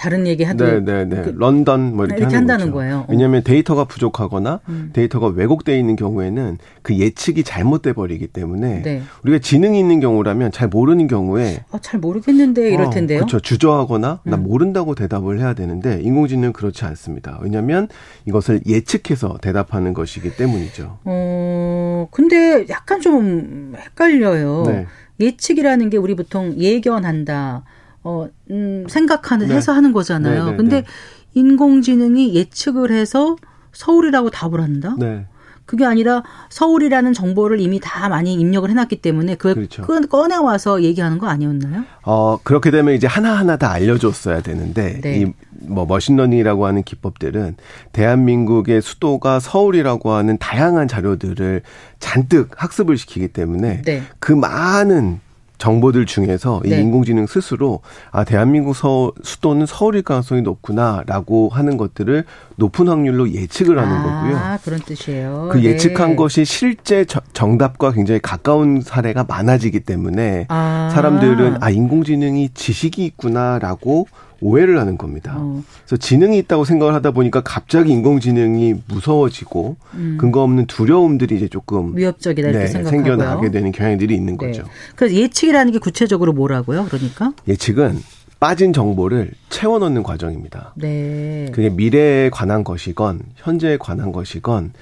다른 0.00 0.26
얘기 0.26 0.44
하도 0.44 0.64
네네네 0.64 1.04
네, 1.04 1.16
네. 1.16 1.22
그, 1.22 1.34
런던 1.36 1.94
뭐 1.94 2.06
이렇게, 2.06 2.22
이렇게 2.22 2.34
한다는 2.34 2.70
거예요. 2.70 3.04
왜냐하면 3.10 3.42
데이터가 3.42 3.84
부족하거나 3.84 4.60
음. 4.70 4.90
데이터가 4.94 5.26
왜곡돼 5.26 5.78
있는 5.78 5.94
경우에는 5.94 6.56
그 6.80 6.96
예측이 6.96 7.44
잘못돼 7.44 7.92
버리기 7.92 8.28
때문에 8.28 8.80
네. 8.80 9.02
우리가 9.24 9.40
지능이 9.40 9.78
있는 9.78 10.00
경우라면 10.00 10.52
잘 10.52 10.68
모르는 10.68 11.06
경우에 11.06 11.64
아, 11.70 11.78
잘 11.82 12.00
모르겠는데 12.00 12.70
이럴 12.70 12.86
어, 12.86 12.90
텐데요. 12.90 13.18
그렇죠. 13.18 13.40
주저하거나 13.40 14.20
음. 14.24 14.30
나 14.30 14.38
모른다고 14.38 14.94
대답을 14.94 15.38
해야 15.38 15.52
되는데 15.52 16.00
인공지능은 16.00 16.54
그렇지 16.54 16.86
않습니다. 16.86 17.38
왜냐하면 17.42 17.86
이것을 18.24 18.62
예측해서 18.66 19.36
대답하는 19.42 19.92
것이기 19.92 20.34
때문이죠. 20.34 21.00
어 21.04 22.08
근데 22.10 22.64
약간 22.70 23.02
좀 23.02 23.74
헷갈려요. 23.76 24.64
네. 24.66 24.86
예측이라는 25.20 25.90
게 25.90 25.98
우리 25.98 26.16
보통 26.16 26.54
예견한다. 26.56 27.64
어, 28.02 28.28
음, 28.50 28.86
생각하는, 28.88 29.48
네. 29.48 29.56
해서 29.56 29.72
하는 29.72 29.92
거잖아요. 29.92 30.44
네, 30.44 30.50
네, 30.50 30.56
근데 30.56 30.76
네. 30.82 30.86
인공지능이 31.34 32.34
예측을 32.34 32.90
해서 32.90 33.36
서울이라고 33.72 34.30
답을 34.30 34.60
한다? 34.60 34.96
네. 34.98 35.26
그게 35.70 35.84
아니라 35.84 36.24
서울이라는 36.48 37.12
정보를 37.12 37.60
이미 37.60 37.78
다 37.80 38.08
많이 38.08 38.34
입력을 38.34 38.68
해놨기 38.68 38.96
때문에 39.02 39.36
그걸 39.36 39.54
그렇죠. 39.54 40.08
꺼내 40.08 40.34
와서 40.34 40.82
얘기하는 40.82 41.18
거 41.18 41.28
아니었나요? 41.28 41.84
어 42.02 42.40
그렇게 42.42 42.72
되면 42.72 42.92
이제 42.92 43.06
하나 43.06 43.38
하나 43.38 43.56
다 43.56 43.70
알려줬어야 43.70 44.40
되는데 44.40 45.00
네. 45.00 45.32
이뭐 45.68 45.86
machine 45.86 46.14
learning이라고 46.14 46.66
하는 46.66 46.82
기법들은 46.82 47.54
대한민국의 47.92 48.82
수도가 48.82 49.38
서울이라고 49.38 50.10
하는 50.10 50.38
다양한 50.38 50.88
자료들을 50.88 51.62
잔뜩 52.00 52.50
학습을 52.56 52.98
시키기 52.98 53.28
때문에 53.28 53.82
네. 53.82 54.02
그 54.18 54.32
많은 54.32 55.20
정보들 55.60 56.06
중에서 56.06 56.60
네. 56.64 56.70
이 56.70 56.80
인공지능 56.80 57.26
스스로 57.26 57.80
아 58.10 58.24
대한민국 58.24 58.74
서, 58.74 59.12
수도는 59.22 59.66
서울일 59.66 60.02
가능성이 60.02 60.42
높구나라고 60.42 61.50
하는 61.50 61.76
것들을 61.76 62.24
높은 62.60 62.88
확률로 62.88 63.32
예측을 63.32 63.78
하는 63.78 63.96
아, 63.96 64.02
거고요. 64.02 64.36
아 64.36 64.58
그런 64.62 64.80
뜻이에요. 64.80 65.48
그 65.50 65.64
예측한 65.64 66.10
네. 66.10 66.16
것이 66.16 66.44
실제 66.44 67.06
저, 67.06 67.20
정답과 67.32 67.92
굉장히 67.92 68.20
가까운 68.20 68.82
사례가 68.82 69.24
많아지기 69.24 69.80
때문에 69.80 70.46
아. 70.48 70.90
사람들은 70.92 71.56
아 71.62 71.70
인공지능이 71.70 72.50
지식이 72.54 73.04
있구나라고 73.06 74.06
오해를 74.42 74.78
하는 74.78 74.96
겁니다. 74.96 75.34
어. 75.36 75.62
그래서 75.86 75.96
지능이 75.96 76.38
있다고 76.38 76.64
생각을 76.64 76.94
하다 76.94 77.10
보니까 77.12 77.40
갑자기 77.42 77.92
인공지능이 77.92 78.74
무서워지고 78.88 79.76
음. 79.94 80.18
근거 80.20 80.42
없는 80.42 80.66
두려움들이 80.66 81.36
이제 81.36 81.48
조금 81.48 81.96
위협적이다 81.96 82.48
이렇게 82.48 82.64
네, 82.64 82.70
생각하고요. 82.70 83.04
생겨나게 83.04 83.50
되는 83.50 83.72
경향들이 83.72 84.14
있는 84.14 84.36
네. 84.36 84.46
거죠. 84.46 84.64
그래서 84.96 85.14
예측이라는 85.14 85.72
게 85.72 85.78
구체적으로 85.78 86.32
뭐라고요? 86.32 86.86
그러니까 86.86 87.32
예측은 87.48 88.00
빠진 88.40 88.72
정보를 88.72 89.30
채워 89.50 89.78
넣는 89.78 90.02
과정입니다. 90.02 90.72
네. 90.76 91.46
그게 91.52 91.68
미래에 91.68 92.30
관한 92.30 92.64
것이건 92.64 93.20
현재에 93.36 93.76
관한 93.76 94.12
것이건 94.12 94.72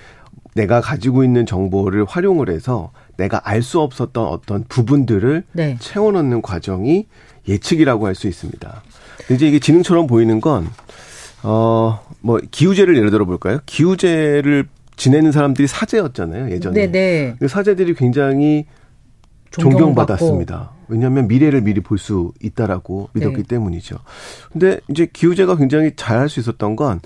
내가 0.55 0.81
가지고 0.81 1.25
있는 1.25 1.45
정보를 1.45 2.05
활용을 2.05 2.51
해서 2.51 2.93
내가 3.17 3.41
알 3.45 3.63
수 3.63 3.81
없었던 3.81 4.25
어떤 4.27 4.65
부분들을 4.69 5.43
네. 5.53 5.77
채워 5.81 6.13
넣는 6.13 6.41
과정이 6.41 7.07
예측이라고 7.49 8.07
할 8.07 8.15
수 8.15 8.29
있습니다. 8.29 8.83
이제 9.31 9.49
이게 9.49 9.59
지능처럼 9.59 10.07
보이는 10.07 10.41
건, 10.41 10.69
어, 11.43 12.01
뭐, 12.21 12.39
기우제를 12.51 12.97
예를 12.97 13.11
들어 13.11 13.25
볼까요? 13.25 13.59
기우제를 13.67 14.69
지내는 14.97 15.33
사람들이 15.33 15.67
사제였잖아요, 15.69 16.51
예전에. 16.51 16.87
네네. 16.87 17.37
네. 17.39 17.49
사제들이 17.49 17.95
굉장히 17.95 18.67
존경받았습니다. 19.51 20.71
왜냐하면 20.89 21.29
미래를 21.29 21.61
미리 21.63 21.81
볼 21.81 21.99
수 21.99 22.33
있다라고 22.41 23.11
믿었기 23.13 23.37
네. 23.37 23.43
때문이죠. 23.43 23.99
근데 24.53 24.81
이제 24.89 25.07
기우제가 25.13 25.57
굉장히 25.57 25.93
잘할 25.97 26.29
수 26.29 26.39
있었던 26.41 26.77
건 26.77 27.01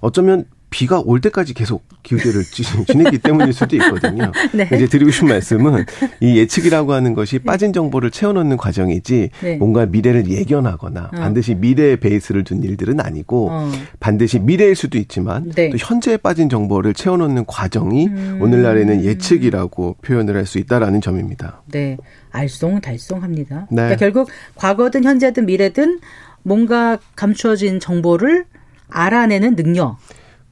어쩌면 0.00 0.46
비가 0.70 1.00
올 1.00 1.20
때까지 1.20 1.54
계속 1.54 1.84
기후제를 2.02 2.42
지냈기 2.86 3.18
때문일 3.18 3.52
수도 3.52 3.76
있거든요. 3.76 4.32
네. 4.52 4.68
이제 4.74 4.86
드리고 4.86 5.10
싶은 5.10 5.28
말씀은 5.28 5.84
이 6.20 6.38
예측이라고 6.38 6.92
하는 6.92 7.14
것이 7.14 7.38
네. 7.38 7.44
빠진 7.44 7.72
정보를 7.72 8.10
채워넣는 8.10 8.56
과정이지 8.56 9.30
네. 9.40 9.56
뭔가 9.56 9.86
미래를 9.86 10.28
예견하거나 10.28 11.10
어. 11.14 11.16
반드시 11.16 11.54
미래의 11.54 11.98
베이스를 11.98 12.44
둔 12.44 12.62
일들은 12.62 13.00
아니고 13.00 13.48
어. 13.50 13.70
반드시 14.00 14.38
미래일 14.40 14.74
수도 14.74 14.98
있지만 14.98 15.52
네. 15.52 15.70
또 15.70 15.76
현재에 15.78 16.16
빠진 16.16 16.48
정보를 16.48 16.94
채워넣는 16.94 17.44
과정이 17.46 18.08
음. 18.08 18.38
오늘날에는 18.42 19.04
예측이라고 19.04 19.96
표현을 20.02 20.36
할 20.36 20.48
수 20.48 20.58
있다라는 20.58 21.00
점입니다. 21.00 21.62
네, 21.66 21.96
알쏭달쏭합니다. 22.32 23.66
네. 23.70 23.76
그러니까 23.76 23.96
결국 23.96 24.30
과거든 24.56 25.04
현재든 25.04 25.46
미래든 25.46 26.00
뭔가 26.42 26.98
감추어진 27.14 27.78
정보를 27.78 28.46
알아내는 28.88 29.54
능력 29.54 29.98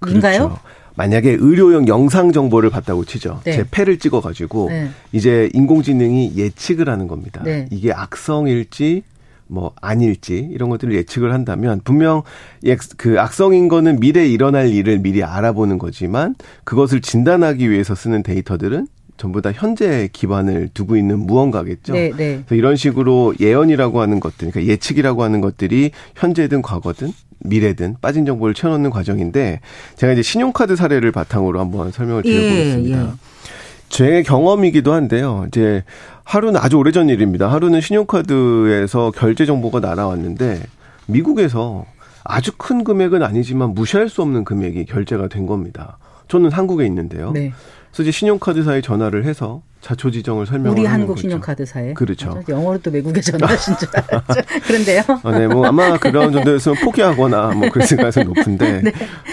인가요? 0.09 0.49
그렇죠. 0.49 0.59
만약에 0.97 1.37
의료용 1.39 1.89
영상 1.89 2.33
정보를 2.33 2.71
봤다고 2.71 3.05
치죠. 3.05 3.41
네. 3.45 3.53
제 3.53 3.65
폐를 3.71 3.99
찍어가지고 3.99 4.71
네. 4.71 4.89
이제 5.13 5.51
인공지능이 5.53 6.33
예측을 6.37 6.89
하는 6.89 7.07
겁니다. 7.07 7.43
네. 7.45 7.69
이게 7.71 7.93
악성일지 7.93 9.03
뭐 9.47 9.73
아닐지 9.81 10.49
이런 10.51 10.71
것들을 10.71 10.95
예측을 10.95 11.33
한다면 11.33 11.81
분명 11.85 12.23
예, 12.65 12.77
그 12.97 13.21
악성인 13.21 13.69
거는 13.69 14.01
미래에 14.01 14.27
일어날 14.27 14.71
일을 14.71 14.99
미리 14.99 15.23
알아보는 15.23 15.79
거지만 15.79 16.35
그것을 16.65 17.01
진단하기 17.01 17.71
위해서 17.71 17.95
쓰는 17.95 18.23
데이터들은 18.23 18.89
전부 19.19 19.41
다 19.41 19.51
현재 19.53 20.09
기반을 20.13 20.71
두고 20.75 20.97
있는 20.97 21.21
무언가겠죠. 21.21 21.95
네, 21.95 22.11
네. 22.11 22.43
그래서 22.47 22.55
이런 22.55 22.77
식으로 22.77 23.35
예언이라고 23.41 24.01
하는 24.01 24.21
것들, 24.21 24.51
그러니까 24.51 24.71
예측이라고 24.71 25.23
하는 25.23 25.41
것들이 25.41 25.91
현재든 26.17 26.61
과거든 26.61 27.13
미래든 27.41 27.97
빠진 28.01 28.27
정보를 28.27 28.55
채워넣는 28.55 28.91
과정인데 28.91 29.61
제가 29.97 30.13
이제 30.13 30.23
신용카드 30.23 30.77
사례를 30.77 31.13
바탕으로 31.13 31.61
한번 31.61 31.93
설명을 31.93 32.23
드려보겠습니다. 32.23 32.99
예, 32.99 33.03
예. 33.03 33.09
제 33.89 34.23
경험이기도 34.23 34.93
한데요. 34.93 35.45
이제 35.49 35.85
하루는 36.25 36.59
아주 36.61 36.77
오래전 36.77 37.09
일입니다. 37.09 37.51
하루는 37.51 37.81
신용카드에서 37.81 39.13
결제 39.13 39.47
정보가 39.47 39.81
날아왔는데 39.81 40.63
미국에서 41.07 41.87
아주 42.25 42.53
큰 42.57 42.83
금액은 42.83 43.23
아니지만 43.23 43.75
무시할 43.75 44.09
수 44.09 44.23
없는 44.23 44.45
금액이 44.45 44.87
결제가 44.87 45.29
된 45.29 45.47
겁니다. 45.47 45.99
저는 46.29 46.51
한국에 46.51 46.85
있는데요. 46.87 47.31
네. 47.33 47.53
그래서 47.97 48.03
이제 48.11 48.11
신용카드사에 48.19 48.83
전화를 48.83 49.25
해서 49.25 49.63
자초 49.81 50.11
지정을 50.11 50.45
설명을 50.47 50.71
우리 50.79 50.85
한국 50.85 51.15
거죠. 51.15 51.23
신용카드사에. 51.23 51.95
그렇죠. 51.95 52.29
맞아, 52.35 52.43
영어로 52.51 52.79
또 52.83 52.91
외국에 52.91 53.21
전화하신 53.23 53.77
줄 53.79 53.89
알았죠. 53.95 54.43
그런데요. 54.67 55.03
아, 55.23 55.39
네, 55.39 55.47
뭐 55.47 55.65
아마 55.67 55.97
그런 55.97 56.33
정도였으면 56.33 56.77
포기하거나 56.85 57.53
뭐 57.53 57.71
그랬을 57.71 57.97
가능성이 57.97 58.27
높은데, 58.27 58.83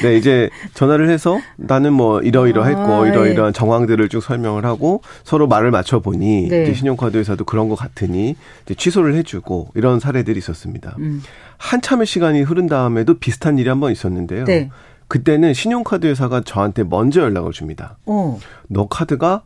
네. 0.01 0.15
이제 0.15 0.49
전화를 0.75 1.09
해서 1.09 1.39
나는 1.57 1.91
뭐 1.91 2.21
이러이러했고 2.21 2.81
아, 3.03 3.07
이러이러한 3.07 3.51
정황들을 3.51 4.07
쭉 4.09 4.21
설명을 4.21 4.63
하고 4.63 5.01
서로 5.23 5.47
말을 5.47 5.71
맞춰 5.71 5.99
보니 5.99 6.47
네. 6.49 6.63
이제 6.63 6.73
신용카드 6.73 7.17
회사도 7.17 7.43
그런 7.45 7.67
것 7.67 7.75
같으니 7.75 8.35
이제 8.65 8.75
취소를 8.75 9.15
해주고 9.15 9.71
이런 9.75 9.99
사례들이 9.99 10.37
있었습니다. 10.37 10.95
음. 10.99 11.21
한참의 11.57 12.05
시간이 12.05 12.41
흐른 12.43 12.67
다음에도 12.67 13.15
비슷한 13.15 13.57
일이 13.57 13.67
한 13.69 13.79
번 13.79 13.91
있었는데요. 13.91 14.45
네. 14.45 14.69
그때는 15.13 15.53
신용카드 15.53 16.07
회사가 16.07 16.41
저한테 16.41 16.83
먼저 16.83 17.21
연락을 17.21 17.51
줍니다. 17.51 17.99
어. 18.07 18.39
너 18.67 18.87
카드가 18.87 19.43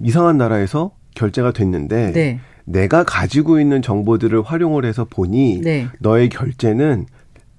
이상한 0.00 0.38
나라에서 0.38 0.92
결제가 1.16 1.50
됐는데 1.50 2.12
네. 2.12 2.38
내가 2.64 3.02
가지고 3.02 3.58
있는 3.58 3.82
정보들을 3.82 4.40
활용을 4.42 4.84
해서 4.84 5.04
보니 5.10 5.62
네. 5.62 5.88
너의 5.98 6.28
결제는 6.28 7.06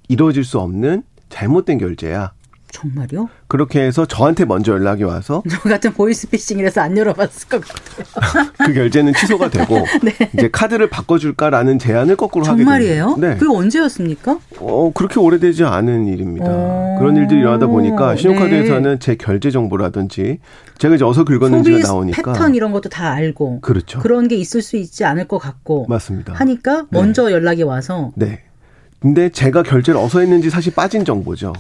이루어질 0.08 0.46
수 0.46 0.62
없는 0.62 1.04
잘못된 1.28 1.78
결제야. 1.78 2.32
정말요? 2.72 3.30
그렇게 3.48 3.82
해서 3.82 4.06
저한테 4.06 4.46
먼저 4.46 4.72
연락이 4.72 5.04
와서 5.04 5.44
저 5.50 5.60
같은 5.62 5.94
보이스피싱이라서 5.94 6.82
안 6.82 6.98
열어봤을 6.98 7.50
것 7.50 7.62
같아요. 7.62 8.48
그 8.66 8.74
결제는 8.74 9.14
취소가 9.14 9.50
되고 9.50 9.86
이제 10.34 10.50
카드를 10.52 10.90
바꿔줄까라는 10.90 11.80
제안을 11.80 12.16
거꾸로 12.16 12.46
하게 12.46 12.58
네. 12.58 12.64
정말이에요? 12.64 13.16
네. 13.20 13.36
그게 13.36 13.54
언제였습니까? 13.54 14.40
어, 14.60 14.92
그렇게 14.94 15.20
오래되지 15.20 15.64
않은 15.64 16.08
일입니다. 16.08 16.52
오. 16.52 16.96
그런 17.00 17.16
일들이 17.18 17.40
일어나다 17.40 17.68
보니까 17.68 18.16
신용카드 18.16 18.50
네. 18.50 18.62
회사는 18.62 19.00
제 19.00 19.16
결제 19.16 19.52
정보라든지 19.52 20.40
제가 20.78 20.96
이제 20.96 21.04
어디서 21.04 21.26
긁었는지가 21.26 21.80
나오니까 21.80 22.34
패턴 22.34 22.56
이런 22.56 22.72
것도 22.72 22.90
다 22.90 23.12
알고 23.12 23.62
그렇죠. 23.62 24.00
그런 24.00 24.28
게 24.28 24.36
있을 24.36 24.62
수 24.62 24.78
있지 24.78 25.04
않을 25.06 25.28
것 25.28 25.38
같고 25.38 25.86
맞습니다. 25.88 26.34
하니까 26.34 26.82
네. 26.90 27.00
먼저 27.00 27.32
연락이 27.32 27.64
와서 27.64 28.12
네. 28.16 28.44
근데 29.02 29.30
제가 29.30 29.64
결제를 29.64 30.00
어디서 30.00 30.20
했는지 30.20 30.50
사실 30.50 30.74
빠진 30.74 31.04
정보죠. 31.04 31.54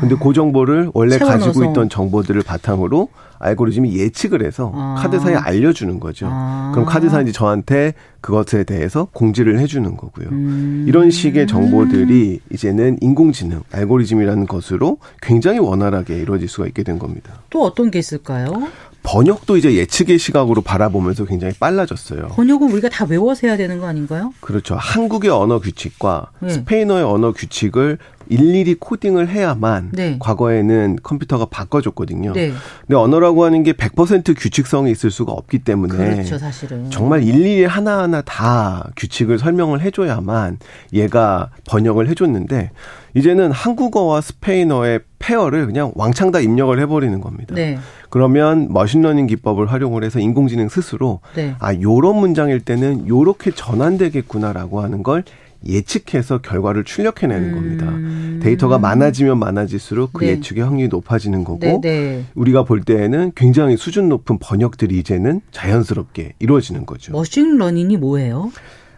근데 0.00 0.14
그 0.14 0.32
정보를 0.32 0.90
원래 0.94 1.18
채워넣어서. 1.18 1.46
가지고 1.46 1.64
있던 1.70 1.88
정보들을 1.90 2.42
바탕으로 2.42 3.08
알고리즘이 3.40 3.98
예측을 3.98 4.44
해서 4.44 4.72
아. 4.74 4.96
카드사에 4.98 5.34
알려주는 5.34 5.98
거죠. 5.98 6.28
아. 6.30 6.70
그럼 6.72 6.86
카드사는 6.86 7.24
이제 7.24 7.32
저한테 7.32 7.94
그것에 8.20 8.64
대해서 8.64 9.08
공지를 9.12 9.58
해주는 9.58 9.96
거고요. 9.96 10.28
음. 10.30 10.84
이런 10.86 11.10
식의 11.10 11.46
정보들이 11.46 12.40
이제는 12.52 12.98
인공지능, 13.00 13.62
알고리즘이라는 13.72 14.46
것으로 14.46 14.98
굉장히 15.20 15.58
원활하게 15.58 16.18
이루어질 16.18 16.48
수가 16.48 16.66
있게 16.68 16.82
된 16.82 16.98
겁니다. 16.98 17.32
또 17.50 17.64
어떤 17.64 17.90
게 17.90 17.98
있을까요? 17.98 18.68
번역도 19.02 19.56
이제 19.56 19.74
예측의 19.74 20.18
시각으로 20.18 20.62
바라보면서 20.62 21.24
굉장히 21.24 21.54
빨라졌어요. 21.58 22.28
번역은 22.28 22.70
우리가 22.70 22.88
다 22.88 23.06
외워서 23.08 23.46
해야 23.46 23.56
되는 23.56 23.78
거 23.80 23.86
아닌가요? 23.86 24.32
그렇죠. 24.40 24.76
한국의 24.76 25.30
언어 25.30 25.58
규칙과 25.58 26.30
네. 26.40 26.50
스페인어의 26.50 27.04
언어 27.04 27.32
규칙을 27.32 27.98
일일이 28.30 28.76
코딩을 28.76 29.28
해야만 29.28 29.90
네. 29.92 30.16
과거에는 30.20 30.98
컴퓨터가 31.02 31.46
바꿔줬거든요. 31.46 32.32
네. 32.32 32.52
근데 32.86 32.94
언어라고 32.96 33.44
하는 33.44 33.64
게 33.64 33.72
100% 33.72 34.34
규칙성이 34.38 34.92
있을 34.92 35.10
수가 35.10 35.32
없기 35.32 35.58
때문에 35.58 35.94
그렇죠, 35.96 36.38
사실은. 36.38 36.88
정말 36.90 37.24
일일이 37.24 37.64
하나하나 37.64 38.22
다 38.22 38.88
규칙을 38.96 39.38
설명을 39.38 39.80
해줘야만 39.80 40.58
얘가 40.92 41.50
번역을 41.68 42.08
해줬는데 42.08 42.70
이제는 43.14 43.50
한국어와 43.50 44.20
스페인어의 44.20 45.00
pair를 45.18 45.66
그냥 45.66 45.90
왕창 45.96 46.30
다 46.30 46.38
입력을 46.38 46.78
해버리는 46.78 47.20
겁니다. 47.20 47.54
네. 47.56 47.78
그러면 48.08 48.68
machine 48.70 48.96
learning 48.96 49.26
기법을 49.26 49.70
활용을 49.70 50.04
해서 50.04 50.20
인공지능 50.20 50.68
스스로 50.68 51.20
네. 51.34 51.56
아 51.58 51.74
요런 51.74 52.16
문장일 52.16 52.60
때는 52.60 53.08
요렇게 53.08 53.50
전환되겠구나라고 53.50 54.80
하는 54.80 55.02
걸 55.02 55.24
예측해서 55.66 56.38
결과를 56.38 56.84
출력해내는 56.84 57.54
겁니다. 57.54 58.40
데이터가 58.42 58.78
많아지면 58.78 59.38
많아질수록 59.38 60.12
그 60.12 60.24
음. 60.24 60.26
네. 60.26 60.32
예측의 60.32 60.64
확률이 60.64 60.88
높아지는 60.88 61.44
거고 61.44 61.58
네, 61.60 61.80
네. 61.80 62.24
우리가 62.34 62.64
볼 62.64 62.82
때에는 62.82 63.32
굉장히 63.34 63.76
수준 63.76 64.08
높은 64.08 64.38
번역들이 64.38 64.98
이제는 64.98 65.42
자연스럽게 65.50 66.34
이루어지는 66.38 66.86
거죠. 66.86 67.12
machine 67.12 67.50
learning이 67.50 67.98
뭐예요? 67.98 68.50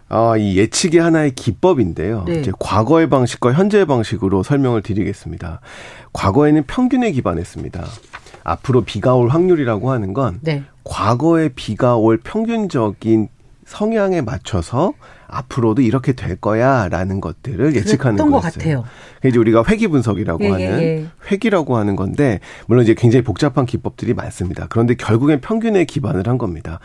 아, 0.08 0.36
이 0.36 0.58
예측이 0.58 0.98
하나의 0.98 1.34
기법인데요. 1.34 2.24
네. 2.26 2.40
이제 2.40 2.52
과거의 2.58 3.08
방식과 3.08 3.54
현재의 3.54 3.86
방식으로 3.86 4.42
설명을 4.42 4.82
드리겠습니다. 4.82 5.60
과거에는 6.12 6.64
평균에 6.66 7.12
기반했습니다. 7.12 7.84
앞으로 8.44 8.82
비가 8.82 9.14
올 9.14 9.28
확률이라고 9.28 9.90
하는 9.90 10.12
건 10.12 10.38
네. 10.42 10.64
과거에 10.84 11.48
비가 11.48 11.96
올 11.96 12.18
평균적인 12.18 13.28
성향에 13.64 14.20
맞춰서 14.20 14.92
앞으로도 15.32 15.82
이렇게 15.82 16.12
될 16.12 16.36
거야라는 16.36 17.20
것들을 17.20 17.74
예측하는 17.74 18.18
거였어요. 18.30 18.40
같아요. 18.40 18.84
이제 19.24 19.38
우리가 19.38 19.64
회귀 19.66 19.88
분석이라고 19.88 20.44
예, 20.44 20.46
예, 20.46 20.50
하는 20.50 20.82
예. 20.82 21.06
회귀라고 21.30 21.76
하는 21.76 21.96
건데 21.96 22.40
물론 22.66 22.84
이제 22.84 22.94
굉장히 22.94 23.24
복잡한 23.24 23.64
기법들이 23.66 24.14
많습니다. 24.14 24.66
그런데 24.68 24.94
결국엔 24.94 25.40
평균에 25.40 25.84
기반을 25.84 26.28
한 26.28 26.38
겁니다. 26.38 26.80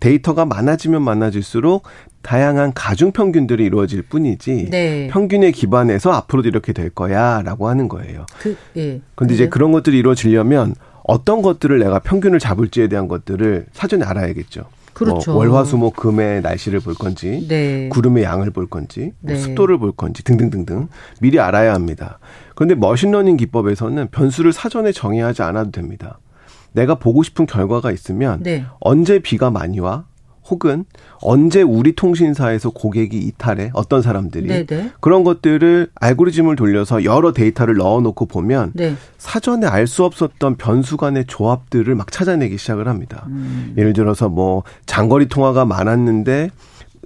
데이터가 0.00 0.46
많아지면 0.46 1.02
많아질수록 1.02 1.82
다양한 2.22 2.72
가중 2.74 3.12
평균들이 3.12 3.64
이루어질 3.64 4.02
뿐이지 4.02 4.68
네. 4.70 5.08
평균에 5.08 5.50
기반해서 5.50 6.10
앞으로도 6.10 6.48
이렇게 6.48 6.72
될 6.72 6.88
거야라고 6.88 7.68
하는 7.68 7.86
거예요. 7.88 8.24
그, 8.38 8.56
예. 8.76 9.00
그런데 9.14 9.34
이제 9.34 9.44
근데요? 9.44 9.50
그런 9.50 9.72
것들이 9.72 9.98
이루어지려면 9.98 10.74
어떤 11.04 11.42
것들을 11.42 11.78
내가 11.78 11.98
평균을 11.98 12.38
잡을지에 12.38 12.88
대한 12.88 13.08
것들을 13.08 13.66
사전에 13.72 14.04
알아야겠죠. 14.04 14.64
그렇죠. 14.92 15.32
뭐 15.32 15.40
월화수목 15.40 15.96
금의 15.96 16.42
날씨를 16.42 16.80
볼 16.80 16.94
건지 16.94 17.46
네. 17.48 17.88
구름의 17.90 18.24
양을 18.24 18.50
볼 18.50 18.66
건지 18.66 19.12
뭐 19.20 19.34
네. 19.34 19.38
습도를 19.38 19.78
볼 19.78 19.92
건지 19.92 20.22
등등등등 20.24 20.88
미리 21.20 21.40
알아야 21.40 21.74
합니다. 21.74 22.18
그런데 22.54 22.74
머신러닝 22.74 23.36
기법에서는 23.36 24.08
변수를 24.10 24.52
사전에 24.52 24.92
정의하지 24.92 25.42
않아도 25.42 25.70
됩니다. 25.70 26.18
내가 26.72 26.96
보고 26.96 27.22
싶은 27.22 27.46
결과가 27.46 27.90
있으면 27.90 28.42
네. 28.42 28.64
언제 28.80 29.18
비가 29.18 29.50
많이 29.50 29.80
와 29.80 30.04
혹은 30.50 30.84
언제 31.22 31.62
우리 31.62 31.92
통신사에서 31.94 32.70
고객이 32.70 33.16
이탈해 33.18 33.70
어떤 33.74 34.02
사람들이 34.02 34.48
네네. 34.66 34.90
그런 35.00 35.22
것들을 35.24 35.88
알고리즘을 35.94 36.56
돌려서 36.56 37.04
여러 37.04 37.32
데이터를 37.32 37.76
넣어놓고 37.76 38.26
보면 38.26 38.72
네. 38.74 38.94
사전에 39.18 39.66
알 39.66 39.86
수 39.86 40.04
없었던 40.04 40.56
변수 40.56 40.96
간의 40.96 41.24
조합들을 41.26 41.94
막 41.94 42.12
찾아내기 42.12 42.58
시작을 42.58 42.86
합니다. 42.86 43.24
음. 43.28 43.74
예를 43.76 43.92
들어서 43.92 44.28
뭐 44.28 44.62
장거리 44.86 45.26
통화가 45.28 45.64
많았는데 45.64 46.50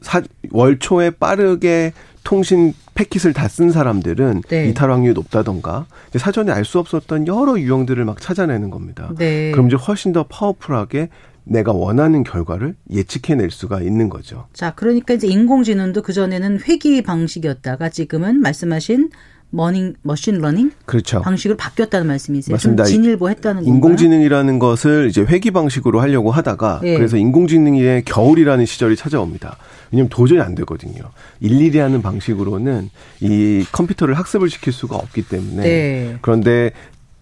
사, 0.02 0.20
월 0.50 0.78
초에 0.78 1.10
빠르게 1.10 1.92
통신 2.24 2.74
패킷을 2.94 3.32
다 3.32 3.48
쓴 3.48 3.70
사람들은 3.70 4.42
네. 4.48 4.68
이탈 4.68 4.90
확률이 4.90 5.14
높다던가 5.14 5.86
사전에 6.16 6.52
알 6.52 6.64
수 6.64 6.78
없었던 6.78 7.26
여러 7.26 7.58
유형들을 7.58 8.04
막 8.04 8.20
찾아내는 8.20 8.70
겁니다. 8.70 9.10
네. 9.18 9.50
그럼 9.52 9.66
이제 9.68 9.76
훨씬 9.76 10.12
더 10.12 10.24
파워풀하게 10.24 11.08
내가 11.44 11.72
원하는 11.72 12.24
결과를 12.24 12.74
예측해낼 12.90 13.50
수가 13.50 13.80
있는 13.80 14.08
거죠. 14.08 14.46
자, 14.52 14.74
그러니까 14.74 15.14
이제 15.14 15.26
인공지능도 15.26 16.02
그전에는 16.02 16.60
회귀 16.66 17.02
방식이었다가 17.02 17.90
지금은 17.90 18.40
말씀하신 18.40 19.10
머닝 19.50 19.94
머신 20.02 20.38
러닝 20.38 20.72
그렇죠. 20.84 21.20
방식으로 21.20 21.56
바뀌었다는 21.56 22.08
말씀이세요. 22.08 22.54
맞습니다. 22.54 22.84
좀 22.84 22.92
진일보 22.92 23.30
했다는 23.30 23.62
건가요? 23.62 23.74
인공지능이라는 23.74 24.58
것을 24.58 25.06
이제 25.08 25.22
회귀 25.22 25.52
방식으로 25.52 26.00
하려고 26.00 26.32
하다가 26.32 26.80
예. 26.82 26.96
그래서 26.96 27.16
인공지능의 27.16 28.04
겨울이라는 28.04 28.66
시절이 28.66 28.96
찾아옵니다. 28.96 29.56
왜냐하면 29.92 30.08
도저히 30.08 30.40
안 30.40 30.56
되거든요. 30.56 31.04
일일이 31.38 31.78
하는 31.78 32.02
방식으로는 32.02 32.90
이 33.20 33.64
컴퓨터를 33.70 34.14
학습을 34.14 34.50
시킬 34.50 34.72
수가 34.72 34.96
없기 34.96 35.28
때문에 35.28 35.62
네. 35.62 36.18
그런데 36.20 36.72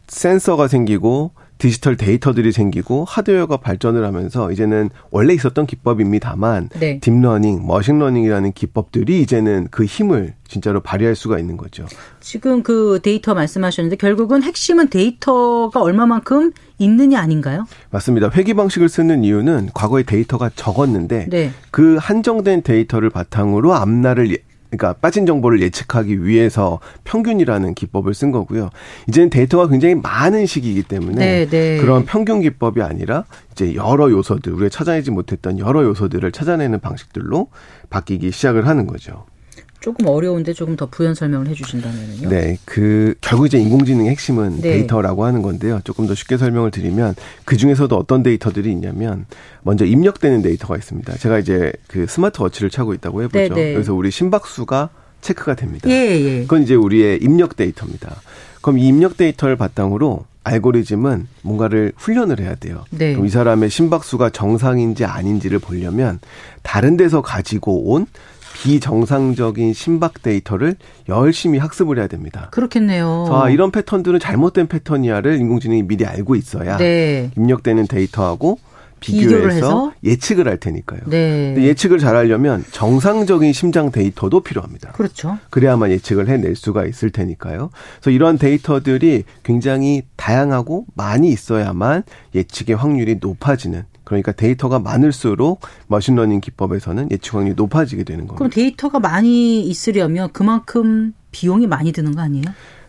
센서가 0.08 0.68
생기고 0.68 1.32
디지털 1.62 1.96
데이터들이 1.96 2.50
생기고 2.50 3.04
하드웨어가 3.04 3.58
발전을 3.58 4.04
하면서 4.04 4.50
이제는 4.50 4.90
원래 5.12 5.32
있었던 5.32 5.64
기법입니다만 5.64 6.70
네. 6.80 6.98
딥러닝, 6.98 7.64
머신러닝이라는 7.68 8.50
기법들이 8.50 9.22
이제는 9.22 9.68
그 9.70 9.84
힘을 9.84 10.34
진짜로 10.48 10.80
발휘할 10.80 11.14
수가 11.14 11.38
있는 11.38 11.56
거죠. 11.56 11.86
지금 12.18 12.64
그 12.64 12.98
데이터 13.00 13.34
말씀하셨는데 13.34 13.94
결국은 13.94 14.42
핵심은 14.42 14.88
데이터가 14.88 15.80
얼마만큼 15.80 16.50
있느냐 16.78 17.20
아닌가요? 17.20 17.64
맞습니다. 17.90 18.28
회귀 18.34 18.54
방식을 18.54 18.88
쓰는 18.88 19.22
이유는 19.22 19.68
과거에 19.72 20.02
데이터가 20.02 20.50
적었는데 20.56 21.28
네. 21.30 21.52
그 21.70 21.96
한정된 22.00 22.62
데이터를 22.62 23.08
바탕으로 23.08 23.72
앞날을 23.72 24.32
예- 24.32 24.38
그러니까 24.72 24.94
빠진 24.94 25.26
정보를 25.26 25.60
예측하기 25.60 26.24
위해서 26.24 26.80
평균이라는 27.04 27.74
기법을 27.74 28.14
쓴 28.14 28.32
거고요. 28.32 28.70
이제는 29.06 29.28
데이터가 29.28 29.68
굉장히 29.68 29.94
많은 29.94 30.46
시기이기 30.46 30.84
때문에 30.84 31.14
네, 31.14 31.46
네. 31.46 31.78
그런 31.78 32.06
평균 32.06 32.40
기법이 32.40 32.80
아니라 32.80 33.24
이제 33.52 33.74
여러 33.74 34.10
요소들 34.10 34.52
우리가 34.54 34.70
찾아내지 34.70 35.10
못했던 35.10 35.58
여러 35.58 35.84
요소들을 35.84 36.32
찾아내는 36.32 36.80
방식들로 36.80 37.48
바뀌기 37.90 38.32
시작을 38.32 38.66
하는 38.66 38.86
거죠. 38.86 39.26
조금 39.82 40.06
어려운데 40.06 40.52
조금 40.52 40.76
더 40.76 40.86
부연 40.86 41.14
설명을 41.14 41.48
해주신다면요. 41.48 42.28
네, 42.28 42.56
그 42.64 43.14
결국 43.20 43.46
이제 43.46 43.58
인공지능의 43.58 44.10
핵심은 44.12 44.60
네. 44.60 44.74
데이터라고 44.74 45.24
하는 45.24 45.42
건데요. 45.42 45.80
조금 45.84 46.06
더 46.06 46.14
쉽게 46.14 46.38
설명을 46.38 46.70
드리면 46.70 47.16
그 47.44 47.56
중에서도 47.56 47.94
어떤 47.94 48.22
데이터들이 48.22 48.70
있냐면 48.70 49.26
먼저 49.62 49.84
입력되는 49.84 50.40
데이터가 50.40 50.76
있습니다. 50.76 51.16
제가 51.18 51.40
이제 51.40 51.72
그 51.88 52.06
스마트워치를 52.06 52.70
차고 52.70 52.94
있다고 52.94 53.24
해보죠. 53.24 53.38
네, 53.38 53.48
네. 53.48 53.72
그래서 53.72 53.92
우리 53.92 54.12
심박수가 54.12 54.88
체크가 55.20 55.56
됩니다. 55.56 55.90
예, 55.90 55.94
예. 55.94 56.40
그건 56.42 56.62
이제 56.62 56.74
우리의 56.74 57.18
입력 57.20 57.56
데이터입니다. 57.56 58.22
그럼 58.60 58.78
이 58.78 58.86
입력 58.86 59.16
데이터를 59.16 59.56
바탕으로 59.56 60.26
알고리즘은 60.44 61.26
뭔가를 61.42 61.92
훈련을 61.96 62.40
해야 62.40 62.54
돼요. 62.54 62.84
네. 62.90 63.12
그럼 63.12 63.26
이 63.26 63.30
사람의 63.30 63.70
심박수가 63.70 64.30
정상인지 64.30 65.04
아닌지를 65.04 65.58
보려면 65.58 66.20
다른 66.62 66.96
데서 66.96 67.22
가지고 67.22 67.92
온 67.92 68.06
비정상적인 68.62 69.72
심박 69.72 70.22
데이터를 70.22 70.76
열심히 71.08 71.58
학습을 71.58 71.98
해야 71.98 72.06
됩니다. 72.06 72.48
그렇겠네요. 72.52 73.26
아, 73.30 73.50
이런 73.50 73.72
패턴들은 73.72 74.20
잘못된 74.20 74.68
패턴이야를 74.68 75.38
인공지능이 75.40 75.82
미리 75.82 76.06
알고 76.06 76.36
있어야 76.36 76.76
네. 76.76 77.30
입력되는 77.36 77.88
데이터하고 77.88 78.58
비교해서 79.00 79.48
해서? 79.48 79.92
예측을 80.04 80.46
할 80.46 80.58
테니까요. 80.58 81.00
네. 81.06 81.56
예측을 81.58 81.98
잘 81.98 82.14
하려면 82.14 82.64
정상적인 82.70 83.52
심장 83.52 83.90
데이터도 83.90 84.40
필요합니다. 84.40 84.92
그렇죠. 84.92 85.38
그래야만 85.50 85.90
예측을 85.90 86.28
해낼 86.28 86.54
수가 86.54 86.86
있을 86.86 87.10
테니까요. 87.10 87.70
그래서 87.96 88.10
이러한 88.14 88.38
데이터들이 88.38 89.24
굉장히 89.42 90.02
다양하고 90.14 90.86
많이 90.94 91.30
있어야만 91.30 92.04
예측의 92.36 92.76
확률이 92.76 93.16
높아지는 93.20 93.82
그러니까 94.12 94.32
데이터가 94.32 94.78
많을수록 94.78 95.60
머신러닝 95.86 96.40
기법에서는 96.40 97.10
예측 97.10 97.34
확률이 97.34 97.54
높아지게 97.56 98.04
되는 98.04 98.26
겁니다. 98.26 98.36
그럼 98.36 98.50
데이터가 98.50 99.00
많이 99.00 99.62
있으려면 99.62 100.28
그만큼 100.32 101.14
비용이 101.30 101.66
많이 101.66 101.92
드는 101.92 102.14
거 102.14 102.20
아니에요? 102.20 102.44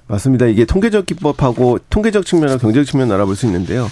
맞습니다. 0.07 0.47
이게 0.47 0.65
통계적 0.65 1.05
기법하고 1.05 1.79
통계적 1.89 2.25
측면하고 2.25 2.59
경제적 2.59 2.85
측면 2.85 3.11
알아볼 3.11 3.35
수 3.35 3.45
있는데요. 3.45 3.87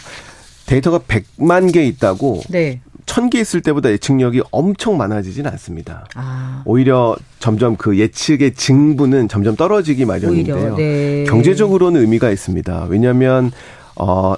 데이터가 0.65 0.99
100만 0.99 1.73
개 1.73 1.85
있다고 1.85 2.41
네. 2.49 2.81
1000개 3.05 3.35
있을 3.35 3.61
때보다 3.61 3.89
예측력이 3.91 4.41
엄청 4.51 4.97
많아지진 4.97 5.47
않습니다. 5.47 6.05
아. 6.15 6.61
오히려 6.65 7.15
점점 7.39 7.75
그 7.75 7.97
예측의 7.97 8.53
증분은 8.53 9.27
점점 9.27 9.55
떨어지기 9.55 10.05
마련인데요. 10.05 10.75
네. 10.75 11.23
경제적으로는 11.25 12.01
의미가 12.01 12.29
있습니다. 12.29 12.87
왜냐하면 12.89 13.51
어 13.95 14.35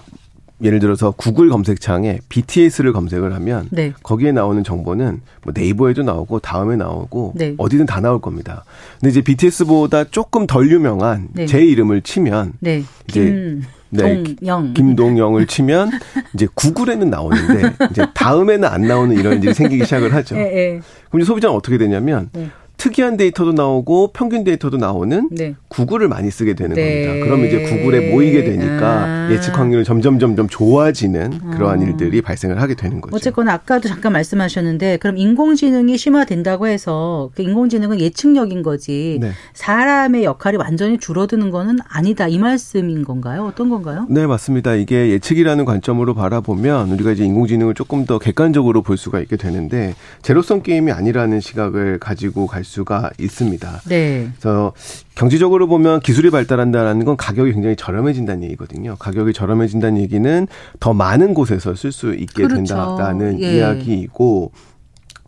예를 0.62 0.80
들어서 0.80 1.12
구글 1.12 1.50
검색창에 1.50 2.20
BTS를 2.30 2.94
검색을 2.94 3.34
하면 3.34 3.68
네. 3.72 3.94
거기에 4.04 4.32
나오는 4.32 4.64
정보는 4.64 5.22
뭐 5.44 5.54
네이버에도 5.56 6.04
나오고 6.04 6.40
다음에 6.40 6.76
나오고 6.76 7.34
네. 7.36 7.56
어디든 7.58 7.86
다 7.86 8.00
나올 8.00 8.22
겁니다. 8.22 8.64
근데 9.00 9.10
이제 9.10 9.22
BTS보다 9.22 10.06
조금 10.06 10.48
덜 10.48 10.72
유명한 10.72 11.28
네. 11.34 11.46
제 11.46 11.64
이름을 11.64 12.02
치면 12.02 12.54
네. 12.60 12.84
이제 13.10 13.62
네, 13.90 14.24
김동영. 14.24 14.74
김동영을 14.74 15.46
치면 15.46 15.92
이제 16.34 16.48
구글에는 16.56 17.10
나오는데 17.10 17.74
이제 17.92 18.06
다음에는 18.14 18.68
안 18.68 18.82
나오는 18.82 19.16
이런 19.18 19.44
일이 19.44 19.54
생기기 19.54 19.84
시작을 19.86 20.14
하죠. 20.14 20.36
예, 20.36 20.42
예. 20.42 20.82
그럼 21.10 21.22
이제 21.22 21.26
소비자는 21.28 21.56
어떻게 21.56 21.78
되냐면 21.78 22.30
네. 22.34 22.50
특이한 22.84 23.16
데이터도 23.16 23.54
나오고 23.54 24.12
평균 24.12 24.44
데이터도 24.44 24.76
나오는 24.76 25.30
네. 25.32 25.56
구글을 25.70 26.10
많이 26.10 26.30
쓰게 26.30 26.54
되는 26.54 26.76
네. 26.76 27.08
겁니다. 27.08 27.26
그럼 27.26 27.46
이제 27.46 27.62
구글에 27.62 28.12
모이게 28.12 28.44
되니까 28.44 29.06
아. 29.06 29.30
예측 29.32 29.58
확률은 29.58 29.86
점점 29.86 30.20
점점 30.20 30.50
좋아지는 30.50 31.52
그러한 31.52 31.82
일들이 31.82 32.22
발생을 32.22 32.62
하게 32.62 32.76
되는 32.76 33.00
거죠. 33.00 33.16
어쨌거나 33.16 33.54
아까도 33.54 33.88
잠깐 33.88 34.12
말씀하셨는데 34.12 34.98
그럼 34.98 35.18
인공지능이 35.18 35.98
심화된다고 35.98 36.68
해서 36.68 37.30
그 37.36 37.42
인공지능은 37.42 38.02
예측력인 38.02 38.64
거지 38.64 39.18
네. 39.22 39.32
사람의 39.54 40.26
역할이 40.26 40.58
완전히 40.58 40.98
줄어드는 40.98 41.52
거는 41.52 41.78
아니다 41.88 42.28
이 42.28 42.38
말씀인 42.38 43.06
건가요? 43.06 43.46
어떤 43.46 43.70
건가요? 43.70 44.08
네, 44.10 44.28
맞습니다. 44.28 44.76
이게 44.76 45.10
예측이라는 45.12 45.64
관점으로 45.64 46.16
바라보면 46.16 46.92
우리가 46.92 47.14
이제 47.14 47.24
인공지능을 47.24 47.76
조금 47.76 48.06
더 48.06 48.20
객관적으로 48.20 48.82
볼 48.82 48.98
수가 48.98 49.22
있게 49.22 49.38
되는데 49.38 49.96
제로섬 50.22 50.64
게임이 50.64 50.92
아니라는 50.92 51.40
시각을 51.40 52.00
가지고 52.00 52.46
갈수 52.46 52.73
가 52.84 53.12
있습니다. 53.20 53.82
네. 53.88 54.30
그래서 54.32 54.74
경제적으로 55.16 55.68
보면 55.68 56.00
기술이 56.00 56.32
발달한다는 56.32 57.06
건 57.06 57.16
가격이 57.16 57.54
굉장히 57.54 57.76
저렴해진다는 57.76 58.44
얘기거든요. 58.46 58.96
가격이 58.98 59.32
저렴해진다는 59.34 60.02
얘기는 60.02 60.48
더 60.80 60.94
많은 60.94 61.34
곳에서 61.36 61.76
쓸 61.76 61.92
수 61.92 62.14
있게 62.16 62.48
그렇죠. 62.48 62.56
된다라는 62.56 63.42
예. 63.42 63.58
이야기이고 63.58 64.52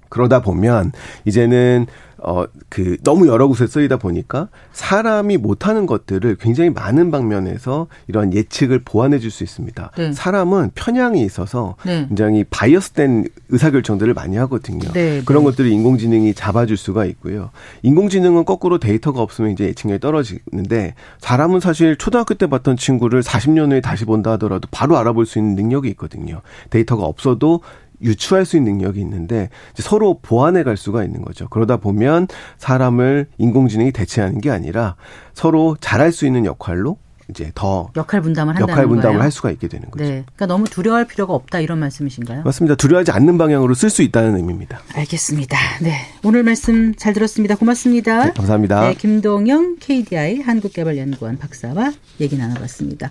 그러다 0.10 0.41
보면 0.41 0.91
이제는 1.26 1.86
어 2.26 2.45
그 2.76 2.97
너무 3.03 3.28
여러 3.28 3.47
곳에 3.47 3.67
쓰이다 3.67 3.95
보니까 3.95 4.49
사람이 4.73 5.38
못하는 5.38 5.86
것들을 5.86 6.36
굉장히 6.41 6.69
많은 6.71 7.09
방면에서 7.09 7.88
이런 8.07 8.34
예측을 8.34 8.82
보완해 8.84 9.19
줄 9.19 9.32
수 9.32 9.43
있습니다. 9.43 9.91
네. 9.97 10.11
사람은 10.13 10.71
편향이 10.76 11.21
있어서 11.23 11.76
네. 11.86 12.05
굉장히 12.07 12.43
바이어스된 12.49 13.26
의사결정들을 13.49 14.13
많이 14.13 14.38
하거든요. 14.38 14.91
네, 14.93 15.21
그런 15.26 15.43
네. 15.43 15.49
것들을 15.51 15.69
인공지능이 15.69 16.34
잡아줄 16.34 16.78
수가 16.78 17.05
있고요. 17.05 17.49
인공지능은 17.84 18.45
거꾸로 18.45 18.78
데이터가 18.78 19.21
없으면 19.21 19.51
이제 19.51 19.65
예측력이 19.65 19.99
떨어지는데 19.99 20.95
사람은 21.19 21.59
사실 21.59 21.97
초등학교 21.97 22.34
때 22.34 22.47
봤던 22.47 22.78
친구를 22.78 23.23
40년 23.23 23.71
후에 23.71 23.82
다시 23.82 24.05
본다 24.05 24.32
하더라도 24.34 24.67
바로 24.71 24.97
알아볼 24.97 25.26
수 25.26 25.39
있는 25.39 25.55
능력이 25.55 25.89
있거든요. 25.89 26.41
데이터가 26.69 27.03
없어도 27.03 27.61
유추할 28.06 28.45
수 28.45 28.56
있는 28.56 28.74
능력이 28.74 28.99
있는데 29.01 29.49
서로 29.76 30.20
보완해 30.22 30.64
갈 30.64 30.78
수가 30.78 31.03
있는 31.03 31.22
거죠. 31.22 31.47
그러다 31.49 31.78
보면 31.78 32.28
사람을 32.58 33.28
인공지능이 33.38 33.91
대체하는 33.91 34.39
게 34.39 34.51
아니라 34.51 34.95
서로 35.34 35.76
잘할 35.80 36.12
수 36.12 36.26
있는 36.26 36.45
역할로 36.45 36.97
이제 37.28 37.51
더 37.56 37.89
역할 37.95 38.22
분담을 38.22 38.53
역할 38.60 38.86
분담을 38.86 39.01
거예요. 39.01 39.20
할 39.20 39.32
수가 39.32 39.49
있게 39.49 39.68
되는 39.68 39.89
거죠. 39.89 40.03
네. 40.03 40.24
그러니까 40.36 40.45
너무 40.45 40.66
두려워할 40.66 41.06
필요가 41.06 41.34
없다 41.34 41.60
이런 41.60 41.80
말씀이신가요? 41.80 42.43
맞습니다. 42.43 42.76
두려워하지 42.76 43.12
않는 43.12 43.39
방향으로 43.39 43.74
쓸 43.74 43.89
수 43.89 44.03
있다는 44.03 44.38
의미입니다. 44.38 44.80
알겠습니다. 44.93 45.58
네. 45.82 45.95
오늘 46.24 46.43
말씀 46.43 46.93
잘 46.93 47.14
들었습니다. 47.14 47.56
고맙습니다. 47.56 48.26
네, 48.26 48.32
감사합니다. 48.34 48.89
네, 48.89 48.93
김동영 48.93 49.78
KDI 49.80 50.41
한국개발연구원 50.41 51.39
박사와 51.39 51.93
얘기 52.22 52.38
나눠봤습니다. 52.38 53.10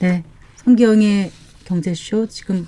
네. 0.00 0.24
성기영의 0.56 1.30
경제쇼 1.64 2.26
지금 2.26 2.66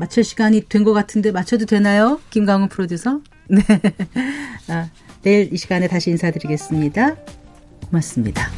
마칠 0.00 0.24
시간이 0.24 0.62
된 0.68 0.80
것 0.84 0.92
같은데 0.94 1.30
맞춰도 1.30 1.66
되나요? 1.66 2.20
김강훈 2.30 2.68
프로듀서? 2.68 3.20
네. 3.48 3.62
아, 4.68 4.88
내일 5.22 5.52
이 5.52 5.56
시간에 5.58 5.86
다시 5.88 6.10
인사드리겠습니다. 6.10 7.16
고맙습니다. 7.90 8.48